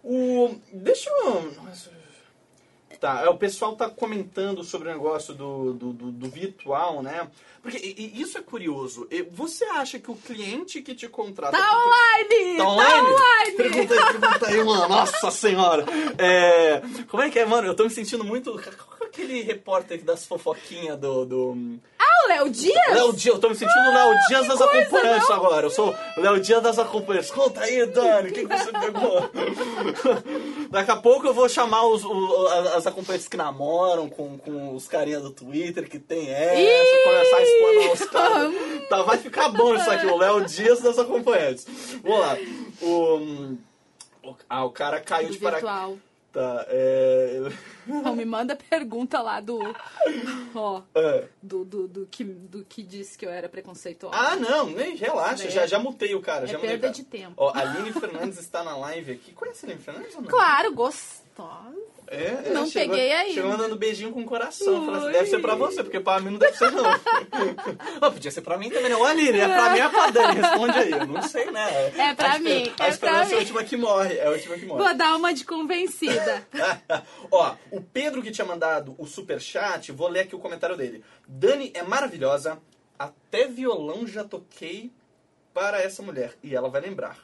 [0.03, 0.55] o.
[0.73, 1.51] Deixa eu.
[1.63, 1.96] Nossa.
[2.99, 7.27] Tá, é, o pessoal tá comentando sobre o negócio do, do, do- do virtual, né?
[7.61, 9.07] Porque e- isso é curioso.
[9.31, 11.57] Você acha que o cliente que te contrata.
[11.57, 12.57] Tá online!
[12.57, 13.07] Tá online?
[13.09, 13.51] online!
[13.57, 14.89] Pergunta aí, pergunta aí, mano.
[14.89, 15.85] Nossa senhora.
[16.17, 17.67] É, como é que é, mano?
[17.67, 18.59] Eu tô me sentindo muito.
[19.17, 21.25] Aquele repórter das fofoquinhas do.
[21.25, 21.79] do...
[21.97, 22.93] Ah, o Léo Dias?
[22.93, 25.35] Léo Dias, eu tô me sentindo o Léo Dias das coisa, acompanhantes não?
[25.35, 25.65] agora.
[25.65, 27.31] Eu sou o Léo Dias das acompanhantes.
[27.31, 29.29] Conta aí, Dani, o que, que você pegou?
[30.69, 34.87] Daqui a pouco eu vou chamar os, o- as acompanhantes que namoram com, com os
[34.87, 37.03] carinha do Twitter que tem essa, Ih!
[37.03, 38.53] começar a explanar os caras.
[38.87, 41.65] Tá, vai ficar bom isso aqui, o Léo Dias das acompanhantes.
[42.03, 42.37] Vamos lá.
[42.81, 43.57] O,
[44.23, 45.97] o- ah, o cara caiu Do de paraquedas.
[46.37, 47.49] Tá, é...
[47.87, 49.57] Não, me manda pergunta lá do.
[50.53, 50.83] Ó.
[50.93, 51.23] é.
[51.41, 54.15] Do, do, do, que, do que disse que eu era preconceituosa.
[54.15, 55.49] Ah, não, nem relaxa, É.
[55.49, 56.43] já, já mutei o cara.
[56.43, 56.93] É já mutei perda cara.
[56.93, 57.33] de tempo.
[57.37, 59.31] Ó, a Aline Fernandes está na live aqui.
[59.33, 60.29] Conhece a Aline Fernandes ou não?
[60.29, 60.75] Claro,
[61.37, 61.77] gostosa.
[62.09, 63.33] É, é, Não chegou- peguei ainda.
[63.33, 64.85] Chegou mandando beijinho com o coração.
[64.85, 66.85] Falei assim, deve ser pra você, porque pra mim não deve ser não.
[68.01, 69.01] Ó, podia ser pra mim também, não.
[69.01, 70.39] Ô, Aline, é pra mim ou é pra Dani?
[70.41, 70.91] Responde aí.
[70.91, 71.91] Eu não sei, né?
[71.97, 73.35] É pra A mim, A é pra esperança é a mim.
[73.41, 74.15] última que morre.
[74.17, 74.83] É a última que morre.
[74.85, 76.47] Vou dar uma de convencida.
[77.29, 81.03] Ó, o Pedro que tinha mandado o superchat, vou ler aqui o comentário dele.
[81.27, 82.57] Dani é maravilhosa,
[82.97, 84.93] até violão já toquei
[85.53, 86.35] para essa mulher.
[86.41, 87.17] E ela vai lembrar.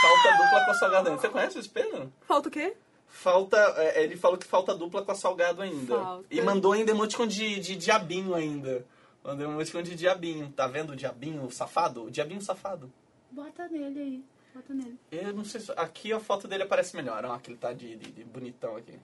[0.00, 1.20] Falta dupla com a salgado ainda.
[1.20, 2.12] Você conhece esse Pedro?
[2.20, 2.74] Falta o quê?
[3.08, 3.56] Falta.
[3.78, 5.96] é, ele falou que falta dupla com a salgado ainda.
[5.98, 6.26] Falta.
[6.30, 8.84] E mandou ainda emoticon de, de diabinho ainda.
[9.24, 10.52] Mandou emoticon de diabinho.
[10.54, 12.04] Tá vendo o diabinho o safado?
[12.04, 12.92] O diabinho safado.
[13.30, 14.24] Bota nele aí.
[14.54, 14.98] Bota nele.
[15.10, 15.72] Eu não sei se.
[15.72, 17.24] Aqui a foto dele aparece melhor.
[17.24, 18.98] Ó, que ele tá de, de- de bonitão aqui.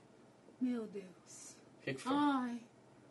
[0.60, 1.56] Meu Deus.
[1.80, 2.12] O que, que foi?
[2.14, 2.56] Ai.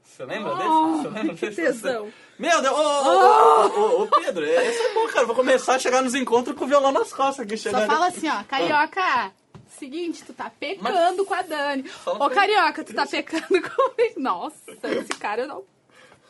[0.03, 1.03] Você lembra Oh, desse?
[1.03, 1.61] Você lembra que desse?
[1.61, 2.11] tesão.
[2.37, 2.73] Meu Deus!
[2.73, 5.25] Ô, ô, ô, ô, ô, Pedro, esse é bom, cara.
[5.25, 7.55] Vou começar a chegar nos encontros com o violão nas costas aqui.
[7.57, 7.87] Só Chegando...
[7.87, 8.43] fala assim, ó.
[8.43, 9.31] Carioca,
[9.73, 11.89] seguinte, tu tá pecando com a Dani.
[12.05, 14.19] Ô, Carioca, tu tá pecando comigo.
[14.19, 15.63] Nossa, esse cara eu não...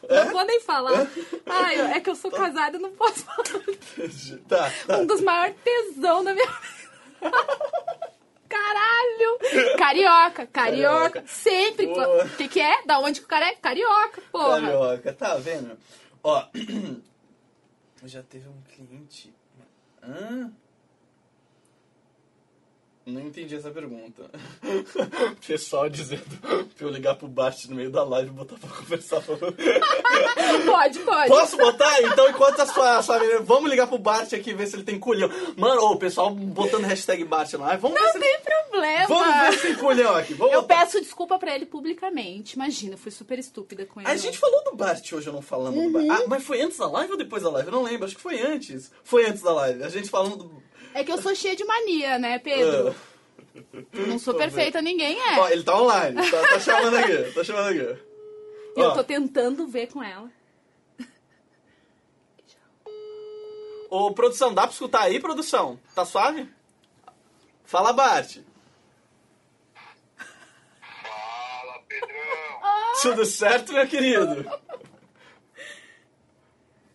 [0.10, 1.08] Não vou nem falar.
[1.46, 3.44] Ai, é que eu sou casada, não posso falar.
[4.50, 4.98] Tá, tá.
[4.98, 7.32] Um dos maiores tesão da minha vida.
[8.50, 9.78] Caralho!
[9.78, 11.24] Carioca, carioca, Carioca.
[11.26, 11.88] sempre.
[11.88, 12.84] O que, que é?
[12.86, 13.56] Da onde que o cara é?
[13.56, 14.62] Carioca, porra.
[14.62, 15.78] Carioca, tá vendo?
[16.22, 16.46] Ó,
[18.04, 19.34] já teve um cliente.
[20.04, 20.52] Hã?
[23.06, 24.30] Não entendi essa pergunta.
[25.45, 29.22] Pessoal dizendo pra eu ligar pro Bart no meio da live e botar pra conversar.
[30.66, 31.28] Pode, pode.
[31.30, 32.01] Posso botar?
[32.01, 34.84] Então, enquanto a sua, a sua menina- Vamos ligar pro Bart aqui ver se ele
[34.84, 35.30] tem culhão.
[35.58, 37.82] Mano, ô, o pessoal botando hashtag Bart live.
[37.82, 39.08] Vamos ver Não se tem problema.
[39.08, 40.34] Vamos ver se tem culhão aqui.
[40.34, 40.80] Vamos Eu botar.
[40.80, 42.56] peço desculpa pra ele publicamente.
[42.56, 44.10] Imagina, eu fui super estúpida com ele.
[44.10, 46.08] A gente falou do Bart hoje, ou não falamos do Uhum.
[46.08, 46.22] Bart?
[46.22, 47.68] Ah, mas foi antes da live ou depois da live?
[47.68, 48.91] Eu não lembro, acho que foi antes.
[49.04, 49.84] Foi antes da live.
[49.84, 50.64] A gente falando do.
[50.94, 52.96] É que eu sou cheia de mania, né, Pedro?
[52.96, 53.14] Ah.
[54.08, 55.39] Não sou perfeita, ninguém é.
[55.39, 56.30] Ó, ele tá online.
[56.30, 57.32] Tá, tá chamando aqui.
[57.34, 58.00] Tá chamando aqui.
[58.76, 60.30] Eu Ó, tô tentando ver com ela.
[63.89, 65.80] Ô, produção, dá pra escutar aí, produção?
[65.94, 66.52] Tá suave?
[67.64, 68.38] Fala, Bart.
[71.04, 72.62] Fala, Pedrão.
[73.04, 74.44] Tudo certo, meu querido?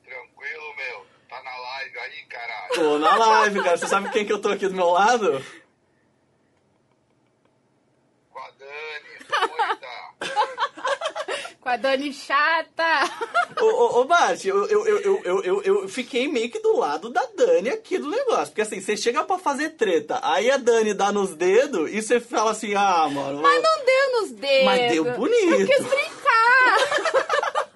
[0.04, 1.06] Tranquilo, meu?
[1.28, 2.57] Tá na live aí, caralho?
[2.74, 3.76] Tô na live, cara.
[3.76, 5.44] Você sabe quem que eu tô aqui do meu lado?
[8.30, 9.88] Com a Dani, doida.
[11.60, 13.10] Com a Dani chata.
[13.60, 17.10] Ô, ô, ô Bart, eu, eu, eu, eu, eu, eu, fiquei meio que do lado
[17.10, 18.46] da Dani aqui do negócio.
[18.46, 22.20] Porque assim, você chega pra fazer treta, aí a Dani dá nos dedos e você
[22.20, 23.42] fala assim, ah, mano.
[23.42, 24.64] Mas não deu nos dedos.
[24.64, 25.54] Mas deu bonito.
[25.54, 26.18] Eu quis brincar.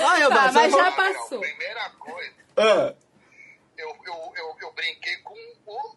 [0.00, 1.40] Ah, eu Tá, Bart, mas você já passou.
[1.40, 2.94] Primeira coisa, Ah,
[4.08, 5.34] eu, eu, eu, brinquei com
[5.66, 5.96] o...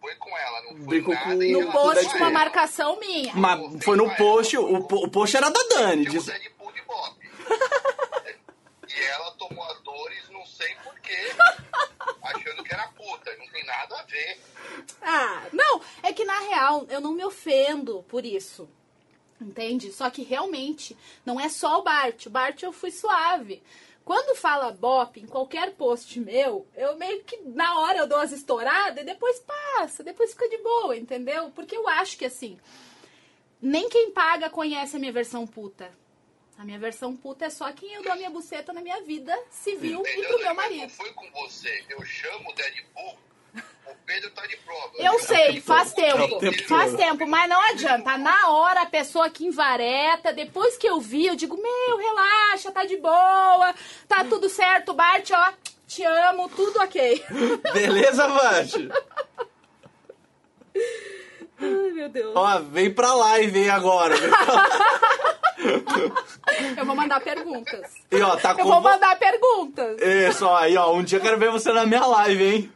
[0.00, 2.30] Foi com ela, não foi Brincou nada com- No post, uma ela.
[2.30, 3.32] marcação minha.
[3.34, 6.04] mas foi no post, o, o post era da Dani.
[6.04, 7.16] Deadpool de Bob.
[8.86, 11.32] e ela tomou as dores, não sei porquê,
[12.22, 13.34] achando que era puta.
[13.38, 14.40] Não tem nada a ver.
[15.00, 18.68] Ah, não, é que na real eu não me ofendo por isso.
[19.40, 19.90] Entende?
[19.90, 22.26] Só que realmente não é só o Bart.
[22.26, 23.62] O Bart eu fui suave.
[24.04, 28.32] Quando fala Bop em qualquer post meu, eu meio que na hora eu dou as
[28.32, 31.50] estouradas e depois passa, depois fica de boa, entendeu?
[31.52, 32.58] Porque eu acho que assim,
[33.62, 35.90] nem quem paga conhece a minha versão puta.
[36.58, 39.36] A minha versão puta é só quem eu dou a minha buceta na minha vida
[39.50, 40.28] civil e Entendeu?
[40.28, 40.90] pro meu marido.
[40.90, 41.84] Foi com você.
[41.88, 43.18] Eu chamo o Deadpool,
[43.86, 44.90] o Pedro tá de prova.
[44.98, 46.40] Eu sei, faz tempo.
[46.68, 48.18] Faz tempo, mas não adianta.
[48.18, 52.84] Na hora a pessoa que invareta, depois que eu vi, eu digo, meu, relaxa, tá
[52.84, 53.74] de boa,
[54.08, 55.52] tá tudo certo, Bart, ó,
[55.86, 57.24] te amo, tudo ok.
[57.72, 58.74] Beleza, Bart?
[61.60, 62.32] Ai, meu Deus.
[62.34, 64.14] Ó, vem pra live aí agora.
[66.76, 67.94] Eu vou mandar perguntas.
[68.10, 70.00] E ó, tá Eu vou mandar perguntas.
[70.00, 70.92] Isso, ó, aí, ó.
[70.92, 72.72] Um dia eu quero ver você na minha live, hein?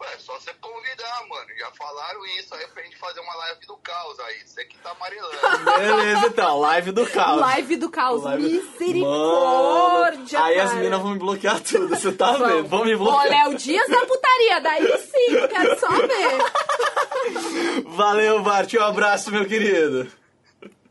[0.00, 1.46] Ué, só você convidar, mano.
[1.58, 4.42] Já falaram isso aí pra gente fazer uma live do caos aí.
[4.46, 5.64] Você que tá amarelando.
[5.78, 6.58] Beleza, então.
[6.60, 7.40] Live do caos.
[7.40, 12.32] Live do caos, Live- misericórdia, Mano, Aí as meninas vão me bloquear tudo, você tá
[12.32, 12.68] vendo?
[12.68, 13.28] Vão me bloquear.
[13.48, 17.82] Léo Dias da putaria, daí sim, quero só ver.
[17.86, 18.72] Valeu, Bart.
[18.74, 20.10] Um abraço, meu querido.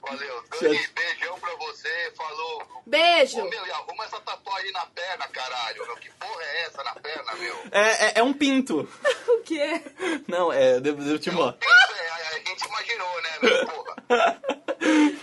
[0.01, 0.43] Valeu.
[0.59, 2.11] Dani, beijão pra você.
[2.15, 2.83] Falou.
[2.85, 3.39] Beijo.
[3.39, 5.85] Ô, meu, e arruma essa tatuagem na perna, caralho.
[5.85, 7.55] Meu, que porra é essa na perna, meu?
[7.71, 8.87] É, é, é um pinto.
[9.31, 9.81] O quê?
[10.27, 10.79] Não, é.
[10.79, 11.57] Devo, devo te mostrar.
[11.67, 13.65] Isso, é, a, gente imaginou, né, meu?
[13.65, 13.95] Porra.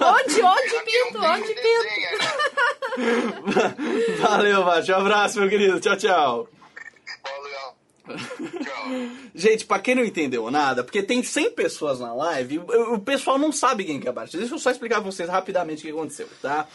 [0.00, 1.20] Onde, onde, não pinto?
[1.20, 1.62] tem, Onde, pinto?
[1.62, 2.26] desenha, né?
[4.20, 4.88] Valeu, Bart.
[4.88, 5.80] Um abraço, meu querido.
[5.80, 6.48] Tchau, tchau.
[7.22, 7.67] Valeu.
[8.16, 8.88] Tchau.
[9.34, 13.38] Gente, pra quem não entendeu nada, porque tem 100 pessoas na live, o, o pessoal
[13.38, 14.32] não sabe quem que é Bart.
[14.32, 16.66] Deixa eu só explicar pra vocês rapidamente o que aconteceu, tá?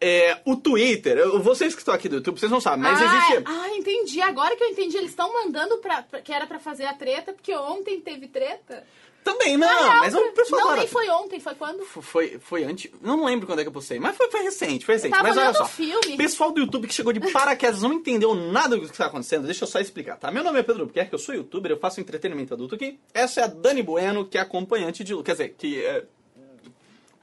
[0.00, 3.42] É, o Twitter, vocês que estão aqui do YouTube, vocês não sabem, mas ah, existe...
[3.46, 4.20] Ah, entendi.
[4.22, 7.32] Agora que eu entendi, eles estão mandando pra, pra- que era pra fazer a treta,
[7.34, 8.82] porque ontem teve treta.
[9.22, 11.84] Também, não, mas o pessoal Não, agora- nem foi ontem, foi quando?
[11.84, 12.90] Foi, foi antes.
[13.02, 15.10] Não lembro quando é que eu postei, mas foi, foi recente, foi recente.
[15.22, 15.66] mas olha só.
[15.66, 16.16] filme.
[16.16, 19.64] Pessoal do YouTube que chegou de paraquedas não entendeu nada do que está acontecendo, deixa
[19.64, 20.30] eu só explicar, tá?
[20.30, 22.98] Meu nome é Pedro Buquerque, eu sou youtuber, eu faço entretenimento adulto aqui.
[23.12, 25.14] Essa é a Dani Bueno, que é acompanhante de.
[25.22, 26.04] Quer dizer, que é,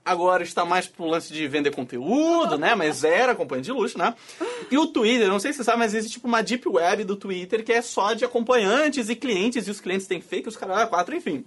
[0.05, 2.75] agora está mais pro lance de vender conteúdo, né?
[2.75, 4.13] Mas era acompanhante de luxo, né?
[4.71, 7.15] E o Twitter, não sei se você sabe, mas existe tipo uma deep web do
[7.15, 10.87] Twitter que é só de acompanhantes e clientes, e os clientes têm fake, os caras
[10.89, 11.43] quatro, enfim.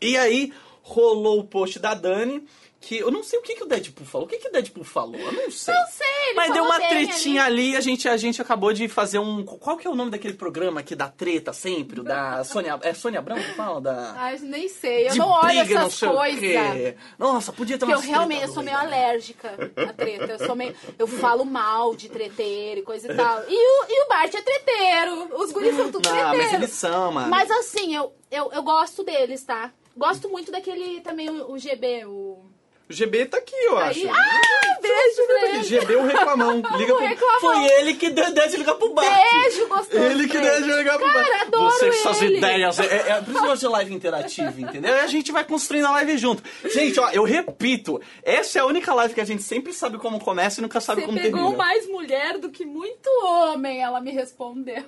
[0.00, 2.46] E aí rolou o post da Dani,
[2.78, 4.26] que eu não sei o que, que o Deadpool falou.
[4.26, 5.18] O que, que o Deadpool falou?
[5.18, 5.72] Eu não sei.
[5.72, 9.18] Não sei, Mas deu uma tretinha ali, e a gente, a gente acabou de fazer
[9.18, 9.42] um.
[9.42, 12.02] Qual que é o nome daquele programa que dá treta sempre?
[12.02, 12.78] Da Sônia.
[12.82, 13.80] É Sônia Abrão que fala?
[13.80, 14.12] Da.
[14.18, 16.94] Ai, nem sei, eu de não olho briga, essas coisas.
[17.18, 20.32] Nossa, podia ter Porque uma eu realmente eu sou meio alérgica à treta.
[20.38, 20.74] Eu sou meio.
[20.98, 23.44] Eu falo mal de treteiro e coisa e tal.
[23.48, 25.40] E o, e o Bart é treteiro.
[25.40, 26.56] Os guris são tudo Não, mas treteiro.
[26.56, 27.30] eles são, mano.
[27.30, 29.72] Mas assim, eu, eu, eu gosto deles, tá?
[29.96, 32.52] Gosto muito daquele também, o, o GB, o.
[32.86, 33.98] O GB tá aqui, eu acho.
[34.00, 35.62] Aí, ah, beijo pra ele.
[35.64, 36.56] GB o reclamão.
[36.76, 37.06] Liga O pro...
[37.06, 37.40] reclamão.
[37.40, 39.08] Foi ele que deu ideia de ligar pro Bart.
[39.40, 40.02] Beijo, gostoso.
[40.02, 41.40] Ele que deu de ligar pro Cara, Bart.
[41.46, 42.78] adoro Você com suas ideias.
[42.80, 44.94] É, é, por isso que eu gosto de live interativa, entendeu?
[44.96, 46.42] E a gente vai construindo a live junto.
[46.68, 47.98] Gente, ó, eu repito.
[48.22, 51.00] Essa é a única live que a gente sempre sabe como começa e nunca sabe
[51.00, 51.56] Você como pegou termina.
[51.56, 54.84] mais mulher do que muito homem, ela me respondeu.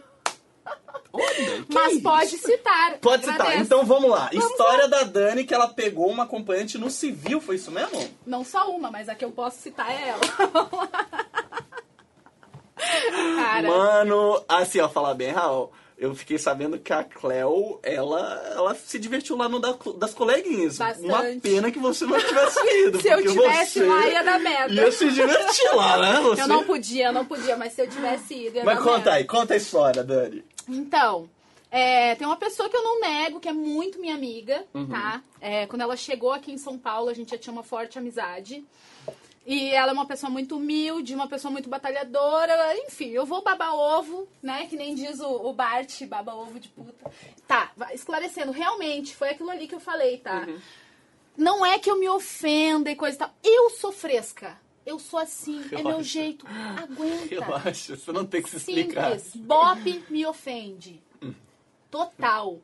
[1.12, 2.02] Olha, Mas isso?
[2.02, 2.98] pode citar.
[2.98, 3.40] Pode citar.
[3.40, 3.62] agradeço.
[3.62, 4.28] Então vamos lá.
[4.32, 8.06] Vamos História da Dani que ela pegou uma acompanhante no civil, foi isso mesmo?
[8.26, 10.20] Não só uma, mas a que eu posso citar é ela.
[13.36, 15.72] Cara, Mano, assim, ó, falar bem, Raul.
[15.98, 20.76] Eu fiquei sabendo que a Cleo, ela, ela se divertiu lá no da- das coleguinhas.
[20.76, 21.06] Bastante.
[21.08, 23.00] Uma pena que você não tivesse ido.
[23.00, 24.74] se eu tivesse lá, ia dar merda.
[24.74, 26.20] Ia se divertir lá, né?
[26.20, 26.42] Você...
[26.42, 29.12] Eu não podia, eu não podia, mas se eu tivesse ido, ia Mas conta merda.
[29.14, 30.44] aí, conta a história, Dani.
[30.68, 31.30] Então,
[31.70, 34.88] é, tem uma pessoa que eu não nego, que é muito minha amiga, Uhum.
[34.88, 35.22] tá?
[35.40, 38.62] É, quando ela chegou aqui em São Paulo, a gente já tinha uma forte amizade.
[39.46, 42.76] E ela é uma pessoa muito humilde, uma pessoa muito batalhadora.
[42.78, 44.66] Enfim, eu vou babar ovo, né?
[44.66, 47.08] Que nem diz o, o Bart, baba ovo de puta.
[47.46, 50.44] Tá, esclarecendo, realmente, foi aquilo ali que eu falei, tá?
[50.48, 50.58] Uhum.
[51.36, 53.34] Não é que eu me ofenda e coisa e tal.
[53.44, 54.58] Eu sou fresca.
[54.84, 56.46] Eu sou assim, é meu jeito.
[56.48, 57.26] Aguenta.
[57.26, 59.18] Relaxa, você não tem que se explicar.
[59.18, 59.36] Simples.
[59.36, 61.02] Bop me ofende.
[61.90, 62.60] Total.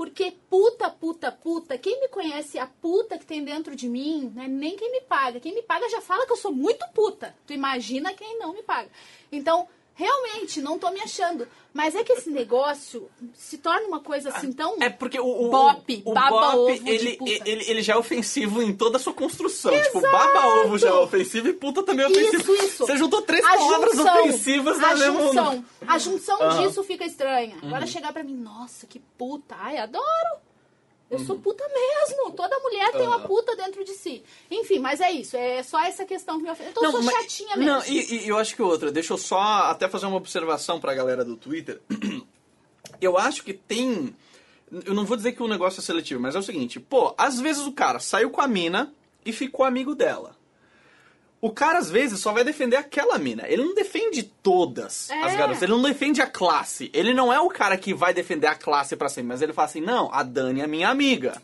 [0.00, 4.48] Porque puta, puta, puta, quem me conhece a puta que tem dentro de mim, né?
[4.48, 5.38] Nem quem me paga.
[5.38, 7.36] Quem me paga já fala que eu sou muito puta.
[7.46, 8.88] Tu imagina quem não me paga.
[9.30, 11.46] Então, realmente, não tô me achando.
[11.72, 14.76] Mas é que esse negócio se torna uma coisa assim tão.
[14.80, 17.96] É porque o, o, Bop, o baba bop, ovo de ele, ele, ele já é
[17.96, 19.70] ofensivo em toda a sua construção.
[19.82, 22.54] Tipo, baba ovo já é ofensivo e puta também é ofensivo.
[22.54, 22.86] Isso, isso.
[22.86, 25.22] Você juntou três A palavras junção, ofensivas na mesma...
[25.22, 26.40] junção, a junção.
[26.40, 26.66] Uhum.
[26.66, 27.56] disso fica estranha.
[27.62, 29.54] Agora chegar pra mim, nossa, que puta.
[29.60, 30.49] Ai, adoro.
[31.10, 31.42] Eu sou Uhum.
[31.42, 32.30] puta mesmo.
[32.32, 34.22] Toda mulher tem uma puta dentro de si.
[34.50, 35.36] Enfim, mas é isso.
[35.36, 36.70] É só essa questão que me ofende.
[36.70, 37.72] Então eu sou mas- chatinha mesmo.
[37.72, 40.94] Não, e, e eu acho que outra, deixa eu só até fazer uma observação pra
[40.94, 41.80] galera do Twitter.
[43.00, 44.14] Eu acho que tem.
[44.84, 47.40] Eu não vou dizer que o negócio é seletivo, mas é o seguinte, pô, às
[47.40, 48.92] vezes o cara saiu com a mina
[49.24, 50.36] e ficou amigo dela.
[51.42, 53.44] O cara, às vezes, só vai defender aquela mina.
[53.48, 55.22] Ele não defende todas É.
[55.22, 55.62] as garotas.
[55.62, 56.90] Ele não defende a classe.
[56.92, 59.28] Ele não é o cara que vai defender a classe pra sempre.
[59.28, 61.40] Mas ele fala assim, não, a Dani é minha amiga.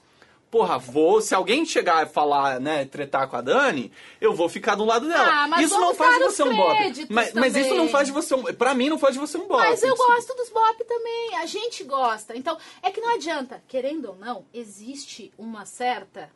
[0.50, 1.22] Porra, vou...
[1.22, 3.90] Se alguém chegar e falar, né, tretar com a Dani,
[4.20, 5.28] eu vou ficar do lado dela.
[5.44, 7.06] Ah, mas isso não faz de você um bop.
[7.08, 8.42] Mas, mas isso não faz de você um...
[8.54, 9.58] Pra mim, não faz de você um bop.
[9.60, 11.36] Mas eu Isso- gosto dos bop também.
[11.36, 12.36] A gente gosta.
[12.36, 13.62] Então, é que não adianta.
[13.66, 16.30] Querendo ou não, existe uma certa.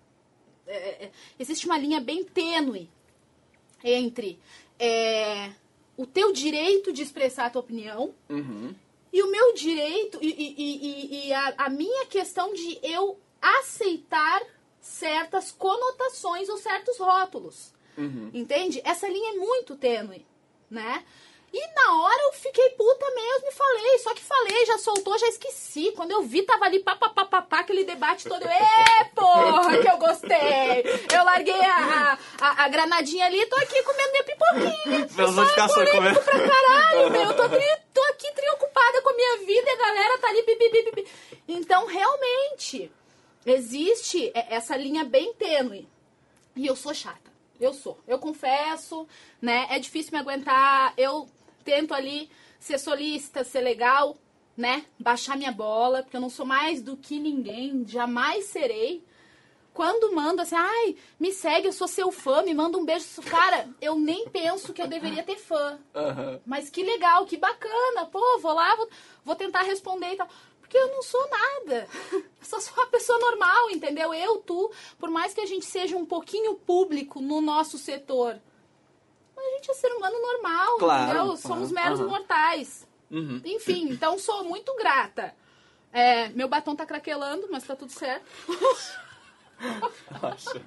[0.67, 2.91] é, é, existe uma linha bem tênue
[3.85, 4.39] entre
[4.79, 5.51] é,
[5.97, 8.75] o teu direito de expressar a tua opinião Uhum.
[9.13, 14.43] e o meu direito e, e- e- e- a, a minha questão de eu aceitar
[14.81, 17.73] certas conotações ou certos rótulos.
[17.99, 18.31] Uhum.
[18.33, 18.81] Entende?
[18.85, 20.25] Essa linha é muito tênue,
[20.71, 21.05] né?
[21.53, 23.99] E na hora eu fiquei puta mesmo e falei.
[23.99, 25.93] Só que falei, já soltou, já esqueci.
[25.97, 28.45] Quando eu vi, tava ali papapá, aquele debate todo.
[28.47, 30.85] Ê, porra, que eu gostei!
[31.13, 35.07] Eu larguei a, a, a granadinha ali e tô aqui comendo minha pipoquinha.
[35.17, 37.23] Pelas notificações, polêmico come- pra caralho, meu.
[37.23, 40.43] Eu tô, tri- tô aqui preocupada com a minha vida e a galera tá ali
[40.45, 41.09] pipi.
[41.49, 42.91] Então, realmente,
[43.45, 45.89] existe essa linha bem tênue.
[46.55, 47.31] E eu sou chata.
[47.61, 47.99] Eu sou.
[48.09, 49.07] Eu confesso,
[49.41, 49.67] né?
[49.71, 50.95] É difícil me aguentar.
[50.97, 51.29] Eu
[51.65, 54.17] tento ali ser solícita, ser legal,
[54.57, 54.85] né?
[54.99, 59.05] Baixar minha bola, porque eu não sou mais do que ninguém, jamais serei.
[59.73, 63.23] Quando manda assim, ai, me segue, eu sou seu fã, me manda um beijo.
[63.23, 65.79] Cara, eu nem penso que eu deveria ter fã.
[65.95, 66.41] Aham.
[66.45, 68.05] Mas que legal, que bacana.
[68.07, 68.89] Pô, vou lá, vou,
[69.25, 70.29] vou tentar responder e tal.
[70.61, 71.89] Porque eu não sou nada.
[72.13, 74.13] Eu só sou uma pessoa normal, entendeu?
[74.13, 78.41] Eu, tu, por mais que a gente seja um pouquinho público no nosso setor,
[79.41, 81.23] a gente é ser humano normal, Claro, entendeu?
[81.25, 82.87] claro, Somos meros mortais.
[83.11, 83.41] Uhum.
[83.45, 85.35] Enfim, então sou muito grata.
[85.93, 88.25] É, meu batom tá craquelando, mas tá tudo certo.
[90.11, 90.63] Relaxa.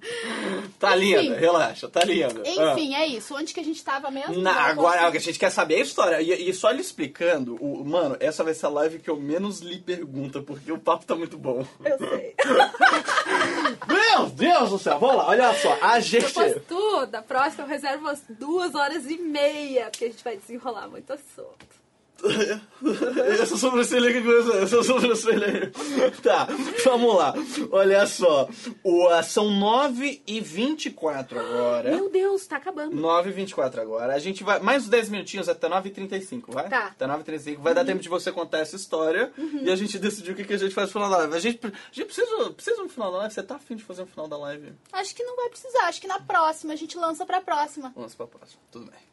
[0.78, 1.16] Tá Enfim.
[1.16, 2.40] linda, relaxa, tá linda.
[2.46, 2.72] Ah.
[2.72, 3.34] Enfim, é isso.
[3.34, 4.38] Onde que a gente tava mesmo?
[4.40, 6.22] Na- agora consigo- a gente quer saber a história.
[6.22, 9.58] E, e só lhe explicando, o, mano, essa vai ser a live que eu menos
[9.60, 11.66] lhe pergunta, porque o papo tá muito bom.
[11.84, 12.34] Eu sei.
[13.88, 15.76] Meu Deus do céu, vamos lá, olha só.
[15.82, 16.26] A gente.
[16.26, 20.36] Depois tu, da próxima eu reservo as duas horas e meia, porque a gente vai
[20.36, 21.77] desenrolar muito assunto.
[23.46, 24.52] Sou sobrancelha que coisa.
[24.54, 25.72] Eu sou sobrancelha.
[26.22, 26.48] Tá,
[26.84, 27.32] vamos lá.
[27.70, 28.48] Olha só.
[28.82, 31.90] O, ah, são 9 e 24 agora.
[31.90, 32.94] Meu Deus, tá acabando.
[32.94, 34.14] 9 e 24 agora.
[34.14, 34.58] A gente vai.
[34.58, 36.68] Mais uns 10 minutinhos até 9 e 35, vai?
[36.68, 36.86] Tá.
[36.86, 37.62] Até 9 e 35.
[37.62, 39.32] Vai dar tempo de você contar essa história
[39.62, 41.34] e a gente decidir o que, que a gente faz no final da live.
[41.36, 43.34] A gente, a gente precisa, precisa no final da live?
[43.34, 44.72] Você tá afim de fazer um final da live?
[44.92, 47.92] Acho que não vai precisar, acho que na próxima, a gente lança pra próxima.
[47.94, 48.60] Vamos pra próxima.
[48.70, 49.08] Tudo bem.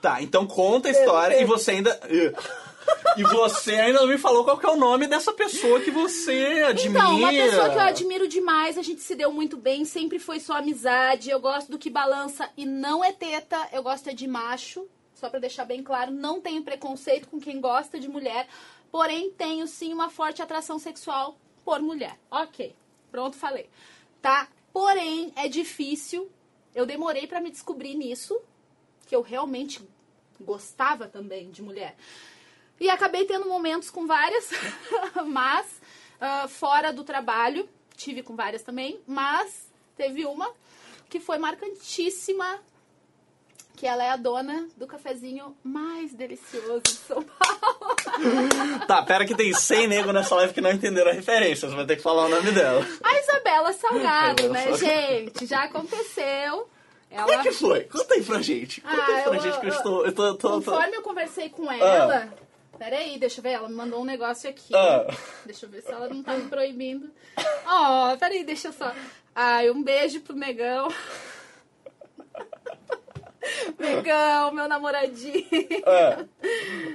[0.00, 2.00] Tá, então conta a história e você ainda.
[3.16, 6.64] E você ainda não me falou qual que é o nome dessa pessoa que você
[6.66, 7.00] admira.
[7.00, 10.40] Então, uma pessoa que eu admiro demais, a gente se deu muito bem, sempre foi
[10.40, 11.30] só amizade.
[11.30, 14.86] Eu gosto do que balança e não é teta, eu gosto é de macho.
[15.14, 18.48] Só pra deixar bem claro, não tenho preconceito com quem gosta de mulher,
[18.90, 22.18] porém tenho sim uma forte atração sexual por mulher.
[22.30, 22.74] Ok,
[23.10, 23.68] pronto, falei.
[24.22, 24.48] Tá?
[24.72, 26.30] Porém, é difícil.
[26.74, 28.40] Eu demorei pra me descobrir nisso,
[29.10, 29.82] que eu realmente
[30.40, 31.96] gostava também de mulher.
[32.78, 34.48] E acabei tendo momentos com várias,
[35.26, 35.66] mas
[36.20, 40.48] ah, fora do trabalho, tive com várias também, mas teve uma
[41.08, 42.60] que foi marcantíssima,
[43.74, 47.96] que ela é a dona do cafezinho mais delicioso de São Paulo.
[48.86, 51.68] Tá, pera que tem 100 nego nessa live que não entenderam a referência.
[51.68, 52.84] Você vai ter que falar o nome dela.
[53.02, 54.78] A Isabela Salgado, Isabela né, Salgado.
[54.78, 55.46] gente?
[55.46, 56.68] Já aconteceu.
[57.10, 57.80] Como é Ela, que foi?
[57.84, 58.80] Conta aí pra gente.
[58.80, 60.06] Conta aí Ah, pra eu- gente que eu eu- estou.
[60.06, 60.70] Eu tô, tô, tô...
[60.70, 62.28] conforme eu conversei com ela...
[62.78, 64.74] Peraí, deixa eu ver, ela me mandou um negócio aqui.
[64.74, 65.04] Ah.
[65.44, 67.10] Deixa eu ver se ela não tá me proibindo.
[67.66, 68.90] Ó, peraí, deixa eu só.
[69.34, 70.88] Ai, um beijo pro Negão.
[73.78, 75.46] Negão, meu namoradinho.
[75.86, 76.24] Ah.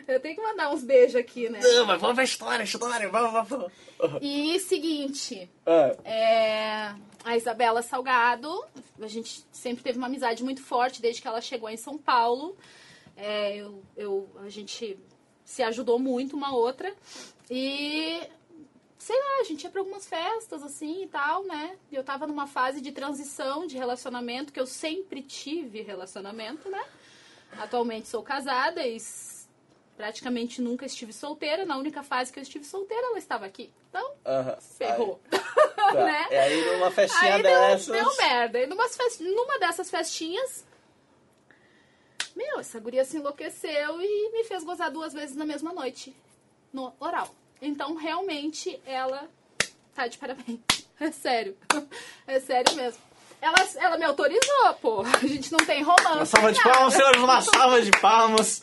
[0.07, 1.59] Eu tenho que mandar uns beijos aqui, né?
[1.61, 3.09] Não, mas vamos pra história, história.
[3.09, 3.49] Vamos, vamos,
[3.99, 4.19] vamos.
[4.21, 5.95] E seguinte, Ah.
[6.03, 6.91] é,
[7.26, 8.64] a Isabela Salgado,
[9.02, 12.56] a gente sempre teve uma amizade muito forte desde que ela chegou em São Paulo.
[13.18, 14.97] É, eu, eu- a gente
[15.43, 16.93] se ajudou muito uma outra.
[17.49, 18.22] E
[18.99, 21.76] sei lá, a gente ia pra algumas festas assim e tal, né?
[21.91, 26.84] Eu tava numa fase de transição de relacionamento, que eu sempre tive relacionamento, né?
[27.57, 28.99] Atualmente sou casada e
[29.95, 31.65] praticamente nunca estive solteira.
[31.65, 33.72] Na única fase que eu estive solteira, ela estava aqui.
[33.89, 34.57] Então, Aham.
[34.77, 35.19] ferrou.
[35.30, 35.93] Tá.
[35.93, 36.27] né?
[36.31, 37.88] E aí numa festinha Aí deu, dessas.
[37.88, 38.59] deu merda.
[38.59, 39.19] E fest...
[39.22, 40.65] numa dessas festinhas,
[42.35, 46.15] meu, essa guria se enlouqueceu e me fez gozar duas vezes na mesma noite.
[46.73, 47.34] No oral.
[47.61, 49.30] Então, realmente, ela
[49.93, 50.59] tá de parabéns.
[50.97, 51.57] É sério.
[52.26, 53.01] É sério mesmo.
[53.41, 55.01] Ela, ela me autorizou, pô.
[55.01, 56.15] A gente não tem romance.
[56.15, 58.61] Uma salva de palmas, senhores, uma salva de palmas.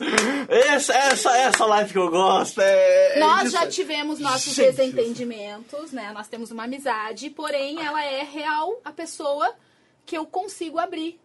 [0.49, 2.59] Essa, essa, essa live que eu gosto.
[2.61, 6.11] É, é Nós já tivemos nossos Gente, desentendimentos, né?
[6.13, 9.53] Nós temos uma amizade, porém ela é real a pessoa
[10.05, 11.19] que eu consigo abrir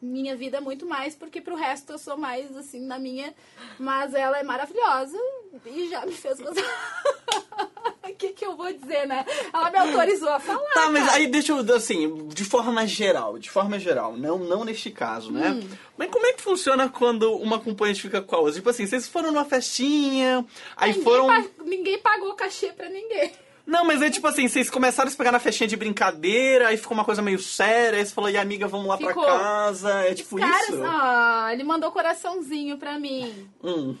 [0.00, 3.34] minha vida muito mais, porque pro resto eu sou mais assim na minha.
[3.78, 5.18] Mas ela é maravilhosa
[5.66, 6.64] e já me fez gozar.
[8.10, 9.24] O que, que eu vou dizer, né?
[9.52, 10.70] Ela me autorizou a falar.
[10.74, 11.16] Tá, mas cara.
[11.16, 15.50] aí deixa eu, assim, de forma geral, de forma geral, não, não neste caso, né?
[15.50, 15.68] Hum.
[15.96, 18.54] Mas como é que funciona quando uma acompanhante fica com a outra?
[18.54, 20.44] Tipo assim, vocês foram numa festinha,
[20.76, 21.26] aí ninguém, foram...
[21.26, 23.32] pa- ninguém pagou cachê pra ninguém.
[23.66, 26.78] Não, mas é tipo assim, vocês começaram a se pegar na festinha de brincadeira, aí
[26.78, 29.12] ficou uma coisa meio séria, aí você falou, e amiga, vamos lá Ficou.
[29.12, 30.82] pra casa, é tipo Caras, isso?
[30.86, 33.46] ah, ele mandou coraçãozinho pra mim.
[33.62, 33.94] Hum.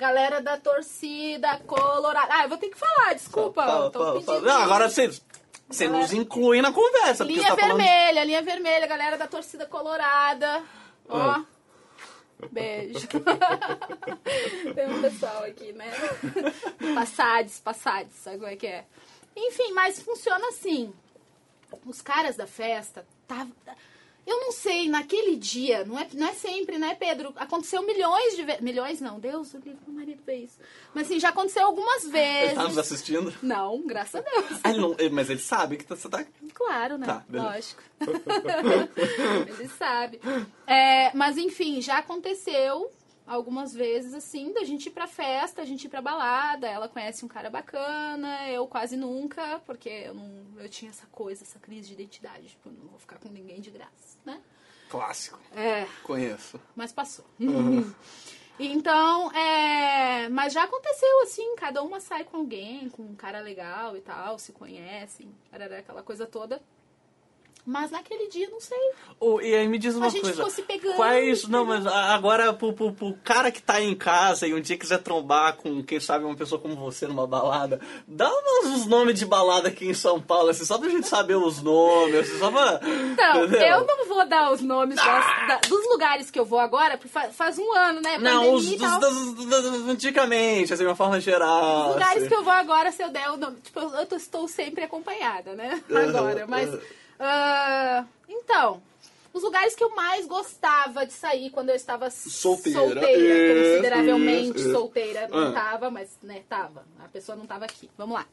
[0.00, 2.28] Galera da torcida colorada.
[2.32, 3.62] Ah, eu vou ter que falar, desculpa.
[3.66, 4.26] Fala, tô fala, pedindo.
[4.26, 4.40] fala.
[4.40, 5.22] Não, agora vocês,
[5.68, 7.76] você Galera- nos inclui na conversa, Linha tá falando...
[7.76, 10.64] vermelha, linha vermelha, galera da torcida colorada.
[11.06, 11.18] Ó.
[11.18, 11.44] Ah.
[12.50, 13.06] Beijo.
[14.74, 15.90] Tem um pessoal aqui, né?
[16.94, 18.86] Passades, passades, sabe como é que é?
[19.36, 20.94] Enfim, mas funciona assim.
[21.84, 23.50] Os caras da festa, tava.
[24.26, 27.32] Eu não sei, naquele dia, não é, não é sempre, né, Pedro?
[27.36, 28.60] Aconteceu milhões de vezes.
[28.60, 30.58] Milhões não, Deus, o livro meu marido isso.
[30.94, 32.54] Mas assim, já aconteceu algumas Ele vezes.
[32.54, 33.32] tá nos assistindo?
[33.42, 34.60] Não, graças a Deus.
[34.62, 36.24] Ah, ele não, ele- mas ele sabe que você tá...
[36.54, 37.06] Claro, né?
[37.06, 37.24] Tá.
[37.30, 37.82] Lógico.
[39.58, 40.20] Ele sabe.
[40.66, 42.90] É, mas enfim, já aconteceu
[43.30, 47.24] algumas vezes, assim, da gente ir pra festa, a gente ir pra balada, ela conhece
[47.24, 51.86] um cara bacana, eu quase nunca, porque eu, não, eu tinha essa coisa, essa crise
[51.88, 54.40] de identidade, tipo, eu não vou ficar com ninguém de graça, né?
[54.88, 55.38] Clássico.
[55.54, 56.60] É, Conheço.
[56.74, 57.24] mas passou.
[58.62, 60.28] Então, é.
[60.28, 64.38] Mas já aconteceu assim, cada uma sai com alguém, com um cara legal e tal,
[64.38, 66.62] se conhecem, aquela coisa toda.
[67.66, 68.78] Mas naquele dia, não sei.
[69.20, 70.36] Oh, e aí me diz uma a gente coisa.
[70.36, 70.96] ficou se pegando.
[70.96, 71.46] Quais.
[71.46, 74.76] Não, mas a- agora pro, pro, pro cara que tá em casa e um dia
[74.78, 77.78] quiser trombar com, quem sabe, uma pessoa como você numa balada,
[78.08, 78.30] dá
[78.64, 82.14] uns, nomes de balada aqui em São Paulo, assim, só pra gente saber os nomes,
[82.20, 82.80] assim, só pra.
[82.82, 83.68] Então, entendeu?
[83.78, 87.08] eu não vou dar os nomes das- da- dos lugares que eu vou agora, porque
[87.12, 88.16] fa- faz um ano, né?
[88.18, 91.88] Não, os dos- dos- dos- antigamente, assim, de uma forma geral.
[91.88, 92.28] Os lugares assim.
[92.28, 93.58] que eu vou agora, se eu der o nome.
[93.60, 95.82] Tipo, eu tô- estou sempre acompanhada, né?
[95.90, 96.46] Agora.
[96.48, 96.99] Mas.
[97.20, 98.82] Ah, então.
[99.32, 102.80] Os lugares que eu mais gostava de sair quando eu estava Solteira.
[102.80, 105.28] solteira, consideravelmente solteira.
[105.28, 105.52] Não Ah.
[105.52, 106.84] tava, mas, né, tava.
[106.98, 107.88] A pessoa não tava aqui.
[107.96, 108.26] Vamos lá.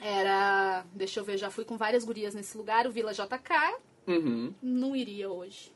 [0.00, 0.84] Era.
[0.92, 3.76] Deixa eu ver, já fui com várias gurias nesse lugar, o Vila JK.
[4.08, 4.52] Uhum.
[4.60, 5.72] Não iria hoje.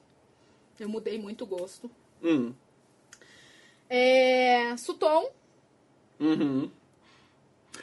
[0.78, 1.88] Eu mudei muito o gosto.
[2.22, 2.52] Hum.
[3.88, 5.30] É, Suton.
[6.18, 6.70] Uhum.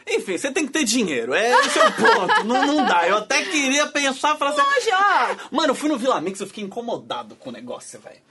[0.08, 1.34] Enfim, você tem que ter dinheiro.
[1.34, 2.44] É esse é o ponto.
[2.46, 3.08] não, não dá.
[3.08, 4.62] Eu até queria pensar, falar assim.
[4.62, 5.56] Hoje, ó.
[5.56, 8.22] Mano, eu fui no Vila Mix, eu fiquei incomodado com o negócio, velho.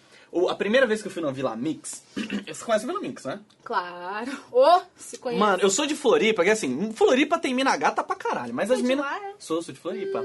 [0.51, 2.03] A primeira vez que eu fui no Vila Mix,
[2.47, 3.41] você conhece o Vila Mix, né?
[3.63, 4.33] Claro.
[4.53, 5.41] Ô, se conhece.
[5.41, 8.81] Mano, eu sou de Floripa, que assim, Floripa tem mina gata pra caralho, mas as
[8.81, 9.07] minas.
[9.39, 10.25] Sou, sou de Floripa.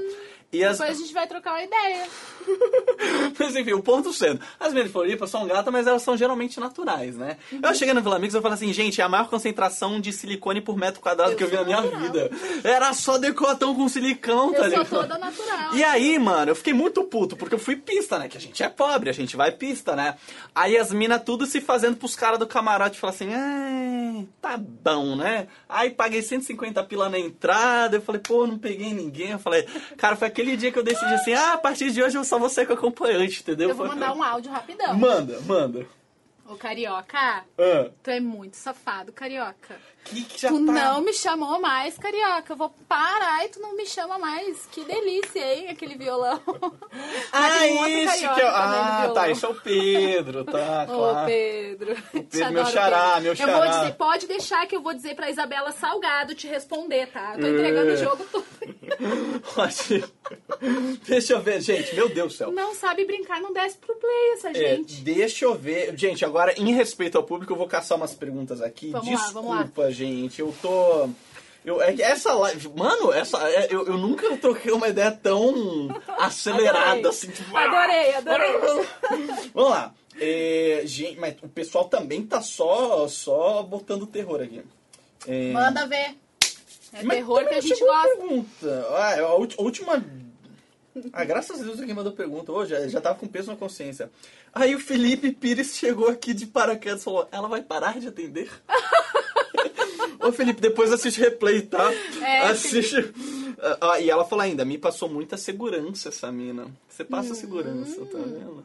[0.52, 0.78] E as.
[0.78, 2.06] Depois a gente vai trocar uma ideia.
[3.38, 6.58] Mas enfim, o ponto sendo, as minas de Floripa são gatas, mas elas são geralmente
[6.60, 7.36] naturais, né?
[7.62, 10.60] Eu cheguei no Vila Mix e falei assim, gente, é a maior concentração de silicone
[10.60, 12.00] por metro quadrado Eu que eu vi na minha natural.
[12.00, 12.30] vida.
[12.64, 14.88] Era só decotão com silicão, tá Eu sou ligado?
[14.90, 15.74] toda natural.
[15.74, 18.28] E aí, mano, eu fiquei muito puto, porque eu fui pista, né?
[18.28, 20.16] Que a gente é pobre, a gente vai pista, né?
[20.54, 25.16] Aí as minas tudo se fazendo pros caras do camarote, falar assim, ah, tá bom,
[25.16, 25.46] né?
[25.68, 29.30] Aí paguei 150 pila na entrada, eu falei, pô, não peguei ninguém.
[29.30, 29.66] Eu falei,
[29.96, 32.38] cara, foi aquele dia que eu decidi assim, ah, a partir de hoje eu só
[32.38, 33.70] vou ser com acompanhante, entendeu?
[33.70, 34.96] Eu vou mandar um áudio rapidão.
[34.96, 35.86] Manda, manda.
[36.48, 39.78] Ô, Carioca, Ah, tu é muito safado, Carioca.
[40.04, 40.72] Que que já tu tá...
[40.72, 42.52] não me chamou mais, Carioca.
[42.52, 44.66] Eu vou parar e tu não me chama mais.
[44.70, 46.40] Que delícia, hein, aquele violão.
[47.34, 48.48] Ah, um isso que eu...
[48.48, 51.26] Ah, tá, esse é o Pedro, tá, Ô, claro.
[51.26, 51.94] Pedro.
[52.30, 53.22] Te meu adoro, xará, Pedro.
[53.22, 53.78] meu Eu vou xará.
[53.80, 57.32] dizer, pode deixar que eu vou dizer pra Isabela Salgado te responder, tá?
[57.40, 57.94] Tô entregando É.
[57.94, 58.44] o jogo todo.
[61.06, 62.52] Deixa eu ver, gente, meu Deus do céu.
[62.52, 65.00] Não sabe brincar, não desce pro play essa É, gente.
[65.02, 65.96] deixa eu ver.
[65.96, 68.90] Gente, agora, em respeito ao público, eu vou caçar umas perguntas aqui.
[68.90, 69.62] Vamos lá, Desculpa, vamos lá.
[69.92, 70.40] Gente.
[70.40, 71.08] Eu tô.
[71.64, 72.68] Eu, é que essa live.
[72.76, 75.88] Mano, essa, é, eu, eu nunca troquei uma ideia tão
[76.18, 77.06] acelerada Adorei.
[77.10, 77.28] assim.
[77.30, 78.52] Tipo, Adorei, adorei.
[79.54, 79.94] Vamos lá.
[80.20, 84.62] É, gente, mas o pessoal também tá só, só botando terror aqui.
[85.26, 86.16] É, Manda ver.
[86.94, 88.08] É mas terror que a gente gosta.
[88.16, 88.86] Pergunta.
[88.90, 90.04] Ah, a ulti- a última.
[91.12, 94.10] Ah, graças a Deus alguém mandou pergunta hoje, já, já tava com peso na consciência.
[94.52, 98.50] Aí o Felipe Pires chegou aqui de paraquedas e falou: ela vai parar de atender?
[100.22, 101.90] Ô Felipe, depois assiste replay, tá?
[102.22, 102.96] É, assiste.
[103.80, 106.66] Ah, e ela falou ainda: me passou muita segurança essa mina.
[106.88, 108.64] Você passa segurança, tá vendo?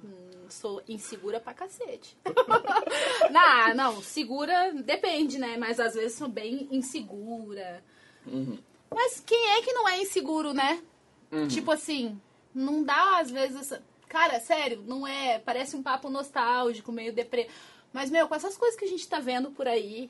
[0.49, 2.15] Sou insegura pra cacete.
[3.31, 5.57] não, não, segura depende, né?
[5.57, 7.83] Mas às vezes sou bem insegura.
[8.25, 8.57] Uhum.
[8.93, 10.81] Mas quem é que não é inseguro, né?
[11.49, 12.19] Tipo assim,
[12.55, 13.57] não dá às vezes.
[13.59, 15.37] essa- Cara, sério, não é.
[15.39, 17.49] Parece um papo nostálgico, meio deprê.
[17.91, 20.09] Mas, meu, com essas coisas que a gente tá vendo por aí.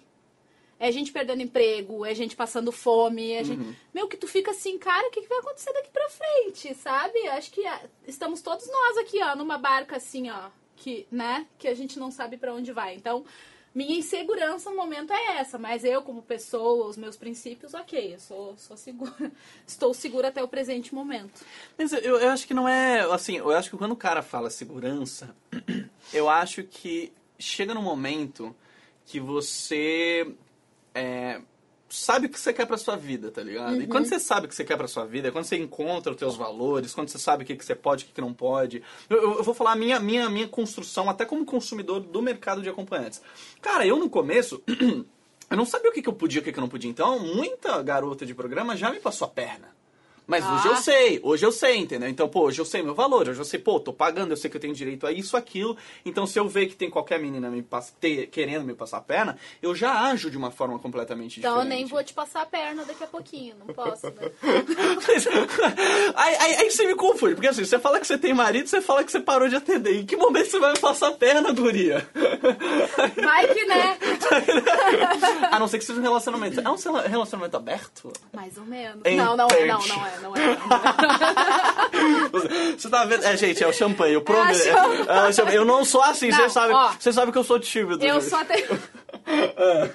[0.80, 3.76] É gente perdendo emprego, é gente passando fome, é gente.
[3.94, 7.28] Meu, que tu fica assim, cara, o que, que vai acontecer daqui pra frente, sabe?
[7.30, 11.68] Acho que ah, estamos todos nós aqui, ó, numa barca assim, ó, que, né, que
[11.68, 12.96] a gente não sabe pra onde vai.
[12.96, 13.26] Então,
[13.78, 18.20] minha insegurança no momento é essa, mas eu, como pessoa, os meus princípios, ok, eu
[18.20, 19.32] sou, sou segura.
[19.68, 21.46] Estou segura até o presente momento.
[21.78, 23.02] Mas eu, eu acho que não é.
[23.12, 25.36] Assim, eu acho que quando o cara fala segurança,
[26.12, 28.56] eu acho que chega num momento
[29.06, 30.34] que você
[30.98, 31.42] é,
[31.90, 33.82] sabe o que você quer pra sua vida, tá ligado?
[33.82, 36.18] E quando você sabe o que você quer pra sua vida, quando você encontra os
[36.18, 38.84] teus valores, quando você sabe o que, que você pode e o que, não pode.
[39.10, 42.62] Eu, eu- eu vou falar a minha, minha, minha construção, até como consumidor do mercado
[42.62, 43.22] de acompanhantes.
[43.62, 44.62] Cara, eu no começo.
[45.50, 46.90] Eu não sabia o que, que eu podia e o que, que eu não podia.
[46.92, 49.70] Então, muita garota de programa já me passou a perna.
[50.28, 50.56] Mas Ah.
[50.56, 52.10] hoje eu sei, hoje eu sei, entendeu?
[52.10, 54.50] Então, pô, hoje eu sei meu valor, hoje eu sei, pô, tô pagando, eu sei
[54.52, 55.78] que eu tenho direito a isso, aquilo.
[56.06, 59.02] Então, se eu ver que tem qualquer menina me pass- te- querendo me passar a
[59.02, 61.80] perna, eu já ajo de uma forma completamente Então eu diferente.
[61.80, 64.30] nem vou te passar a perna daqui a pouquinho, não posso, né?
[66.16, 68.82] Aí, aí, aí você me confunde, porque assim, você fala que você tem marido, você
[68.82, 69.96] fala que você parou de atender.
[70.02, 72.08] Em que momento você vai me passar a perna, guria?
[73.16, 73.98] Vai que né?
[75.52, 76.60] a não ser que seja um relacionamento.
[76.60, 76.76] É um
[77.08, 78.12] relacionamento aberto?
[78.34, 79.02] Mais ou menos.
[79.06, 80.22] Em Não, não é, não, não é, é.
[80.22, 80.58] Não é.
[82.78, 83.24] Você- tá vendo?
[83.26, 84.14] É, gente, é o champanhe.
[84.14, 84.70] Eu, prometo, É,
[85.26, 85.58] é o champanhe.
[85.58, 86.74] eu não sou assim, Não, você sabe.
[86.74, 86.92] ó.
[87.00, 88.04] Você sabe que eu sou tímido.
[88.06, 88.30] Eu gente.
[88.30, 88.68] só tenho.
[89.30, 89.90] É,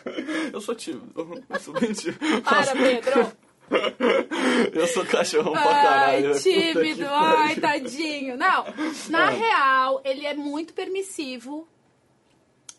[0.53, 1.43] eu sou tímido.
[1.49, 2.43] Eu sou bem tímido.
[2.43, 3.33] Para, Pedro.
[4.75, 6.29] Eu sou cachorro pra caralho.
[6.29, 7.07] Ai, Puta que tímido.
[7.09, 8.37] Ai, tadinho.
[8.37, 8.65] Não,
[9.09, 9.31] na Ah.
[9.31, 11.67] real, ele é muito permissivo.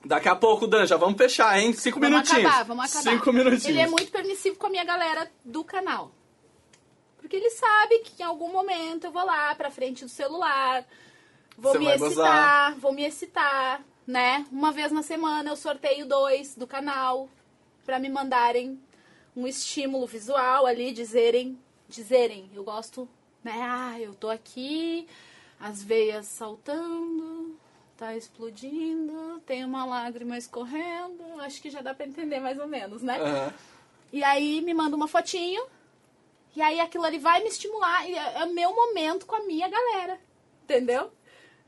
[0.06, 1.74] Daqui a pouco, Dan, já vamos fechar, hein?
[1.74, 2.45] Cinco Vamos minutinhos.
[2.45, 3.02] acabar, vamos acabar.
[3.11, 3.65] Cinco minutinhos.
[3.65, 6.11] Ele é muito permissivo com a minha galera do canal.
[7.34, 10.86] Porque ele sabe que em algum momento eu vou lá pra frente do celular,
[11.58, 12.76] vou Você me excitar, gozar.
[12.76, 14.46] vou me excitar, né?
[14.52, 17.28] Uma vez na semana eu sorteio dois do canal
[17.88, 18.80] pra me mandarem
[19.36, 21.58] um estímulo visual ali, dizerem,
[21.90, 23.10] dizerem, eu gosto,
[23.44, 23.60] né?
[23.64, 25.08] Ah, eu tô aqui,
[25.60, 27.58] as veias saltando,
[27.98, 33.02] tá explodindo, tem uma lágrima escorrendo, acho que já dá pra entender mais ou menos,
[33.02, 33.18] né?
[33.20, 33.54] Aham.
[34.12, 35.66] E aí me manda uma fotinho.
[36.56, 38.08] E aí aquilo ali vai me estimular.
[38.08, 40.20] E é, é o meu momento com a minha galera.
[40.64, 41.12] Entendeu?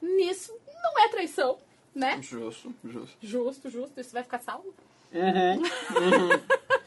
[0.01, 0.53] Nisso
[0.83, 1.57] não é traição,
[1.93, 2.21] né?
[2.21, 3.17] Justo, justo.
[3.21, 3.99] Justo, justo.
[3.99, 4.73] Isso vai ficar salvo?
[5.11, 5.63] Uhum.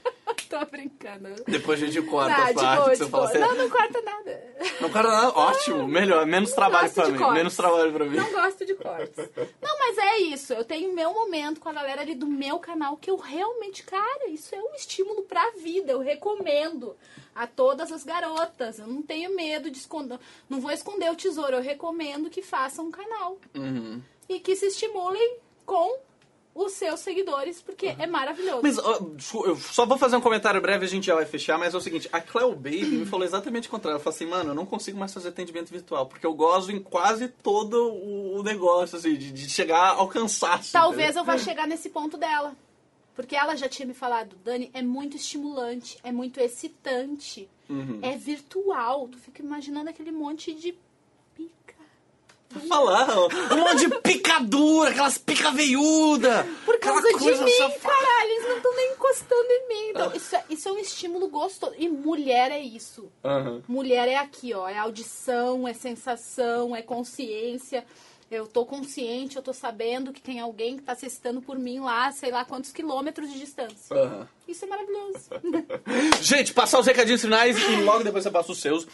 [0.58, 1.28] Tô brincando.
[1.46, 3.38] Depois a gente corta Tá, de parte boa, que você fala assim.
[3.38, 4.54] Não, não corta nada.
[4.80, 5.38] Não, cara, nada.
[5.38, 6.26] Ótimo, melhor.
[6.26, 7.18] Menos trabalho gosto pra mim.
[7.18, 7.34] cortes.
[7.36, 8.16] Menos trabalho pra mim.
[8.16, 9.30] Não gosto de cortes.
[9.62, 10.52] Não, mas é isso.
[10.52, 14.28] Eu tenho meu momento com a galera ali do meu canal que eu realmente, cara,
[14.28, 15.92] isso é um estímulo pra vida.
[15.92, 16.96] Eu recomendo
[17.34, 18.78] a todas as garotas.
[18.78, 20.18] Eu não tenho medo de esconder.
[20.48, 21.56] Não vou esconder o tesouro.
[21.56, 23.38] Eu recomendo que façam um canal.
[23.54, 24.02] Uhum.
[24.28, 25.98] E que se estimulem com
[26.64, 28.60] os seus seguidores, porque é maravilhoso.
[28.62, 28.76] Mas
[29.16, 31.76] descul- eu só vou fazer um comentário breve a gente já vai fechar, mas é
[31.76, 33.94] o seguinte, a Cleo Baby me falou exatamente o contrário.
[33.96, 36.80] Ela falou assim, mano, eu não consigo mais fazer atendimento virtual, porque eu gozo em
[36.80, 40.54] quase todo o negócio, assim, de, de chegar a alcançar.
[40.54, 41.20] assim, Talvez entendeu?
[41.22, 42.54] eu vá chegar nesse ponto dela.
[43.14, 47.98] Porque ela já tinha me falado, Dani, é muito estimulante, é muito excitante, Uhum.
[48.00, 49.08] é virtual.
[49.08, 50.72] Tu fica imaginando aquele monte de
[51.36, 51.74] pica.
[52.66, 56.46] Falar, um monte de picadura, aquelas pica veiuda.
[56.64, 57.78] Por causa de mim, safada.
[57.78, 59.74] caralho, eles não estão nem encostando em mim.
[59.74, 59.90] Ah.
[59.90, 61.74] Então, isso, é, isso é um estímulo gostoso.
[61.76, 63.10] E mulher é isso.
[63.22, 63.62] Aham.
[63.68, 64.66] Mulher é aqui, ó.
[64.66, 67.84] É audição, é sensação, é consciência.
[68.30, 71.80] Eu tô consciente, eu tô sabendo que tem alguém que tá se excitando por mim
[71.80, 73.94] lá, sei lá quantos quilômetros de distância.
[73.94, 74.28] Aham.
[74.46, 75.28] Isso é maravilhoso.
[76.20, 78.86] Gente, passar os recadinhos finais e logo depois você passa os seus.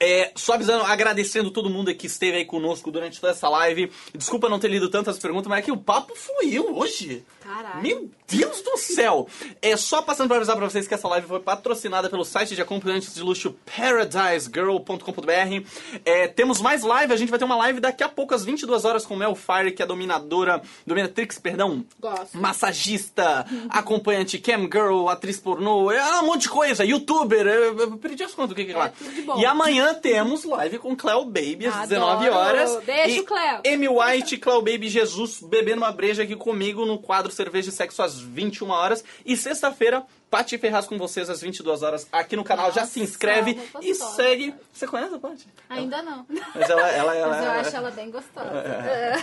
[0.00, 3.90] É, só avisando, agradecendo todo mundo que esteve aí conosco durante toda essa live.
[4.14, 7.24] Desculpa não ter lido tantas perguntas, mas é que o papo fluiu hoje.
[7.48, 7.82] Caralho.
[7.82, 9.26] Meu Deus do céu!
[9.62, 12.60] É só passando para avisar para vocês que essa live foi patrocinada pelo site de
[12.60, 15.66] acompanhantes de luxo paradisegirl.com.br.
[16.04, 18.84] É, temos mais live, a gente vai ter uma live daqui a pouco às 22
[18.84, 22.36] horas com Mel Fire, que é a dominadora, dominatrix, perdão, Gosto.
[22.36, 28.24] massagista, acompanhante cam girl, atriz pornô, é um monte de coisa, youtuber, eu, eu perdi
[28.24, 28.92] as contas do que que é lá.
[29.24, 29.40] bom.
[29.40, 31.88] E amanhã temos live com Cleo Baby às Adoro.
[31.88, 32.84] 19 horas.
[32.84, 33.62] Beijo, Cleo.
[33.66, 38.02] Amy White Cleo Baby Jesus bebendo uma breja aqui comigo no quadro Cerveja e Sexo
[38.02, 39.04] às 21 horas.
[39.24, 42.70] E sexta-feira, Paty Ferraz com vocês às 22 horas aqui no canal.
[42.72, 44.54] Já se Nossa, inscreve e gostosa, segue.
[44.72, 45.48] Você conhece a Paty?
[45.70, 46.26] Ainda não.
[46.28, 48.50] Mas ela, ela, ela, Mas eu ela- acho ela bem gostosa.
[48.50, 49.14] É,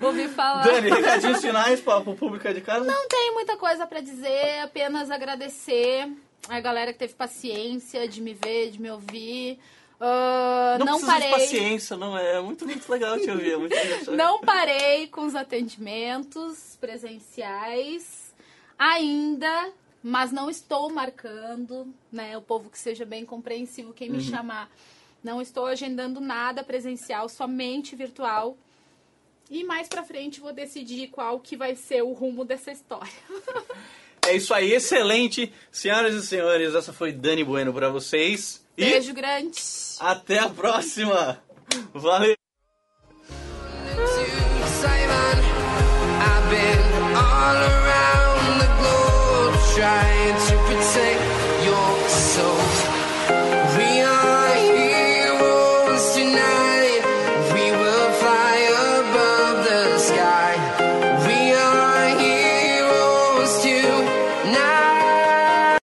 [0.04, 0.62] Ouvi falar.
[0.64, 2.84] Dani, recadinhos finais para o público aí de casa?
[2.84, 6.08] Não tenho muita coisa pra dizer, apenas agradecer
[6.48, 9.58] a galera que teve paciência de me ver, de me ouvir.
[10.00, 11.28] Ah, Não, não parei.
[11.28, 12.40] de paciência, não é?
[12.40, 13.54] Muito, muito legal te ouvir.
[13.72, 14.04] É.
[14.14, 18.32] Não parei com os atendimentos presenciais
[18.78, 19.72] ainda,
[20.02, 22.36] mas não estou marcando, né?
[22.38, 24.70] O povo que seja bem compreensivo, quem me chamar.
[25.22, 28.56] Não estou agendando nada presencial, somente virtual.
[29.50, 33.10] E mais pra frente vou decidir qual que vai ser o rumo dessa história.
[34.26, 35.50] É isso aí, excelente.
[35.72, 38.62] Senhoras e senhores, essa foi Dani Bueno pra vocês.
[38.78, 39.60] Beijo e grande.
[39.98, 41.42] Até a próxima.
[41.92, 42.36] Valeu.
[49.74, 51.27] trying to protect